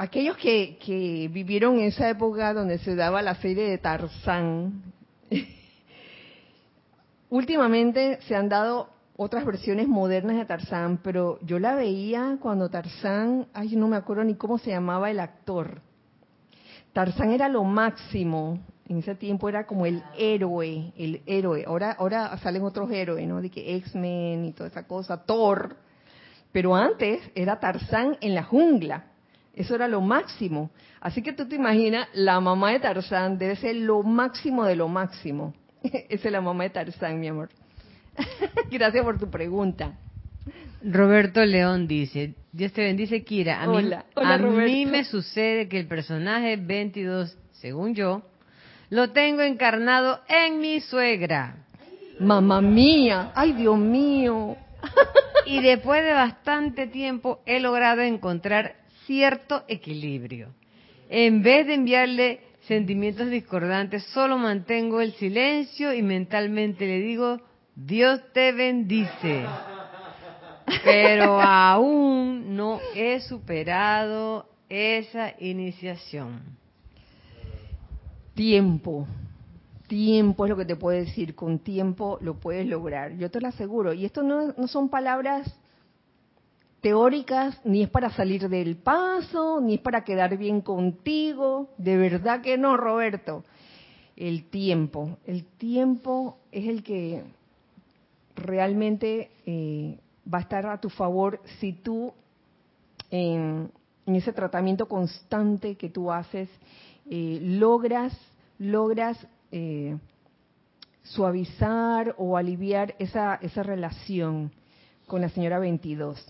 aquellos 0.01 0.39
que, 0.39 0.79
que 0.79 1.29
vivieron 1.31 1.79
en 1.79 1.85
esa 1.89 2.09
época 2.09 2.55
donde 2.55 2.79
se 2.79 2.97
daba 2.97 3.21
la 3.21 3.35
serie 3.35 3.69
de 3.69 3.77
Tarzán, 3.77 4.83
últimamente 7.29 8.19
se 8.23 8.35
han 8.35 8.49
dado 8.49 8.89
otras 9.19 9.45
versiones 9.45 9.89
modernas 9.89 10.39
de 10.39 10.47
Tarzán, 10.47 11.01
pero 11.03 11.39
yo 11.43 11.59
la 11.59 11.75
veía 11.75 12.39
cuando 12.41 12.71
Tarzán, 12.71 13.49
ay, 13.53 13.77
no 13.77 13.89
me 13.89 13.97
acuerdo 13.97 14.25
ni 14.25 14.37
cómo 14.37 14.57
se 14.57 14.71
llamaba 14.71 15.11
el 15.11 15.21
actor. 15.21 15.83
Tarzán 16.95 17.33
era 17.33 17.51
lo 17.51 17.63
máximo, 17.65 18.59
en 18.89 19.01
ese 19.01 19.15
tiempo 19.17 19.51
era 19.51 19.67
como 19.67 19.85
el 19.85 20.03
héroe, 20.17 20.95
el 20.97 21.21
héroe. 21.27 21.65
Ahora, 21.67 21.93
ahora 21.93 22.35
salen 22.39 22.63
otros 22.63 22.91
héroes, 22.91 23.29
¿no? 23.29 23.43
De 23.43 23.51
que 23.51 23.77
X-Men 23.77 24.47
y 24.47 24.53
toda 24.53 24.71
esa 24.71 24.87
cosa, 24.87 25.27
Thor. 25.27 25.77
Pero 26.53 26.75
antes 26.75 27.21
era 27.35 27.61
Tarzán 27.61 28.17
en 28.23 28.35
la 28.35 28.45
jungla. 28.45 29.10
Eso 29.55 29.75
era 29.75 29.89
lo 29.89 30.01
máximo. 30.01 30.71
Así 31.01 31.23
que 31.23 31.33
tú 31.33 31.47
te 31.49 31.57
imaginas, 31.57 32.09
la 32.13 32.41
mamá 32.41 32.73
de 32.73 32.81
Tarzán 32.81 33.39
debe 33.39 33.57
ser 33.57 33.77
lo 33.77 34.03
máximo 34.03 34.65
de 34.65 34.77
lo 34.77 34.89
máximo. 34.89 35.55
Esa 35.83 36.29
es 36.29 36.33
la 36.33 36.41
mamá 36.41 36.65
de 36.65 36.71
Tarzán, 36.71 37.19
mi 37.21 37.29
amor. 37.29 37.49
Gracias 38.71 39.05
por 39.05 39.19
tu 39.19 39.31
pregunta. 39.31 39.99
Roberto 40.83 41.45
León 41.45 41.87
dice, 41.87 42.35
Dios 42.53 42.73
te 42.73 42.83
bendice, 42.83 43.23
Kira. 43.23 43.63
A, 43.63 43.67
mí, 43.67 43.91
a 44.17 44.39
mí 44.39 44.87
me 44.87 45.05
sucede 45.05 45.69
que 45.69 45.79
el 45.79 45.87
personaje 45.87 46.57
22, 46.57 47.37
según 47.53 47.95
yo, 47.95 48.23
lo 48.89 49.11
tengo 49.11 49.43
encarnado 49.43 50.21
en 50.29 50.59
mi 50.59 50.81
suegra. 50.81 51.57
Mamá 52.19 52.61
mía, 52.61 53.33
ay 53.35 53.53
Dios 53.53 53.79
mío. 53.79 54.57
y 55.47 55.61
después 55.61 56.03
de 56.05 56.13
bastante 56.13 56.87
tiempo 56.87 57.41
he 57.47 57.61
logrado 57.61 58.01
encontrar 58.03 58.80
cierto 59.11 59.65
equilibrio. 59.67 60.55
En 61.09 61.43
vez 61.43 61.67
de 61.67 61.75
enviarle 61.75 62.39
sentimientos 62.61 63.29
discordantes, 63.29 64.05
solo 64.15 64.39
mantengo 64.39 65.01
el 65.01 65.15
silencio 65.15 65.93
y 65.93 66.01
mentalmente 66.01 66.87
le 66.87 67.01
digo, 67.01 67.41
Dios 67.75 68.21
te 68.33 68.53
bendice. 68.53 69.45
Pero 70.85 71.41
aún 71.41 72.55
no 72.55 72.79
he 72.95 73.19
superado 73.19 74.49
esa 74.69 75.35
iniciación. 75.41 76.43
Tiempo. 78.35 79.09
Tiempo 79.89 80.45
es 80.45 80.51
lo 80.51 80.57
que 80.57 80.67
te 80.67 80.77
puedo 80.77 80.97
decir. 80.97 81.35
Con 81.35 81.59
tiempo 81.59 82.17
lo 82.21 82.35
puedes 82.35 82.65
lograr. 82.65 83.17
Yo 83.17 83.29
te 83.29 83.41
lo 83.41 83.49
aseguro. 83.49 83.93
Y 83.93 84.05
esto 84.05 84.23
no, 84.23 84.55
no 84.57 84.69
son 84.69 84.89
palabras 84.89 85.60
teóricas, 86.81 87.61
ni 87.64 87.83
es 87.83 87.91
para 87.91 88.11
salir 88.11 88.49
del 88.49 88.76
paso, 88.76 89.61
ni 89.61 89.74
es 89.74 89.81
para 89.81 90.05
quedar 90.05 90.37
bien 90.37 90.61
contigo. 90.61 91.68
De 91.78 91.97
verdad 91.97 92.41
que 92.41 92.57
no, 92.59 92.76
Roberto. 92.76 93.45
El 94.16 94.45
tiempo. 94.45 95.18
El 95.26 95.45
tiempo 95.45 96.39
es 96.53 96.68
el 96.68 96.83
que 96.83 97.24
realmente 98.37 99.31
eh, 99.47 99.99
va 100.33 100.39
a 100.39 100.43
estar 100.43 100.66
a 100.66 100.81
tu 100.81 100.91
favor 100.91 101.41
si 101.59 101.72
tú 101.72 102.12
en, 103.11 103.70
ese 104.07 104.33
tratamiento 104.33 104.89
constante 104.89 105.76
que 105.76 105.89
tú 105.89 106.11
haces 106.11 106.49
eh, 107.09 107.39
logras 107.41 108.16
logras 108.59 109.16
eh, 109.53 109.97
suavizar 111.03 112.14
o 112.18 112.37
aliviar 112.37 112.95
esa, 112.99 113.37
esa 113.37 113.62
relación 113.62 114.53
con 115.07 115.20
la 115.20 115.28
señora 115.28 115.59
22. 115.59 116.24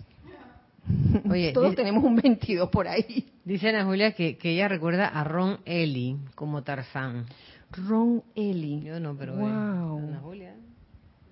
Oye, 1.31 1.53
Todos 1.53 1.74
tenemos 1.74 2.03
un 2.05 2.16
22 2.16 2.68
por 2.70 2.89
ahí. 2.89 3.26
Dice 3.45 3.68
Ana 3.68 3.85
Julia 3.85 4.12
que, 4.12 4.39
ella 4.43 4.68
recuerda 4.68 5.09
a 5.09 5.24
Ron 5.24 5.59
Ellie 5.64 6.16
como 6.35 6.62
Tarzán. 6.62 7.26
Ron 7.70 8.22
Ellie. 8.35 8.83
Yo 8.83 9.01
no, 9.01 9.16
pero 9.16 9.35
Ana 9.35 10.20
Julia. 10.22 10.55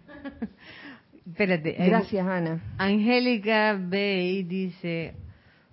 Espérate. 1.27 1.73
Gracias, 1.73 2.27
Ana. 2.27 2.61
Angélica 2.79 3.79
Bay 3.79 4.45
dice, 4.45 5.15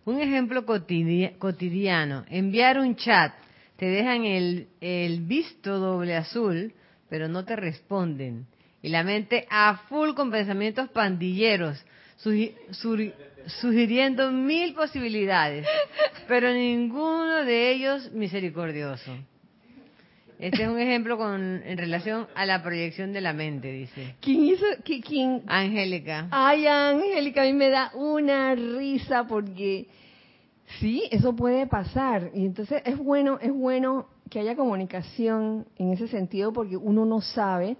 un 0.04 0.20
ejemplo 0.20 0.66
cotidiano, 0.66 2.26
enviar 2.30 2.78
un 2.80 2.96
chat, 2.96 3.34
te 3.78 3.86
dejan 3.86 4.26
el, 4.26 4.68
el 4.82 5.22
visto 5.22 5.80
doble 5.80 6.16
azul, 6.16 6.74
pero 7.10 7.28
no 7.28 7.46
te 7.46 7.56
responden. 7.56 8.48
Y 8.82 8.90
la 8.90 9.04
mente 9.04 9.48
a 9.50 9.78
full 9.90 10.14
con 10.14 10.30
pensamientos 10.30 10.90
pandilleros, 10.90 11.84
sugiriendo 12.18 14.32
mil 14.32 14.74
posibilidades, 14.74 15.68
pero 16.28 16.52
ninguno 16.52 17.44
de 17.44 17.72
ellos 17.72 18.12
misericordioso. 18.12 19.12
Este 20.38 20.64
es 20.64 20.70
un 20.70 20.80
ejemplo 20.80 21.18
con, 21.18 21.64
en 21.66 21.78
relación 21.78 22.28
a 22.36 22.46
la 22.46 22.62
proyección 22.62 23.14
de 23.14 23.22
la 23.22 23.32
mente, 23.32 23.72
dice. 23.72 24.16
¿Quién 24.20 24.44
hizo? 24.44 24.66
¿Quién? 24.84 25.44
Angélica. 25.48 26.28
Ay, 26.30 26.68
Angélica, 26.68 27.44
a 27.44 27.46
mí 27.46 27.54
me 27.54 27.70
da 27.70 27.92
una 27.96 28.54
risa 28.54 29.26
porque 29.28 29.88
sí, 30.80 31.04
eso 31.10 31.36
puede 31.36 31.68
pasar. 31.68 32.32
Y 32.34 32.46
entonces 32.46 32.82
es 32.86 32.98
bueno, 32.98 33.40
es 33.42 33.54
bueno 33.54 34.10
que 34.30 34.40
haya 34.40 34.58
comunicación 34.58 35.68
en 35.78 35.94
ese 35.94 36.10
sentido 36.10 36.52
porque 36.52 36.76
uno 36.76 37.06
no 37.06 37.22
sabe 37.22 37.78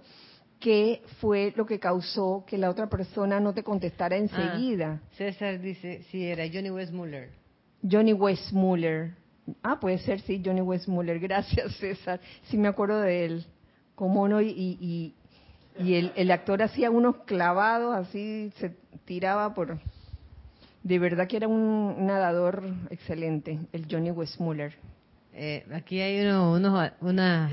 qué 0.66 1.00
fue 1.20 1.52
lo 1.54 1.64
que 1.64 1.78
causó 1.78 2.44
que 2.44 2.58
la 2.58 2.68
otra 2.68 2.88
persona 2.88 3.38
no 3.38 3.54
te 3.54 3.62
contestara 3.62 4.16
enseguida. 4.16 5.00
Ah, 5.00 5.08
César 5.16 5.60
dice, 5.60 6.02
sí, 6.10 6.26
era 6.26 6.42
Johnny 6.52 6.70
Westmuller. 6.70 7.28
Johnny 7.88 8.12
Westmuller. 8.12 9.14
Ah, 9.62 9.78
puede 9.78 9.98
ser, 9.98 10.20
sí, 10.22 10.42
Johnny 10.44 10.62
Westmuller. 10.62 11.20
Gracias, 11.20 11.76
César. 11.76 12.18
Sí 12.50 12.58
me 12.58 12.66
acuerdo 12.66 13.00
de 13.00 13.26
él. 13.26 13.46
Como 13.94 14.26
no, 14.26 14.42
y, 14.42 14.48
y, 14.48 15.14
y 15.78 15.94
el, 15.94 16.12
el, 16.16 16.32
actor 16.32 16.60
hacía 16.60 16.90
unos 16.90 17.18
clavados, 17.26 17.94
así 17.94 18.52
se 18.56 18.74
tiraba 19.04 19.54
por... 19.54 19.78
De 20.82 20.98
verdad 20.98 21.28
que 21.28 21.36
era 21.36 21.46
un 21.46 22.06
nadador 22.06 22.64
excelente, 22.90 23.60
el 23.72 23.86
Johnny 23.88 24.10
Westmuller. 24.10 24.74
Eh, 25.32 25.64
aquí 25.72 26.00
hay 26.00 26.26
uno, 26.26 26.54
unos, 26.54 26.90
una 27.00 27.50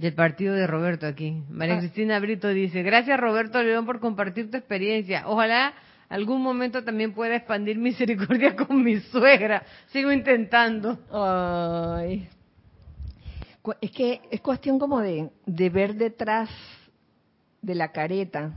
del 0.00 0.14
partido 0.14 0.54
de 0.54 0.66
Roberto 0.66 1.06
aquí. 1.06 1.42
María 1.50 1.74
ah. 1.74 1.78
Cristina 1.78 2.18
Brito 2.18 2.48
dice, 2.48 2.82
gracias 2.82 3.20
Roberto 3.20 3.62
León 3.62 3.84
por 3.84 4.00
compartir 4.00 4.50
tu 4.50 4.56
experiencia. 4.56 5.24
Ojalá 5.26 5.74
algún 6.08 6.42
momento 6.42 6.82
también 6.82 7.12
pueda 7.12 7.36
expandir 7.36 7.76
misericordia 7.76 8.56
con 8.56 8.82
mi 8.82 8.98
suegra. 8.98 9.62
Sigo 9.88 10.10
intentando. 10.10 10.98
Ay. 11.12 12.26
Es 13.82 13.90
que 13.90 14.22
es 14.30 14.40
cuestión 14.40 14.78
como 14.78 15.00
de, 15.00 15.28
de 15.44 15.68
ver 15.68 15.94
detrás 15.94 16.48
de 17.60 17.74
la 17.74 17.92
careta, 17.92 18.54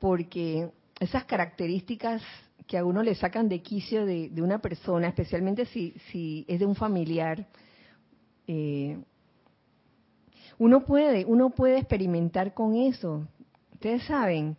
porque 0.00 0.70
esas 0.98 1.24
características 1.24 2.22
que 2.66 2.78
a 2.78 2.84
uno 2.86 3.02
le 3.02 3.14
sacan 3.14 3.46
de 3.50 3.60
quicio 3.60 4.06
de, 4.06 4.30
de 4.30 4.40
una 4.40 4.58
persona, 4.58 5.08
especialmente 5.08 5.66
si, 5.66 5.94
si 6.10 6.46
es 6.48 6.58
de 6.60 6.64
un 6.64 6.74
familiar, 6.74 7.46
eh, 8.46 8.96
uno 10.62 10.84
puede, 10.84 11.24
uno 11.24 11.50
puede 11.50 11.78
experimentar 11.78 12.54
con 12.54 12.76
eso. 12.76 13.26
Ustedes 13.72 14.04
saben, 14.04 14.56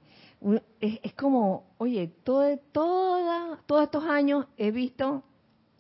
es, 0.82 1.14
como, 1.14 1.64
oye, 1.78 2.12
todo, 2.26 2.58
todos 2.74 3.84
estos 3.84 4.04
años 4.04 4.46
he 4.58 4.72
visto 4.72 5.24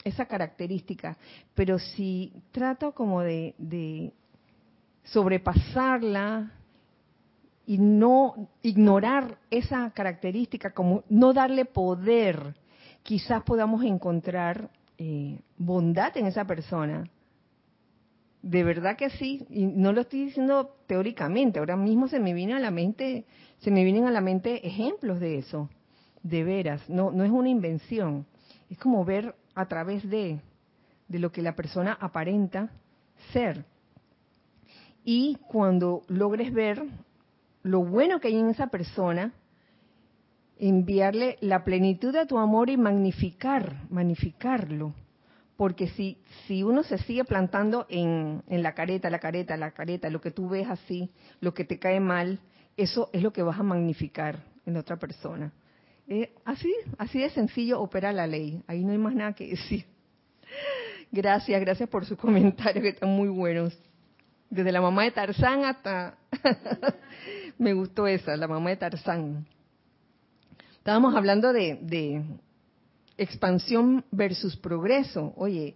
esa 0.06 0.26
característica, 0.26 1.18
pero 1.54 1.78
si 1.78 2.32
trato 2.54 2.94
como 2.94 3.20
de, 3.20 3.54
de 3.58 4.14
sobrepasarla 5.04 6.54
y 7.66 7.78
no 7.78 8.48
ignorar 8.62 9.40
esa 9.52 9.92
característica, 9.92 10.72
como 10.72 11.04
no 11.10 11.34
darle 11.34 11.66
poder, 11.66 12.56
quizás 13.04 13.44
podamos 13.44 13.84
encontrar 13.84 14.70
eh, 14.98 15.42
bondad 15.58 16.16
en 16.16 16.28
esa 16.28 16.46
persona 16.46 17.10
de 18.44 18.64
verdad 18.66 18.98
que 18.98 19.10
sí, 19.10 19.46
y 19.50 19.66
no 19.66 19.94
lo 19.94 20.02
estoy 20.02 20.26
diciendo 20.26 20.76
teóricamente, 20.86 21.60
ahora 21.60 21.78
mismo 21.78 22.10
se 22.10 22.20
me 22.20 22.34
viene 22.34 22.54
a 22.54 22.60
la 22.60 22.72
mente, 22.72 23.26
se 23.60 23.72
me 23.72 23.86
vienen 23.86 24.06
a 24.06 24.12
la 24.12 24.20
mente 24.20 24.68
ejemplos 24.68 25.22
de 25.22 25.38
eso, 25.38 25.70
de 26.24 26.44
veras, 26.44 26.88
no, 26.90 27.10
no 27.12 27.24
es 27.24 27.32
una 27.32 27.48
invención, 27.48 28.26
es 28.70 28.78
como 28.78 29.06
ver 29.06 29.34
a 29.56 29.66
través 29.68 30.08
de, 30.10 30.42
de 31.08 31.20
lo 31.20 31.32
que 31.32 31.42
la 31.42 31.56
persona 31.56 31.98
aparenta 32.00 32.70
ser. 33.32 33.64
Y 35.06 35.38
cuando 35.48 36.02
logres 36.10 36.54
ver 36.54 36.84
lo 37.62 37.86
bueno 37.86 38.20
que 38.20 38.28
hay 38.28 38.38
en 38.38 38.50
esa 38.50 38.68
persona, 38.68 39.34
enviarle 40.60 41.38
la 41.40 41.64
plenitud 41.64 42.14
de 42.14 42.26
tu 42.26 42.38
amor 42.38 42.70
y 42.70 42.76
magnificar, 42.76 43.84
magnificarlo 43.90 44.94
porque 45.58 45.88
si, 45.90 46.18
si 46.48 46.64
uno 46.64 46.84
se 46.84 46.98
sigue 47.00 47.24
plantando 47.24 47.86
en, 47.90 48.44
la 48.48 48.74
careta, 48.74 49.10
la 49.10 49.20
careta, 49.20 49.56
la 49.58 49.72
careta, 49.72 50.10
lo 50.10 50.22
que 50.22 50.32
tú 50.32 50.50
ves 50.50 50.68
así, 50.68 51.12
lo 51.42 51.54
que 51.54 51.64
te 51.64 51.80
cae 51.80 52.00
mal, 52.00 52.40
eso 52.76 53.10
es 53.14 53.22
lo 53.22 53.32
que 53.32 53.44
vas 53.44 53.60
a 53.60 53.64
magnificar 53.64 54.44
en 54.66 54.78
otra 54.78 54.98
persona. 54.98 55.54
Eh, 56.08 56.34
así, 56.44 56.74
así 56.98 57.20
de 57.20 57.30
sencillo 57.30 57.80
opera 57.80 58.12
la 58.12 58.28
ley. 58.28 58.62
Ahí 58.68 58.84
no 58.84 58.92
hay 58.92 58.98
más 58.98 59.16
nada 59.16 59.34
que 59.34 59.48
decir. 59.48 59.86
Gracias, 61.12 61.62
gracias 61.62 61.88
por 61.90 62.06
sus 62.06 62.18
comentarios 62.18 62.82
que 62.82 62.90
están 62.90 63.10
muy 63.10 63.28
buenos. 63.28 63.78
Desde 64.50 64.72
la 64.72 64.82
mamá 64.82 65.04
de 65.04 65.12
Tarzán 65.12 65.64
hasta... 65.64 66.18
Me 67.60 67.74
gustó 67.74 68.08
esa, 68.08 68.36
la 68.36 68.48
mamá 68.48 68.72
de 68.72 68.78
Tarzán. 68.78 69.46
Estábamos 70.84 71.16
hablando 71.16 71.54
de, 71.54 72.24
expansión 73.18 74.06
versus 74.12 74.58
progreso. 74.58 75.34
Oye, 75.36 75.76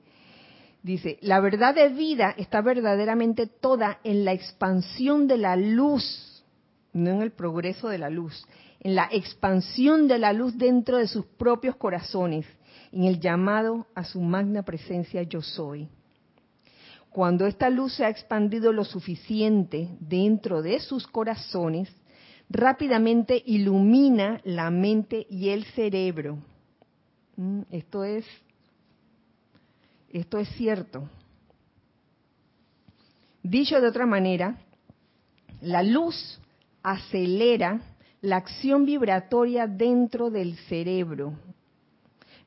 dice, 0.83 1.17
la 1.21 1.39
verdad 1.39 1.75
de 1.75 1.89
vida 1.89 2.33
está 2.37 2.61
verdaderamente 2.61 3.47
toda 3.47 3.99
en 4.03 4.25
la 4.25 4.33
expansión 4.33 5.27
de 5.27 5.37
la 5.37 5.55
luz, 5.55 6.43
no 6.93 7.11
en 7.11 7.21
el 7.21 7.31
progreso 7.31 7.89
de 7.89 7.97
la 7.97 8.09
luz, 8.09 8.45
en 8.79 8.95
la 8.95 9.09
expansión 9.11 10.07
de 10.07 10.19
la 10.19 10.33
luz 10.33 10.57
dentro 10.57 10.97
de 10.97 11.07
sus 11.07 11.25
propios 11.25 11.75
corazones, 11.75 12.45
en 12.91 13.03
el 13.03 13.19
llamado 13.19 13.87
a 13.95 14.03
su 14.03 14.21
magna 14.21 14.63
presencia 14.63 15.23
yo 15.23 15.41
soy. 15.41 15.89
Cuando 17.09 17.47
esta 17.47 17.69
luz 17.69 17.95
se 17.95 18.05
ha 18.05 18.09
expandido 18.09 18.71
lo 18.71 18.83
suficiente 18.83 19.89
dentro 19.99 20.61
de 20.61 20.79
sus 20.79 21.07
corazones, 21.07 21.89
rápidamente 22.49 23.41
ilumina 23.45 24.39
la 24.43 24.69
mente 24.69 25.25
y 25.29 25.49
el 25.49 25.65
cerebro 25.65 26.37
Mm, 27.37 27.61
esto 27.71 28.03
es, 28.03 28.25
esto 30.09 30.39
es 30.39 30.49
cierto. 30.49 31.07
Dicho 33.43 33.79
de 33.79 33.87
otra 33.87 34.05
manera, 34.05 34.57
la 35.61 35.83
luz 35.83 36.39
acelera 36.83 37.81
la 38.21 38.37
acción 38.37 38.85
vibratoria 38.85 39.67
dentro 39.67 40.29
del 40.29 40.57
cerebro 40.67 41.33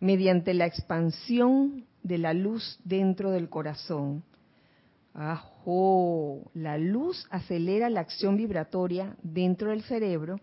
mediante 0.00 0.54
la 0.54 0.66
expansión 0.66 1.84
de 2.02 2.18
la 2.18 2.34
luz 2.34 2.78
dentro 2.84 3.30
del 3.30 3.48
corazón. 3.48 4.24
Ajo, 5.14 6.50
la 6.54 6.78
luz 6.78 7.26
acelera 7.30 7.90
la 7.90 8.00
acción 8.00 8.36
vibratoria 8.36 9.16
dentro 9.22 9.70
del 9.70 9.82
cerebro 9.82 10.40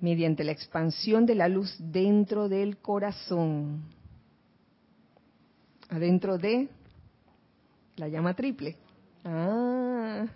mediante 0.00 0.44
la 0.44 0.52
expansión 0.52 1.26
de 1.26 1.34
la 1.34 1.48
luz 1.48 1.76
dentro 1.78 2.48
del 2.48 2.78
corazón, 2.78 3.82
adentro 5.88 6.38
de 6.38 6.68
la 7.96 8.08
llama 8.08 8.34
triple. 8.34 8.76
Ah, 9.24 10.26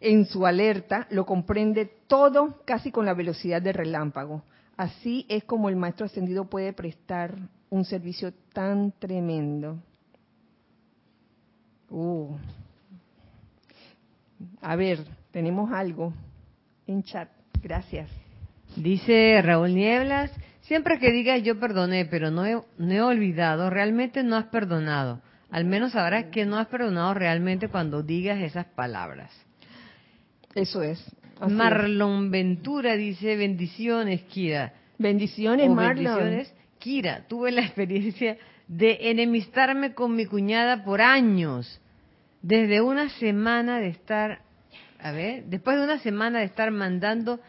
en 0.00 0.26
su 0.26 0.46
alerta 0.46 1.06
lo 1.10 1.26
comprende 1.26 1.86
todo 2.06 2.60
casi 2.64 2.90
con 2.90 3.06
la 3.06 3.14
velocidad 3.14 3.60
de 3.62 3.72
relámpago. 3.72 4.42
Así 4.76 5.24
es 5.28 5.44
como 5.44 5.68
el 5.68 5.76
maestro 5.76 6.06
ascendido 6.06 6.46
puede 6.46 6.72
prestar 6.72 7.36
un 7.70 7.84
servicio 7.84 8.32
tan 8.52 8.92
tremendo. 8.98 9.78
Uh. 11.90 12.36
A 14.60 14.76
ver, 14.76 15.04
tenemos 15.30 15.72
algo 15.72 16.12
en 16.86 17.02
chat. 17.02 17.28
Gracias. 17.62 18.10
Dice 18.76 19.40
Raúl 19.42 19.74
Nieblas, 19.74 20.32
siempre 20.62 20.98
que 20.98 21.12
digas 21.12 21.42
yo 21.42 21.60
perdoné, 21.60 22.06
pero 22.06 22.30
no 22.30 22.44
he, 22.44 22.60
no 22.78 22.92
he 22.92 23.00
olvidado, 23.00 23.70
realmente 23.70 24.22
no 24.22 24.36
has 24.36 24.46
perdonado. 24.46 25.20
Al 25.50 25.64
menos 25.64 25.92
sabrás 25.92 26.26
que 26.26 26.44
no 26.44 26.58
has 26.58 26.66
perdonado 26.66 27.14
realmente 27.14 27.68
cuando 27.68 28.02
digas 28.02 28.40
esas 28.40 28.66
palabras. 28.66 29.30
Eso 30.54 30.82
es. 30.82 31.04
Marlon 31.48 32.30
Ventura 32.30 32.96
dice, 32.96 33.36
bendiciones, 33.36 34.22
Kira. 34.22 34.72
Bendiciones, 34.98 35.70
Marlon. 35.70 36.04
Bendiciones, 36.04 36.54
Kira. 36.78 37.26
Tuve 37.28 37.52
la 37.52 37.62
experiencia 37.62 38.36
de 38.66 39.10
enemistarme 39.10 39.94
con 39.94 40.16
mi 40.16 40.26
cuñada 40.26 40.84
por 40.84 41.00
años. 41.00 41.80
Desde 42.42 42.80
una 42.80 43.08
semana 43.10 43.78
de 43.78 43.88
estar, 43.88 44.40
a 44.98 45.12
ver, 45.12 45.44
después 45.44 45.76
de 45.76 45.84
una 45.84 45.98
semana 46.00 46.40
de 46.40 46.46
estar 46.46 46.70
mandando 46.70 47.40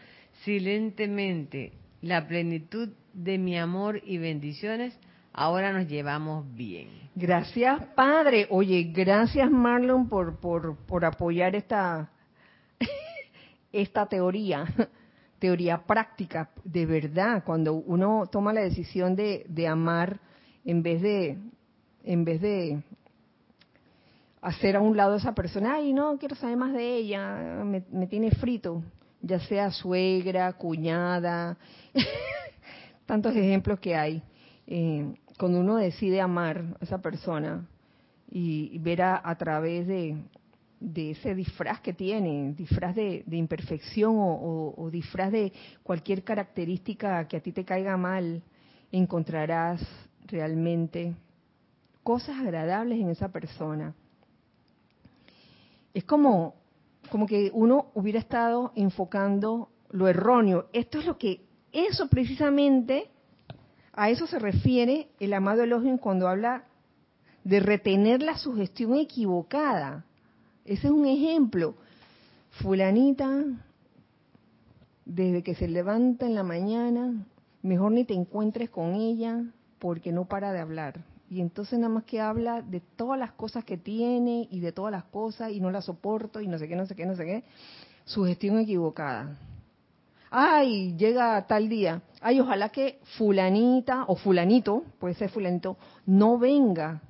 silentemente 0.44 1.72
la 2.02 2.26
plenitud 2.26 2.90
de 3.12 3.38
mi 3.38 3.58
amor 3.58 4.00
y 4.04 4.18
bendiciones, 4.18 4.98
ahora 5.32 5.72
nos 5.72 5.88
llevamos 5.88 6.44
bien. 6.54 6.88
Gracias, 7.14 7.82
Padre. 7.94 8.46
Oye, 8.50 8.92
gracias, 8.94 9.50
Marlon, 9.50 10.08
por, 10.08 10.38
por, 10.38 10.76
por 10.86 11.04
apoyar 11.04 11.56
esta, 11.56 12.10
esta 13.72 14.06
teoría, 14.06 14.66
teoría 15.38 15.78
práctica. 15.78 16.50
De 16.62 16.84
verdad, 16.84 17.42
cuando 17.44 17.74
uno 17.74 18.24
toma 18.30 18.52
la 18.52 18.60
decisión 18.60 19.16
de, 19.16 19.46
de 19.48 19.66
amar 19.66 20.20
en 20.64 20.82
vez 20.82 21.00
de, 21.00 21.38
en 22.04 22.24
vez 22.24 22.40
de 22.40 22.82
hacer 24.42 24.76
a 24.76 24.80
un 24.80 24.96
lado 24.96 25.14
a 25.14 25.18
esa 25.18 25.34
persona, 25.34 25.76
ay, 25.76 25.92
no, 25.92 26.18
quiero 26.18 26.36
saber 26.36 26.56
más 26.56 26.72
de 26.72 26.96
ella, 26.96 27.62
me, 27.64 27.82
me 27.90 28.06
tiene 28.06 28.30
frito 28.30 28.82
ya 29.26 29.40
sea 29.40 29.70
suegra, 29.70 30.52
cuñada, 30.52 31.56
tantos 33.06 33.34
ejemplos 33.34 33.78
que 33.80 33.94
hay. 33.94 34.22
Eh, 34.66 35.14
cuando 35.38 35.60
uno 35.60 35.76
decide 35.76 36.20
amar 36.20 36.76
a 36.80 36.84
esa 36.84 36.98
persona 37.00 37.66
y, 38.30 38.78
ver 38.78 39.02
a, 39.02 39.34
través 39.36 39.86
de, 39.86 40.16
ese 40.94 41.34
disfraz 41.34 41.80
que 41.80 41.92
tiene, 41.92 42.54
disfraz 42.54 42.94
de, 42.94 43.24
imperfección 43.30 44.14
o, 44.16 44.88
disfraz 44.90 45.30
de 45.32 45.52
cualquier 45.82 46.24
característica 46.24 47.26
que 47.28 47.36
a 47.36 47.40
ti 47.40 47.52
te 47.52 47.64
caiga 47.64 47.96
mal, 47.96 48.42
encontrarás 48.90 49.80
realmente 50.26 51.14
cosas 52.02 52.38
agradables 52.38 52.98
en 52.98 53.10
esa 53.10 53.28
persona. 53.28 53.94
Es 55.92 56.04
como, 56.04 56.54
como 57.10 57.26
que 57.26 57.50
uno 57.54 57.86
hubiera 57.94 58.18
estado 58.18 58.72
enfocando 58.74 59.70
lo 59.90 60.08
erróneo. 60.08 60.66
Esto 60.72 60.98
es 60.98 61.06
lo 61.06 61.18
que, 61.18 61.46
eso 61.72 62.08
precisamente, 62.08 63.10
a 63.92 64.10
eso 64.10 64.26
se 64.26 64.38
refiere 64.38 65.08
el 65.20 65.32
amado 65.32 65.62
Elohim 65.62 65.98
cuando 65.98 66.28
habla 66.28 66.64
de 67.44 67.60
retener 67.60 68.22
la 68.22 68.36
sugestión 68.36 68.96
equivocada. 68.96 70.04
Ese 70.64 70.88
es 70.88 70.92
un 70.92 71.06
ejemplo. 71.06 71.76
Fulanita, 72.62 73.44
desde 75.04 75.42
que 75.42 75.54
se 75.54 75.68
levanta 75.68 76.26
en 76.26 76.34
la 76.34 76.42
mañana, 76.42 77.26
mejor 77.62 77.92
ni 77.92 78.04
te 78.04 78.14
encuentres 78.14 78.70
con 78.70 78.94
ella 78.94 79.44
porque 79.78 80.12
no 80.12 80.24
para 80.24 80.52
de 80.52 80.60
hablar. 80.60 81.04
Y 81.28 81.40
entonces 81.40 81.78
nada 81.78 81.92
más 81.92 82.04
que 82.04 82.20
habla 82.20 82.62
de 82.62 82.80
todas 82.80 83.18
las 83.18 83.32
cosas 83.32 83.64
que 83.64 83.76
tiene 83.76 84.46
y 84.50 84.60
de 84.60 84.72
todas 84.72 84.92
las 84.92 85.04
cosas 85.04 85.50
y 85.50 85.60
no 85.60 85.70
la 85.70 85.82
soporto 85.82 86.40
y 86.40 86.46
no 86.46 86.58
sé 86.58 86.68
qué, 86.68 86.76
no 86.76 86.86
sé 86.86 86.94
qué, 86.94 87.06
no 87.06 87.16
sé 87.16 87.24
qué. 87.24 87.44
Sugestión 88.04 88.58
equivocada. 88.58 89.36
Ay, 90.30 90.96
llega 90.96 91.44
tal 91.46 91.68
día. 91.68 92.02
Ay, 92.20 92.40
ojalá 92.40 92.68
que 92.68 93.00
fulanita 93.16 94.04
o 94.06 94.16
fulanito, 94.16 94.84
puede 94.98 95.14
ser 95.14 95.30
fulanito, 95.30 95.76
no 96.04 96.38
venga, 96.38 97.00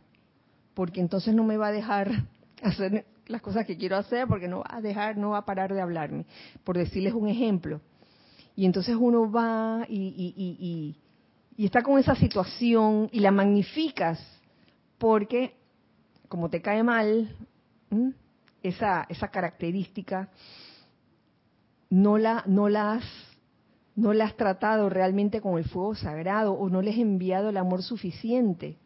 porque 0.75 1.01
entonces 1.01 1.35
no 1.35 1.45
me 1.45 1.57
va 1.57 1.69
a 1.69 1.73
dejar 1.73 2.11
hacer 2.63 3.05
las 3.27 3.43
cosas 3.43 3.67
que 3.67 3.77
quiero 3.77 3.97
hacer, 3.97 4.27
porque 4.29 4.49
no 4.49 4.61
va 4.61 4.67
a 4.69 4.81
dejar, 4.81 5.17
no 5.17 5.31
va 5.31 5.39
a 5.39 5.45
parar 5.45 5.75
de 5.75 5.81
hablarme. 5.81 6.25
Por 6.65 6.79
decirles 6.79 7.13
un 7.13 7.29
ejemplo. 7.29 7.81
Y 8.55 8.65
entonces 8.65 8.97
uno 8.99 9.31
va 9.31 9.85
y, 9.89 9.97
y, 9.97 10.35
y 10.37 10.97
está 11.65 11.83
con 11.83 11.99
esa 11.99 12.15
situación 12.15 13.09
y 13.13 13.21
la 13.21 13.31
magnificas 13.31 14.21
porque 14.99 15.55
como 16.29 16.51
te 16.51 16.61
cae 16.61 16.83
mal 16.83 17.35
esa 18.63 19.07
esa 19.09 19.29
característica 19.29 20.29
no 21.89 22.19
la 22.19 22.43
no 22.47 22.69
la 22.69 22.93
has 22.95 23.05
no 23.97 24.13
la 24.13 24.27
has 24.27 24.37
tratado 24.37 24.91
realmente 24.91 25.41
con 25.41 25.59
el 25.59 25.65
fuego 25.65 25.95
sagrado 25.95 26.53
o 26.53 26.69
no 26.69 26.83
le 26.83 26.91
has 26.91 26.99
enviado 26.99 27.49
el 27.49 27.57
amor 27.57 27.83
suficiente. 27.83 28.77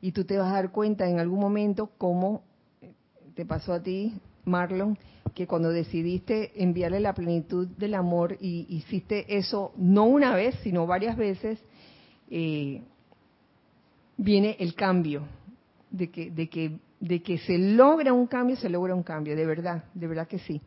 Y 0.00 0.12
tú 0.12 0.24
te 0.24 0.38
vas 0.38 0.50
a 0.50 0.54
dar 0.54 0.72
cuenta 0.72 1.06
en 1.08 1.20
algún 1.20 1.38
momento 1.38 1.90
cómo 1.98 2.42
te 3.34 3.44
pasó 3.44 3.74
a 3.74 3.82
ti 3.82 4.14
Marlon 4.46 4.98
que 5.34 5.46
cuando 5.46 5.70
decidiste 5.70 6.62
enviarle 6.62 7.00
la 7.00 7.12
plenitud 7.12 7.68
del 7.68 7.94
amor 7.94 8.38
y 8.40 8.66
hiciste 8.68 9.36
eso 9.36 9.72
no 9.76 10.04
una 10.04 10.34
vez 10.34 10.56
sino 10.62 10.86
varias 10.86 11.16
veces 11.16 11.62
eh, 12.30 12.82
viene 14.16 14.56
el 14.58 14.74
cambio, 14.74 15.22
de 15.90 16.10
que, 16.10 16.30
de, 16.30 16.48
que, 16.48 16.78
de 17.00 17.22
que 17.22 17.38
se 17.38 17.58
logra 17.58 18.12
un 18.12 18.26
cambio, 18.26 18.56
se 18.56 18.68
logra 18.68 18.94
un 18.94 19.02
cambio, 19.02 19.34
de 19.36 19.46
verdad, 19.46 19.84
de 19.94 20.06
verdad 20.06 20.28
que 20.28 20.38
sí. 20.38 20.60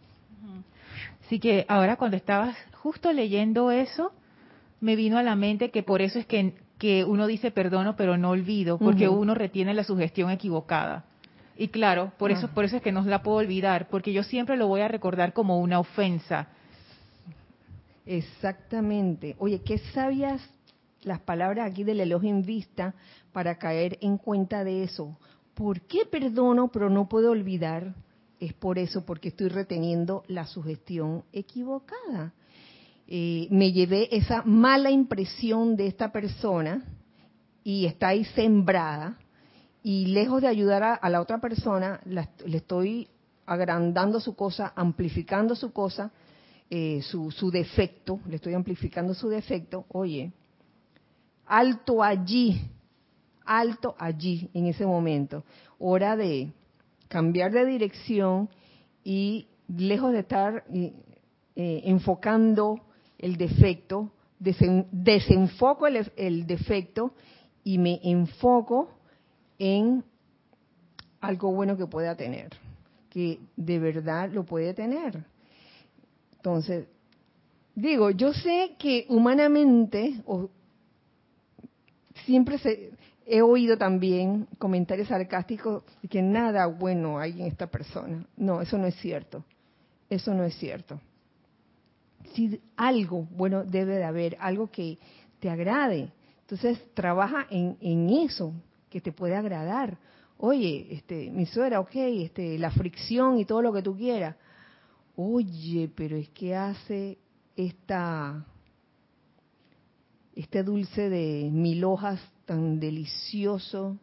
Así 1.25 1.39
que 1.39 1.65
ahora 1.67 1.95
cuando 1.95 2.17
estabas 2.17 2.55
justo 2.73 3.11
leyendo 3.13 3.71
eso, 3.71 4.11
me 4.81 4.95
vino 4.95 5.17
a 5.17 5.23
la 5.23 5.35
mente 5.35 5.71
que 5.71 5.81
por 5.81 6.01
eso 6.01 6.19
es 6.19 6.25
que, 6.25 6.53
que 6.77 7.05
uno 7.05 7.27
dice 7.27 7.51
perdono 7.51 7.95
pero 7.95 8.17
no 8.17 8.31
olvido, 8.31 8.77
porque 8.77 9.07
uno 9.07 9.33
retiene 9.33 9.73
la 9.73 9.83
sugestión 9.83 10.29
equivocada. 10.29 11.05
Y 11.55 11.69
claro, 11.69 12.11
por 12.17 12.31
eso, 12.31 12.47
ah. 12.47 12.53
por 12.53 12.65
eso 12.65 12.77
es 12.77 12.81
que 12.81 12.91
no 12.91 13.03
la 13.03 13.23
puedo 13.23 13.37
olvidar, 13.37 13.87
porque 13.87 14.11
yo 14.11 14.23
siempre 14.23 14.57
lo 14.57 14.67
voy 14.67 14.81
a 14.81 14.87
recordar 14.87 15.33
como 15.33 15.59
una 15.59 15.79
ofensa. 15.79 16.47
Exactamente. 18.05 19.35
Oye, 19.39 19.61
qué 19.61 19.77
sabias 19.77 20.41
las 21.03 21.19
palabras 21.21 21.69
aquí 21.69 21.83
del 21.83 21.99
elogio 21.99 22.29
en 22.29 22.43
vista 22.43 22.95
para 23.31 23.57
caer 23.57 23.97
en 24.01 24.17
cuenta 24.17 24.63
de 24.63 24.83
eso. 24.83 25.17
¿Por 25.53 25.81
qué 25.81 26.05
perdono 26.05 26.69
pero 26.71 26.89
no 26.89 27.07
puedo 27.07 27.31
olvidar? 27.31 27.93
Es 28.39 28.53
por 28.53 28.77
eso, 28.77 29.05
porque 29.05 29.29
estoy 29.29 29.47
reteniendo 29.49 30.23
la 30.27 30.45
sugestión 30.45 31.23
equivocada. 31.31 32.33
Eh, 33.07 33.47
me 33.51 33.71
llevé 33.71 34.15
esa 34.15 34.43
mala 34.43 34.91
impresión 34.91 35.75
de 35.75 35.87
esta 35.87 36.11
persona 36.11 36.83
y 37.63 37.85
está 37.85 38.09
ahí 38.09 38.25
sembrada 38.25 39.17
y 39.83 40.07
lejos 40.07 40.41
de 40.41 40.47
ayudar 40.47 40.99
a, 41.01 41.09
la 41.09 41.21
otra 41.21 41.39
persona, 41.39 41.99
le 42.05 42.57
estoy 42.57 43.09
agrandando 43.45 44.21
su 44.21 44.35
cosa, 44.35 44.71
amplificando 44.75 45.55
su 45.55 45.73
cosa, 45.73 46.11
eh, 46.69 47.01
su, 47.01 47.31
su 47.31 47.51
defecto, 47.51 48.21
le 48.27 48.37
estoy 48.37 48.53
amplificando 48.53 49.13
su 49.13 49.27
defecto. 49.27 49.85
Oye, 49.89 50.31
alto 51.45 52.03
allí, 52.03 52.61
alto 53.45 53.95
allí 53.97 54.49
en 54.53 54.67
ese 54.67 54.85
momento. 54.85 55.43
Hora 55.79 56.15
de 56.15 56.51
cambiar 57.07 57.51
de 57.51 57.65
dirección 57.65 58.49
y 59.03 59.47
lejos 59.67 60.13
de 60.13 60.19
estar 60.19 60.63
eh, 61.55 61.81
enfocando 61.85 62.81
el 63.17 63.37
defecto, 63.37 64.11
desenfoco 64.39 65.87
el, 65.87 66.47
defecto 66.47 67.13
y 67.63 67.77
me 67.77 67.99
enfoco 68.03 68.89
en 69.57 70.03
algo 71.21 71.53
bueno 71.53 71.77
que 71.77 71.87
pueda 71.87 72.15
tener, 72.15 72.49
que 73.09 73.39
de 73.55 73.79
verdad 73.79 74.29
lo 74.31 74.43
puede 74.43 74.73
tener. 74.73 75.23
Entonces, 76.35 76.87
digo, 77.75 78.09
yo 78.09 78.33
sé 78.33 78.75
que 78.77 79.05
humanamente, 79.07 80.21
o 80.25 80.49
siempre 82.25 82.57
se, 82.57 82.91
he 83.25 83.41
oído 83.41 83.77
también 83.77 84.47
comentarios 84.57 85.07
sarcásticos 85.07 85.83
de 86.01 86.07
que 86.07 86.21
nada 86.21 86.67
bueno 86.67 87.19
hay 87.19 87.41
en 87.41 87.47
esta 87.47 87.67
persona. 87.67 88.25
No, 88.35 88.61
eso 88.61 88.77
no 88.77 88.87
es 88.87 88.95
cierto. 88.95 89.43
Eso 90.09 90.33
no 90.33 90.43
es 90.43 90.55
cierto. 90.55 90.99
Si 92.33 92.59
algo 92.75 93.27
bueno 93.31 93.63
debe 93.63 93.95
de 93.95 94.03
haber, 94.03 94.37
algo 94.39 94.69
que 94.69 94.97
te 95.39 95.49
agrade. 95.49 96.11
Entonces 96.41 96.79
trabaja 96.93 97.47
en, 97.49 97.77
en 97.79 98.09
eso 98.09 98.53
que 98.89 99.01
te 99.01 99.11
puede 99.11 99.35
agradar. 99.35 99.97
Oye, 100.37 100.87
este, 100.91 101.29
mi 101.31 101.45
suegra, 101.45 101.79
ok, 101.79 101.95
este, 101.95 102.57
la 102.59 102.71
fricción 102.71 103.39
y 103.39 103.45
todo 103.45 103.61
lo 103.61 103.71
que 103.71 103.81
tú 103.81 103.95
quieras. 103.95 104.35
Oye, 105.15 105.89
pero 105.95 106.17
es 106.17 106.29
que 106.29 106.55
hace 106.55 107.17
esta 107.55 108.45
este 110.35 110.63
dulce 110.63 111.09
de 111.09 111.49
mil 111.51 111.83
hojas 111.83 112.19
tan 112.45 112.79
delicioso. 112.79 113.97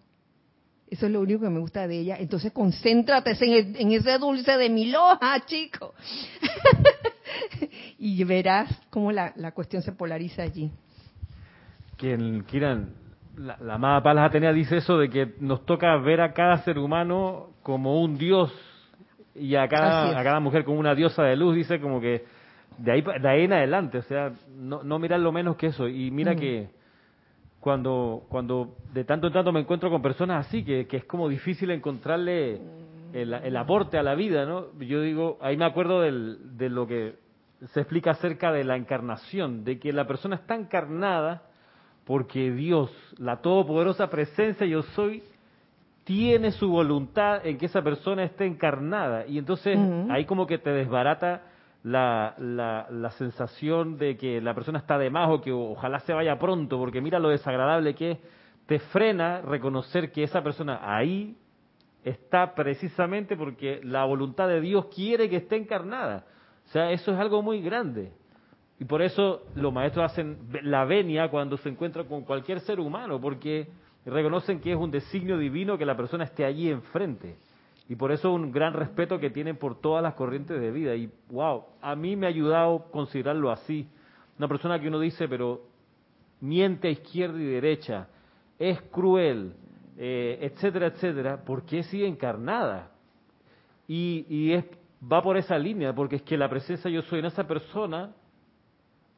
Eso 0.88 1.06
es 1.06 1.12
lo 1.12 1.20
único 1.20 1.42
que 1.42 1.50
me 1.50 1.60
gusta 1.60 1.86
de 1.86 2.00
ella. 2.00 2.16
Entonces 2.18 2.52
concéntrate 2.52 3.36
en, 3.40 3.92
ese 3.92 4.18
dulce 4.18 4.56
de 4.56 4.68
mil 4.68 4.94
hojas, 4.96 5.46
chico. 5.46 5.94
y 7.98 8.22
verás 8.24 8.68
cómo 8.90 9.12
la, 9.12 9.52
cuestión 9.52 9.82
se 9.82 9.92
polariza 9.92 10.42
allí. 10.42 10.70
Quien 11.96 12.42
quieran, 12.42 12.94
la, 13.36 13.56
la 13.60 13.74
amada 13.74 14.02
Palas 14.02 14.28
Atenea 14.28 14.52
dice 14.52 14.78
eso 14.78 14.98
de 14.98 15.10
que 15.10 15.34
nos 15.38 15.64
toca 15.64 15.96
ver 15.98 16.20
a 16.20 16.32
cada 16.32 16.58
ser 16.64 16.78
humano 16.78 17.50
como 17.62 18.00
un 18.02 18.18
dios 18.18 18.52
y 19.34 19.54
a 19.54 19.68
cada, 19.68 20.18
a 20.18 20.24
cada 20.24 20.40
mujer 20.40 20.64
como 20.64 20.80
una 20.80 20.94
diosa 20.94 21.22
de 21.22 21.36
luz. 21.36 21.54
Dice 21.54 21.80
como 21.80 22.00
que 22.00 22.24
de 22.78 22.92
ahí, 22.92 23.02
de 23.02 23.28
ahí 23.28 23.44
en 23.44 23.52
adelante, 23.52 23.98
o 23.98 24.02
sea, 24.02 24.32
no, 24.56 24.82
no 24.82 24.98
mirar 24.98 25.20
lo 25.20 25.32
menos 25.32 25.56
que 25.56 25.66
eso. 25.66 25.88
Y 25.88 26.10
mira 26.10 26.34
que 26.34 26.68
cuando, 27.60 28.24
cuando 28.28 28.76
de 28.92 29.04
tanto 29.04 29.26
en 29.26 29.32
tanto 29.32 29.52
me 29.52 29.60
encuentro 29.60 29.90
con 29.90 30.02
personas 30.02 30.46
así, 30.46 30.64
que, 30.64 30.86
que 30.86 30.98
es 30.98 31.04
como 31.04 31.28
difícil 31.28 31.70
encontrarle 31.70 32.60
el, 33.12 33.34
el, 33.34 33.56
aporte 33.56 33.98
a 33.98 34.02
la 34.02 34.14
vida, 34.14 34.46
¿no? 34.46 34.66
Yo 34.80 35.02
digo, 35.02 35.38
ahí 35.42 35.56
me 35.56 35.66
acuerdo 35.66 36.00
del, 36.00 36.56
de 36.56 36.70
lo 36.70 36.86
que 36.86 37.16
se 37.72 37.80
explica 37.80 38.12
acerca 38.12 38.50
de 38.52 38.64
la 38.64 38.76
encarnación, 38.76 39.64
de 39.64 39.78
que 39.78 39.92
la 39.92 40.06
persona 40.06 40.36
está 40.36 40.54
encarnada 40.54 41.42
porque 42.04 42.50
Dios, 42.50 42.90
la 43.18 43.36
todopoderosa 43.36 44.08
presencia 44.08 44.66
yo 44.66 44.82
soy, 44.82 45.22
tiene 46.04 46.50
su 46.52 46.68
voluntad 46.68 47.46
en 47.46 47.58
que 47.58 47.66
esa 47.66 47.82
persona 47.82 48.24
esté 48.24 48.46
encarnada. 48.46 49.26
Y 49.26 49.38
entonces 49.38 49.78
ahí 50.08 50.24
como 50.24 50.46
que 50.46 50.58
te 50.58 50.70
desbarata 50.70 51.42
la, 51.82 52.34
la, 52.38 53.10
sensación 53.12 53.96
de 53.96 54.16
que 54.16 54.40
la 54.40 54.54
persona 54.54 54.78
está 54.78 54.98
de 54.98 55.10
más 55.10 55.30
o 55.30 55.40
que 55.40 55.50
ojalá 55.50 56.00
se 56.00 56.12
vaya 56.12 56.38
pronto, 56.38 56.78
porque 56.78 57.00
mira 57.00 57.18
lo 57.18 57.30
desagradable 57.30 57.94
que 57.94 58.12
es, 58.12 58.18
te 58.66 58.78
frena 58.78 59.40
reconocer 59.40 60.12
que 60.12 60.22
esa 60.22 60.42
persona 60.42 60.80
ahí 60.82 61.36
está 62.04 62.54
precisamente 62.54 63.36
porque 63.36 63.80
la 63.82 64.04
voluntad 64.04 64.48
de 64.48 64.60
Dios 64.60 64.86
quiere 64.94 65.28
que 65.28 65.36
esté 65.36 65.56
encarnada. 65.56 66.24
O 66.66 66.68
sea, 66.68 66.90
eso 66.92 67.12
es 67.12 67.18
algo 67.18 67.42
muy 67.42 67.60
grande. 67.62 68.12
Y 68.78 68.84
por 68.84 69.02
eso 69.02 69.42
los 69.54 69.72
maestros 69.72 70.10
hacen 70.10 70.38
la 70.62 70.84
venia 70.84 71.28
cuando 71.28 71.56
se 71.56 71.68
encuentra 71.68 72.04
con 72.04 72.24
cualquier 72.24 72.60
ser 72.60 72.78
humano, 72.80 73.20
porque 73.20 73.68
reconocen 74.06 74.60
que 74.60 74.72
es 74.72 74.78
un 74.78 74.90
designio 74.90 75.36
divino 75.36 75.76
que 75.76 75.84
la 75.84 75.96
persona 75.96 76.24
esté 76.24 76.44
allí 76.44 76.70
enfrente. 76.70 77.36
Y 77.88 77.96
por 77.96 78.12
eso 78.12 78.32
un 78.32 78.52
gran 78.52 78.72
respeto 78.72 79.18
que 79.18 79.30
tienen 79.30 79.56
por 79.56 79.80
todas 79.80 80.02
las 80.02 80.14
corrientes 80.14 80.60
de 80.60 80.70
vida. 80.70 80.94
Y 80.94 81.10
wow, 81.30 81.64
a 81.80 81.96
mí 81.96 82.16
me 82.16 82.26
ha 82.26 82.28
ayudado 82.28 82.90
considerarlo 82.90 83.50
así. 83.50 83.88
Una 84.38 84.48
persona 84.48 84.80
que 84.80 84.88
uno 84.88 85.00
dice, 85.00 85.28
pero 85.28 85.62
miente 86.40 86.88
a 86.88 86.90
izquierda 86.92 87.38
y 87.38 87.44
derecha, 87.44 88.08
es 88.58 88.80
cruel, 88.82 89.54
eh, 89.98 90.38
etcétera, 90.40 90.86
etcétera, 90.86 91.44
¿por 91.44 91.64
qué 91.64 91.82
sigue 91.82 92.06
encarnada? 92.06 92.90
Y, 93.88 94.24
y 94.28 94.52
es, 94.52 94.64
va 95.10 95.22
por 95.22 95.36
esa 95.36 95.58
línea, 95.58 95.92
porque 95.92 96.16
es 96.16 96.22
que 96.22 96.36
la 96.36 96.48
presencia 96.48 96.90
yo 96.90 97.02
soy 97.02 97.18
en 97.18 97.26
esa 97.26 97.46
persona 97.46 98.14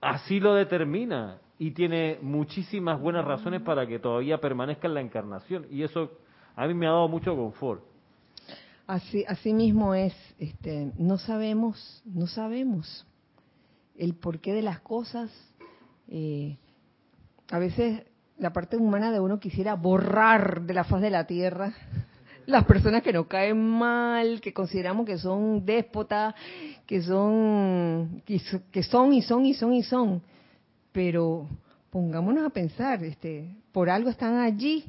así 0.02 0.40
lo 0.40 0.54
determina 0.54 1.38
y 1.58 1.70
tiene 1.70 2.18
muchísimas 2.20 3.00
buenas 3.00 3.24
razones 3.24 3.62
para 3.62 3.86
que 3.86 4.00
todavía 4.00 4.38
permanezca 4.38 4.88
en 4.88 4.94
la 4.94 5.00
encarnación. 5.00 5.66
Y 5.70 5.84
eso 5.84 6.10
a 6.56 6.66
mí 6.66 6.74
me 6.74 6.86
ha 6.86 6.90
dado 6.90 7.08
mucho 7.08 7.34
confort. 7.34 7.84
Así, 8.92 9.24
así 9.26 9.54
mismo 9.54 9.94
es, 9.94 10.12
este, 10.38 10.92
no 10.98 11.16
sabemos, 11.16 12.02
no 12.04 12.26
sabemos 12.26 13.06
el 13.96 14.14
porqué 14.14 14.52
de 14.52 14.60
las 14.60 14.80
cosas. 14.80 15.30
Eh, 16.08 16.58
a 17.50 17.58
veces 17.58 18.02
la 18.36 18.52
parte 18.52 18.76
humana 18.76 19.10
de 19.10 19.18
uno 19.18 19.40
quisiera 19.40 19.76
borrar 19.76 20.60
de 20.66 20.74
la 20.74 20.84
faz 20.84 21.00
de 21.00 21.08
la 21.08 21.26
tierra 21.26 21.72
las 22.46 22.66
personas 22.66 23.02
que 23.02 23.14
nos 23.14 23.28
caen 23.28 23.66
mal, 23.66 24.42
que 24.42 24.52
consideramos 24.52 25.06
que 25.06 25.16
son 25.16 25.64
déspotas, 25.64 26.34
que 26.86 27.00
son, 27.00 28.22
que 28.26 28.82
son 28.82 29.14
y 29.14 29.22
son 29.22 29.46
y 29.46 29.54
son 29.54 29.72
y 29.72 29.82
son. 29.84 30.22
Pero 30.92 31.48
pongámonos 31.88 32.44
a 32.44 32.50
pensar, 32.50 33.02
este, 33.02 33.56
por 33.72 33.88
algo 33.88 34.10
están 34.10 34.36
allí 34.36 34.84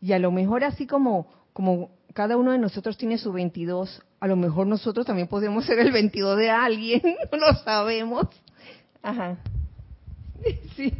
y 0.00 0.12
a 0.12 0.20
lo 0.20 0.30
mejor 0.30 0.62
así 0.62 0.86
como, 0.86 1.26
como 1.52 1.90
cada 2.12 2.36
uno 2.36 2.52
de 2.52 2.58
nosotros 2.58 2.96
tiene 2.96 3.18
su 3.18 3.32
22, 3.32 4.02
a 4.20 4.26
lo 4.26 4.36
mejor 4.36 4.66
nosotros 4.66 5.06
también 5.06 5.28
podemos 5.28 5.64
ser 5.64 5.78
el 5.78 5.92
22 5.92 6.38
de 6.38 6.50
alguien, 6.50 7.02
no 7.32 7.38
lo 7.38 7.54
sabemos. 7.64 8.26
Ajá. 9.02 9.36
Sí. 10.76 10.92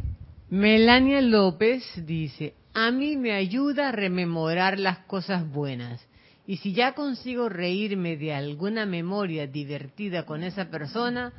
Melania 0.49 1.19
López 1.19 1.83
dice, 2.05 2.53
a 2.73 2.91
mí 2.91 3.17
me 3.17 3.33
ayuda 3.33 3.89
a 3.89 3.91
rememorar 3.91 4.79
las 4.79 4.99
cosas 4.99 5.49
buenas. 5.49 6.05
Y 6.45 6.57
si 6.57 6.73
ya 6.73 6.93
consigo 6.93 7.49
reírme 7.49 8.17
de 8.17 8.33
alguna 8.33 8.85
memoria 8.85 9.47
divertida 9.47 10.25
con 10.25 10.43
esa 10.43 10.69
persona, 10.69 11.33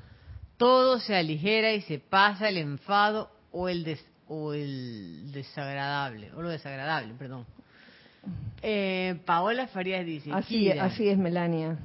todo 0.57 0.99
se 0.99 1.14
aligera 1.14 1.72
y 1.72 1.83
se 1.83 1.99
pasa 1.99 2.49
el 2.49 2.59
enfado 2.59 3.31
o 3.53 3.68
el, 3.68 3.99
o 4.29 4.53
el 4.53 5.31
desagradable, 5.33 6.33
o 6.33 6.43
lo 6.43 6.49
desagradable, 6.49 7.14
perdón. 7.14 7.47
Eh, 8.62 9.16
Paola 9.25 9.66
Farías 9.66 10.07
dice, 10.07 10.33
así, 10.33 10.70
así 10.70 11.09
es, 11.09 11.18
Melania. 11.18 11.79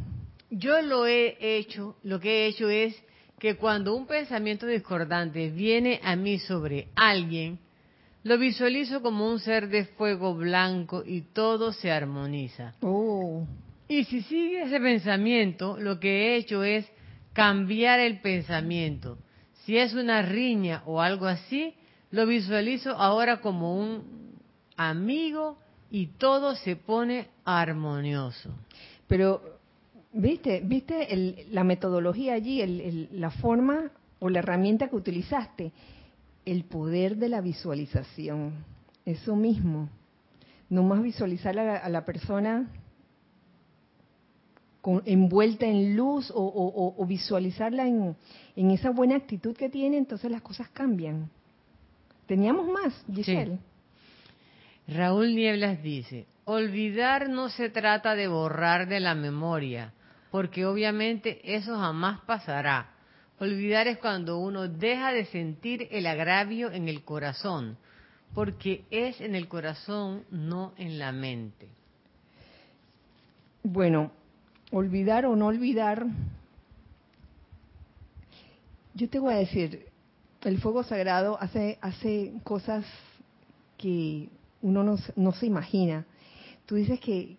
Yo 0.50 0.82
lo 0.82 1.06
he 1.06 1.38
hecho, 1.40 1.96
lo 2.04 2.20
que 2.20 2.46
he 2.46 2.48
hecho 2.48 2.70
es 2.70 2.96
que 3.38 3.56
cuando 3.56 3.96
un 3.96 4.08
pensamiento 4.08 4.66
discordante 4.66 5.50
viene 5.50 6.00
a 6.04 6.16
mí 6.16 6.40
sobre 6.40 6.88
alguien, 6.96 7.60
lo 8.24 8.38
visualizo 8.38 9.02
como 9.02 9.30
un 9.30 9.40
ser 9.40 9.70
de 9.70 9.86
fuego 9.86 10.36
blanco 10.36 11.04
y 11.06 11.22
todo 11.22 11.72
se 11.72 11.92
armoniza. 11.92 12.74
Oh. 12.82 13.46
Y 13.88 14.04
si 14.04 14.22
sigue 14.22 14.64
ese 14.64 14.80
pensamiento, 14.80 15.78
lo 15.80 16.00
que 16.00 16.10
he 16.10 16.36
hecho 16.36 16.64
es 16.64 16.86
cambiar 17.34 18.00
el 18.00 18.20
pensamiento. 18.20 19.18
Si 19.64 19.78
es 19.78 19.94
una 19.94 20.22
riña 20.22 20.84
o 20.86 21.02
algo 21.02 21.26
así, 21.28 21.76
lo 22.12 22.26
visualizo 22.26 22.92
ahora 22.92 23.40
como 23.40 23.80
un 23.80 24.36
amigo 24.76 25.58
y 25.92 26.08
todo 26.08 26.56
se 26.56 26.76
pone 26.76 27.28
armonioso. 27.46 28.52
Pero, 29.08 29.42
¿viste, 30.14 30.62
viste 30.64 31.46
la 31.52 31.64
metodología 31.64 32.34
allí, 32.34 33.08
la 33.12 33.32
forma 33.32 33.92
o 34.20 34.30
la 34.30 34.40
herramienta 34.40 34.90
que 34.90 34.96
utilizaste? 34.96 35.72
el 36.46 36.64
poder 36.64 37.18
de 37.18 37.30
la 37.30 37.42
visualización, 37.42 38.54
eso 39.06 39.36
mismo. 39.36 39.90
No 40.70 40.84
más 40.84 41.02
visualizar 41.02 41.58
a 41.58 41.90
la, 41.90 42.06
persona 42.06 42.70
envuelta 45.06 45.66
en 45.66 45.96
luz 45.96 46.32
o, 46.34 47.06
visualizarla 47.08 47.88
en, 47.88 48.16
esa 48.56 48.92
buena 48.92 49.16
actitud 49.16 49.56
que 49.56 49.70
tiene, 49.70 49.98
entonces 49.98 50.30
las 50.32 50.42
cosas 50.42 50.70
cambian. 50.70 51.30
Teníamos 52.28 52.68
más, 52.68 53.04
Giselle. 53.12 53.58
Raúl 54.94 55.36
Nieblas 55.36 55.82
dice, 55.84 56.26
olvidar 56.46 57.30
no 57.30 57.50
se 57.50 57.70
trata 57.70 58.16
de 58.16 58.28
borrar 58.28 58.88
de 58.88 59.00
la 59.00 59.16
memoria, 59.16 59.94
porque 60.32 60.66
obviamente 60.66 61.42
eso 61.56 61.78
jamás 61.78 62.22
pasará 62.22 63.00
Olvidar 63.40 63.88
es 63.88 63.98
cuando 64.00 64.38
uno 64.38 64.68
deja 64.68 65.14
de 65.14 65.26
sentir 65.26 65.88
el 65.92 66.08
agravio 66.08 66.72
en 66.72 66.90
el 66.90 67.06
corazón, 67.06 67.78
porque 68.34 68.84
es 68.92 69.22
en 69.22 69.34
el 69.34 69.48
corazón, 69.48 70.26
no 70.30 70.74
en 70.78 71.00
la 71.00 71.14
mente. 71.14 71.70
Bueno, 73.64 74.12
olvidar 74.72 75.26
o 75.26 75.38
no 75.38 75.48
olvidar, 75.48 76.06
yo 78.94 79.10
te 79.10 79.20
voy 79.20 79.34
a 79.34 79.38
decir, 79.38 79.86
el 80.44 80.60
fuego 80.60 80.84
sagrado 80.84 81.38
hace, 81.40 81.78
hace 81.82 82.34
cosas 82.44 82.86
que 83.78 84.28
uno 84.62 84.84
no, 84.84 84.98
no 85.16 85.32
se 85.32 85.46
imagina. 85.46 86.06
Tú 86.66 86.76
dices 86.76 87.00
que, 87.00 87.38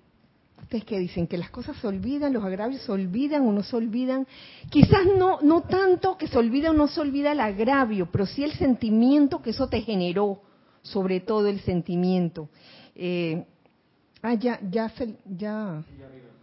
ustedes 0.61 0.85
que 0.85 0.99
dicen 0.99 1.27
que 1.27 1.39
las 1.39 1.51
cosas 1.51 1.77
se 1.77 1.87
olvidan, 1.87 2.33
los 2.33 2.45
agravios 2.45 2.83
se 2.83 2.93
olvidan 2.93 3.47
o 3.47 3.53
no 3.53 3.63
se 3.63 3.77
olvidan. 3.77 4.27
Quizás 4.71 5.07
no, 5.17 5.41
no 5.41 5.63
tanto 5.63 6.17
que 6.17 6.29
se 6.29 6.39
olvida 6.39 6.71
o 6.71 6.75
no 6.75 6.89
se 6.89 7.01
olvida 7.01 7.33
el 7.33 7.41
agravio, 7.41 8.11
pero 8.11 8.27
sí 8.27 8.45
el 8.45 8.53
sentimiento 8.53 9.43
que 9.43 9.51
eso 9.51 9.69
te 9.69 9.83
generó, 9.83 10.43
sobre 10.83 11.21
todo 11.21 11.47
el 11.49 11.61
sentimiento. 11.61 12.49
Eh, 12.95 13.45
ah, 14.23 14.35
ya, 14.35 14.61
ya, 14.71 14.93
ya. 15.25 15.85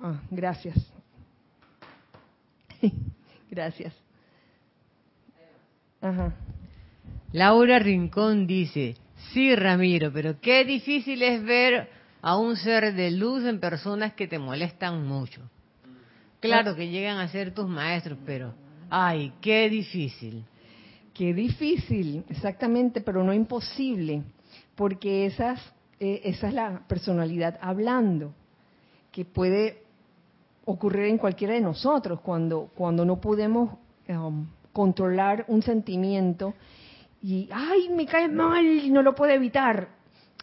Ah, 0.01 0.21
gracias. 0.29 0.77
gracias. 3.49 3.93
Ajá. 6.01 6.33
Laura 7.33 7.79
Rincón 7.79 8.47
dice, 8.47 8.95
sí, 9.33 9.55
Ramiro, 9.55 10.11
pero 10.11 10.39
qué 10.39 10.65
difícil 10.65 11.21
es 11.21 11.43
ver 11.43 11.89
a 12.21 12.37
un 12.37 12.55
ser 12.55 12.93
de 12.93 13.11
luz 13.11 13.43
en 13.45 13.59
personas 13.59 14.13
que 14.13 14.27
te 14.27 14.39
molestan 14.39 15.05
mucho. 15.07 15.41
Claro 16.39 16.75
que 16.75 16.89
llegan 16.89 17.17
a 17.17 17.27
ser 17.27 17.53
tus 17.53 17.67
maestros, 17.67 18.17
pero 18.25 18.53
ay, 18.89 19.33
qué 19.41 19.69
difícil. 19.69 20.45
Qué 21.13 21.33
difícil, 21.33 22.23
exactamente, 22.29 23.01
pero 23.01 23.23
no 23.23 23.33
imposible, 23.33 24.21
porque 24.75 25.25
esas, 25.25 25.59
eh, 25.99 26.21
esa 26.25 26.47
es 26.47 26.53
la 26.53 26.83
personalidad 26.87 27.57
hablando, 27.59 28.33
que 29.11 29.25
puede 29.25 29.81
ocurrir 30.65 31.05
en 31.05 31.17
cualquiera 31.17 31.55
de 31.55 31.61
nosotros 31.61 32.19
cuando, 32.19 32.69
cuando 32.75 33.03
no 33.03 33.19
podemos 33.19 33.79
um, 34.09 34.45
controlar 34.73 35.45
un 35.47 35.63
sentimiento 35.63 36.53
y, 37.21 37.49
ay, 37.51 37.89
me 37.89 38.05
cae 38.05 38.27
mal 38.27 38.91
no 38.91 39.01
lo 39.01 39.15
puedo 39.15 39.31
evitar. 39.33 39.89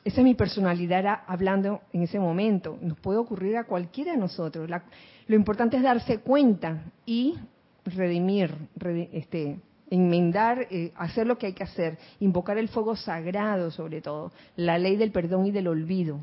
Esa 0.05 0.21
es 0.21 0.25
mi 0.25 0.35
personalidad 0.35 1.23
hablando 1.27 1.81
en 1.93 2.03
ese 2.03 2.19
momento. 2.19 2.79
Nos 2.83 2.99
puede 2.99 3.19
ocurrir 3.19 3.57
a 3.57 3.65
cualquiera 3.65 4.13
de 4.13 4.19
nosotros. 4.19 4.69
lo 5.27 5.37
importante 5.37 5.77
es 5.77 5.83
darse 5.83 6.19
cuenta 6.19 6.83
y 7.07 7.35
redimir, 7.87 8.55
este, 9.13 9.59
enmendar, 9.91 10.67
eh, 10.71 10.93
hacer 10.97 11.27
lo 11.27 11.39
que 11.39 11.47
hay 11.47 11.53
que 11.53 11.65
hacer, 11.65 11.99
invocar 12.21 12.59
el 12.59 12.69
fuego 12.69 12.97
sagrado 12.97 13.71
sobre 13.71 14.01
todo, 14.01 14.33
la 14.57 14.79
ley 14.79 14.97
del 14.97 15.13
perdón 15.13 15.47
y 15.47 15.51
del 15.51 15.69
olvido, 15.69 16.21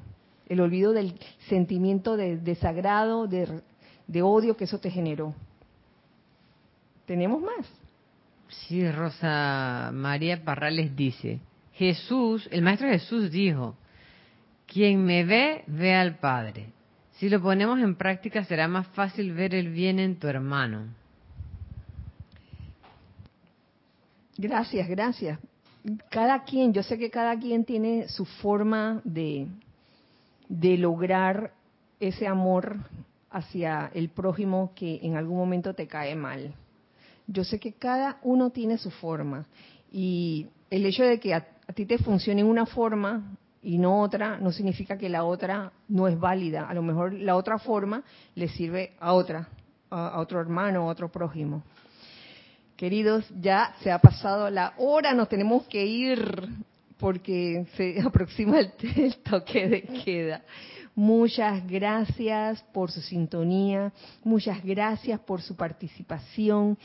el 0.47 0.59
olvido 0.59 0.91
del 0.91 1.13
sentimiento 1.49 2.17
de 2.17 2.37
desagrado, 2.37 3.27
de, 3.27 3.61
de 4.07 4.21
odio 4.21 4.57
que 4.57 4.65
eso 4.65 4.79
te 4.79 4.91
generó. 4.91 5.33
¿Tenemos 7.05 7.41
más? 7.41 7.80
Sí, 8.51 8.89
Rosa 8.91 9.91
María 9.93 10.43
Parrales 10.43 10.95
dice, 10.95 11.39
Jesús, 11.73 12.47
el 12.51 12.61
Maestro 12.61 12.89
Jesús 12.89 13.31
dijo, 13.31 13.75
quien 14.67 15.03
me 15.03 15.23
ve, 15.23 15.63
ve 15.67 15.95
al 15.95 16.17
Padre. 16.17 16.67
Si 17.13 17.29
lo 17.29 17.41
ponemos 17.41 17.79
en 17.79 17.95
práctica 17.95 18.43
será 18.43 18.67
más 18.67 18.87
fácil 18.87 19.33
ver 19.33 19.55
el 19.55 19.69
bien 19.69 19.99
en 19.99 20.17
tu 20.17 20.27
hermano. 20.27 20.87
Gracias, 24.37 24.87
gracias. 24.87 25.39
Cada 26.09 26.43
quien, 26.43 26.73
yo 26.73 26.83
sé 26.83 26.97
que 26.97 27.09
cada 27.09 27.37
quien 27.39 27.63
tiene 27.63 28.07
su 28.07 28.25
forma 28.25 29.01
de, 29.03 29.47
de 30.49 30.77
lograr 30.77 31.53
ese 31.99 32.27
amor 32.27 32.77
hacia 33.29 33.91
el 33.93 34.09
prójimo 34.09 34.73
que 34.75 34.99
en 35.03 35.15
algún 35.15 35.37
momento 35.37 35.73
te 35.73 35.87
cae 35.87 36.15
mal. 36.15 36.53
Yo 37.27 37.43
sé 37.43 37.59
que 37.59 37.73
cada 37.73 38.19
uno 38.23 38.49
tiene 38.49 38.77
su 38.77 38.91
forma 38.91 39.45
y 39.91 40.47
el 40.69 40.85
hecho 40.85 41.03
de 41.03 41.19
que 41.19 41.33
a, 41.33 41.47
a 41.67 41.73
ti 41.73 41.85
te 41.85 41.97
funcione 41.97 42.43
una 42.43 42.65
forma 42.65 43.37
y 43.63 43.77
no 43.77 44.01
otra, 44.01 44.37
no 44.37 44.51
significa 44.51 44.97
que 44.97 45.09
la 45.09 45.23
otra 45.23 45.71
no 45.87 46.07
es 46.07 46.19
válida. 46.19 46.67
A 46.67 46.73
lo 46.73 46.81
mejor 46.81 47.13
la 47.13 47.35
otra 47.35 47.59
forma 47.59 48.03
le 48.35 48.47
sirve 48.47 48.93
a 48.99 49.13
otra, 49.13 49.47
a, 49.89 50.19
otro 50.19 50.41
hermano, 50.41 50.81
a 50.81 50.91
otro 50.91 51.11
prójimo. 51.11 51.63
Queridos, 52.75 53.25
ya 53.39 53.75
se 53.81 53.91
ha 53.91 53.99
pasado 53.99 54.49
la 54.49 54.73
hora, 54.77 55.13
nos 55.13 55.29
tenemos 55.29 55.67
que 55.67 55.85
ir, 55.85 56.49
porque 56.97 57.65
se 57.75 58.01
aproxima 58.05 58.59
el, 58.59 58.73
el 58.95 59.17
toque 59.17 59.67
de 59.67 59.81
queda. 60.03 60.41
Muchas 60.95 61.65
gracias 61.67 62.63
por 62.73 62.91
su 62.91 63.01
sintonía, 63.01 63.93
muchas 64.23 64.63
gracias 64.63 65.19
por 65.21 65.41
su 65.41 65.55
participación. 65.55 66.77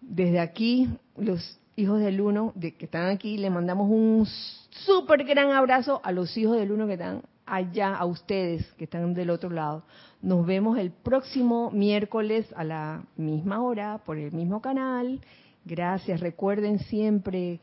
Desde 0.00 0.38
aquí, 0.38 0.88
los 1.16 1.58
hijos 1.76 2.00
del 2.00 2.20
uno 2.20 2.52
de, 2.54 2.74
que 2.76 2.84
están 2.84 3.08
aquí, 3.08 3.36
le 3.36 3.50
mandamos 3.50 3.90
un 3.90 4.26
súper 4.70 5.24
gran 5.24 5.50
abrazo 5.50 6.00
a 6.04 6.12
los 6.12 6.36
hijos 6.36 6.56
del 6.56 6.72
uno 6.72 6.86
que 6.86 6.92
están 6.92 7.22
allá, 7.46 7.94
a 7.94 8.06
ustedes 8.06 8.64
que 8.74 8.84
están 8.84 9.14
del 9.14 9.30
otro 9.30 9.50
lado. 9.50 9.84
Nos 10.22 10.46
vemos 10.46 10.78
el 10.78 10.90
próximo 10.90 11.70
miércoles 11.70 12.46
a 12.56 12.64
la 12.64 13.04
misma 13.16 13.62
hora 13.62 13.98
por 14.04 14.16
el 14.16 14.32
mismo 14.32 14.60
canal. 14.60 15.20
Gracias. 15.64 16.20
Recuerden 16.20 16.78
siempre 16.78 17.60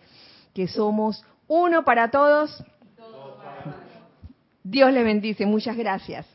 que 0.53 0.67
somos 0.67 1.24
uno 1.47 1.84
para 1.84 2.11
todos. 2.11 2.63
Dios 4.64 4.91
les 4.93 5.03
bendice. 5.03 5.45
Muchas 5.45 5.76
gracias. 5.76 6.26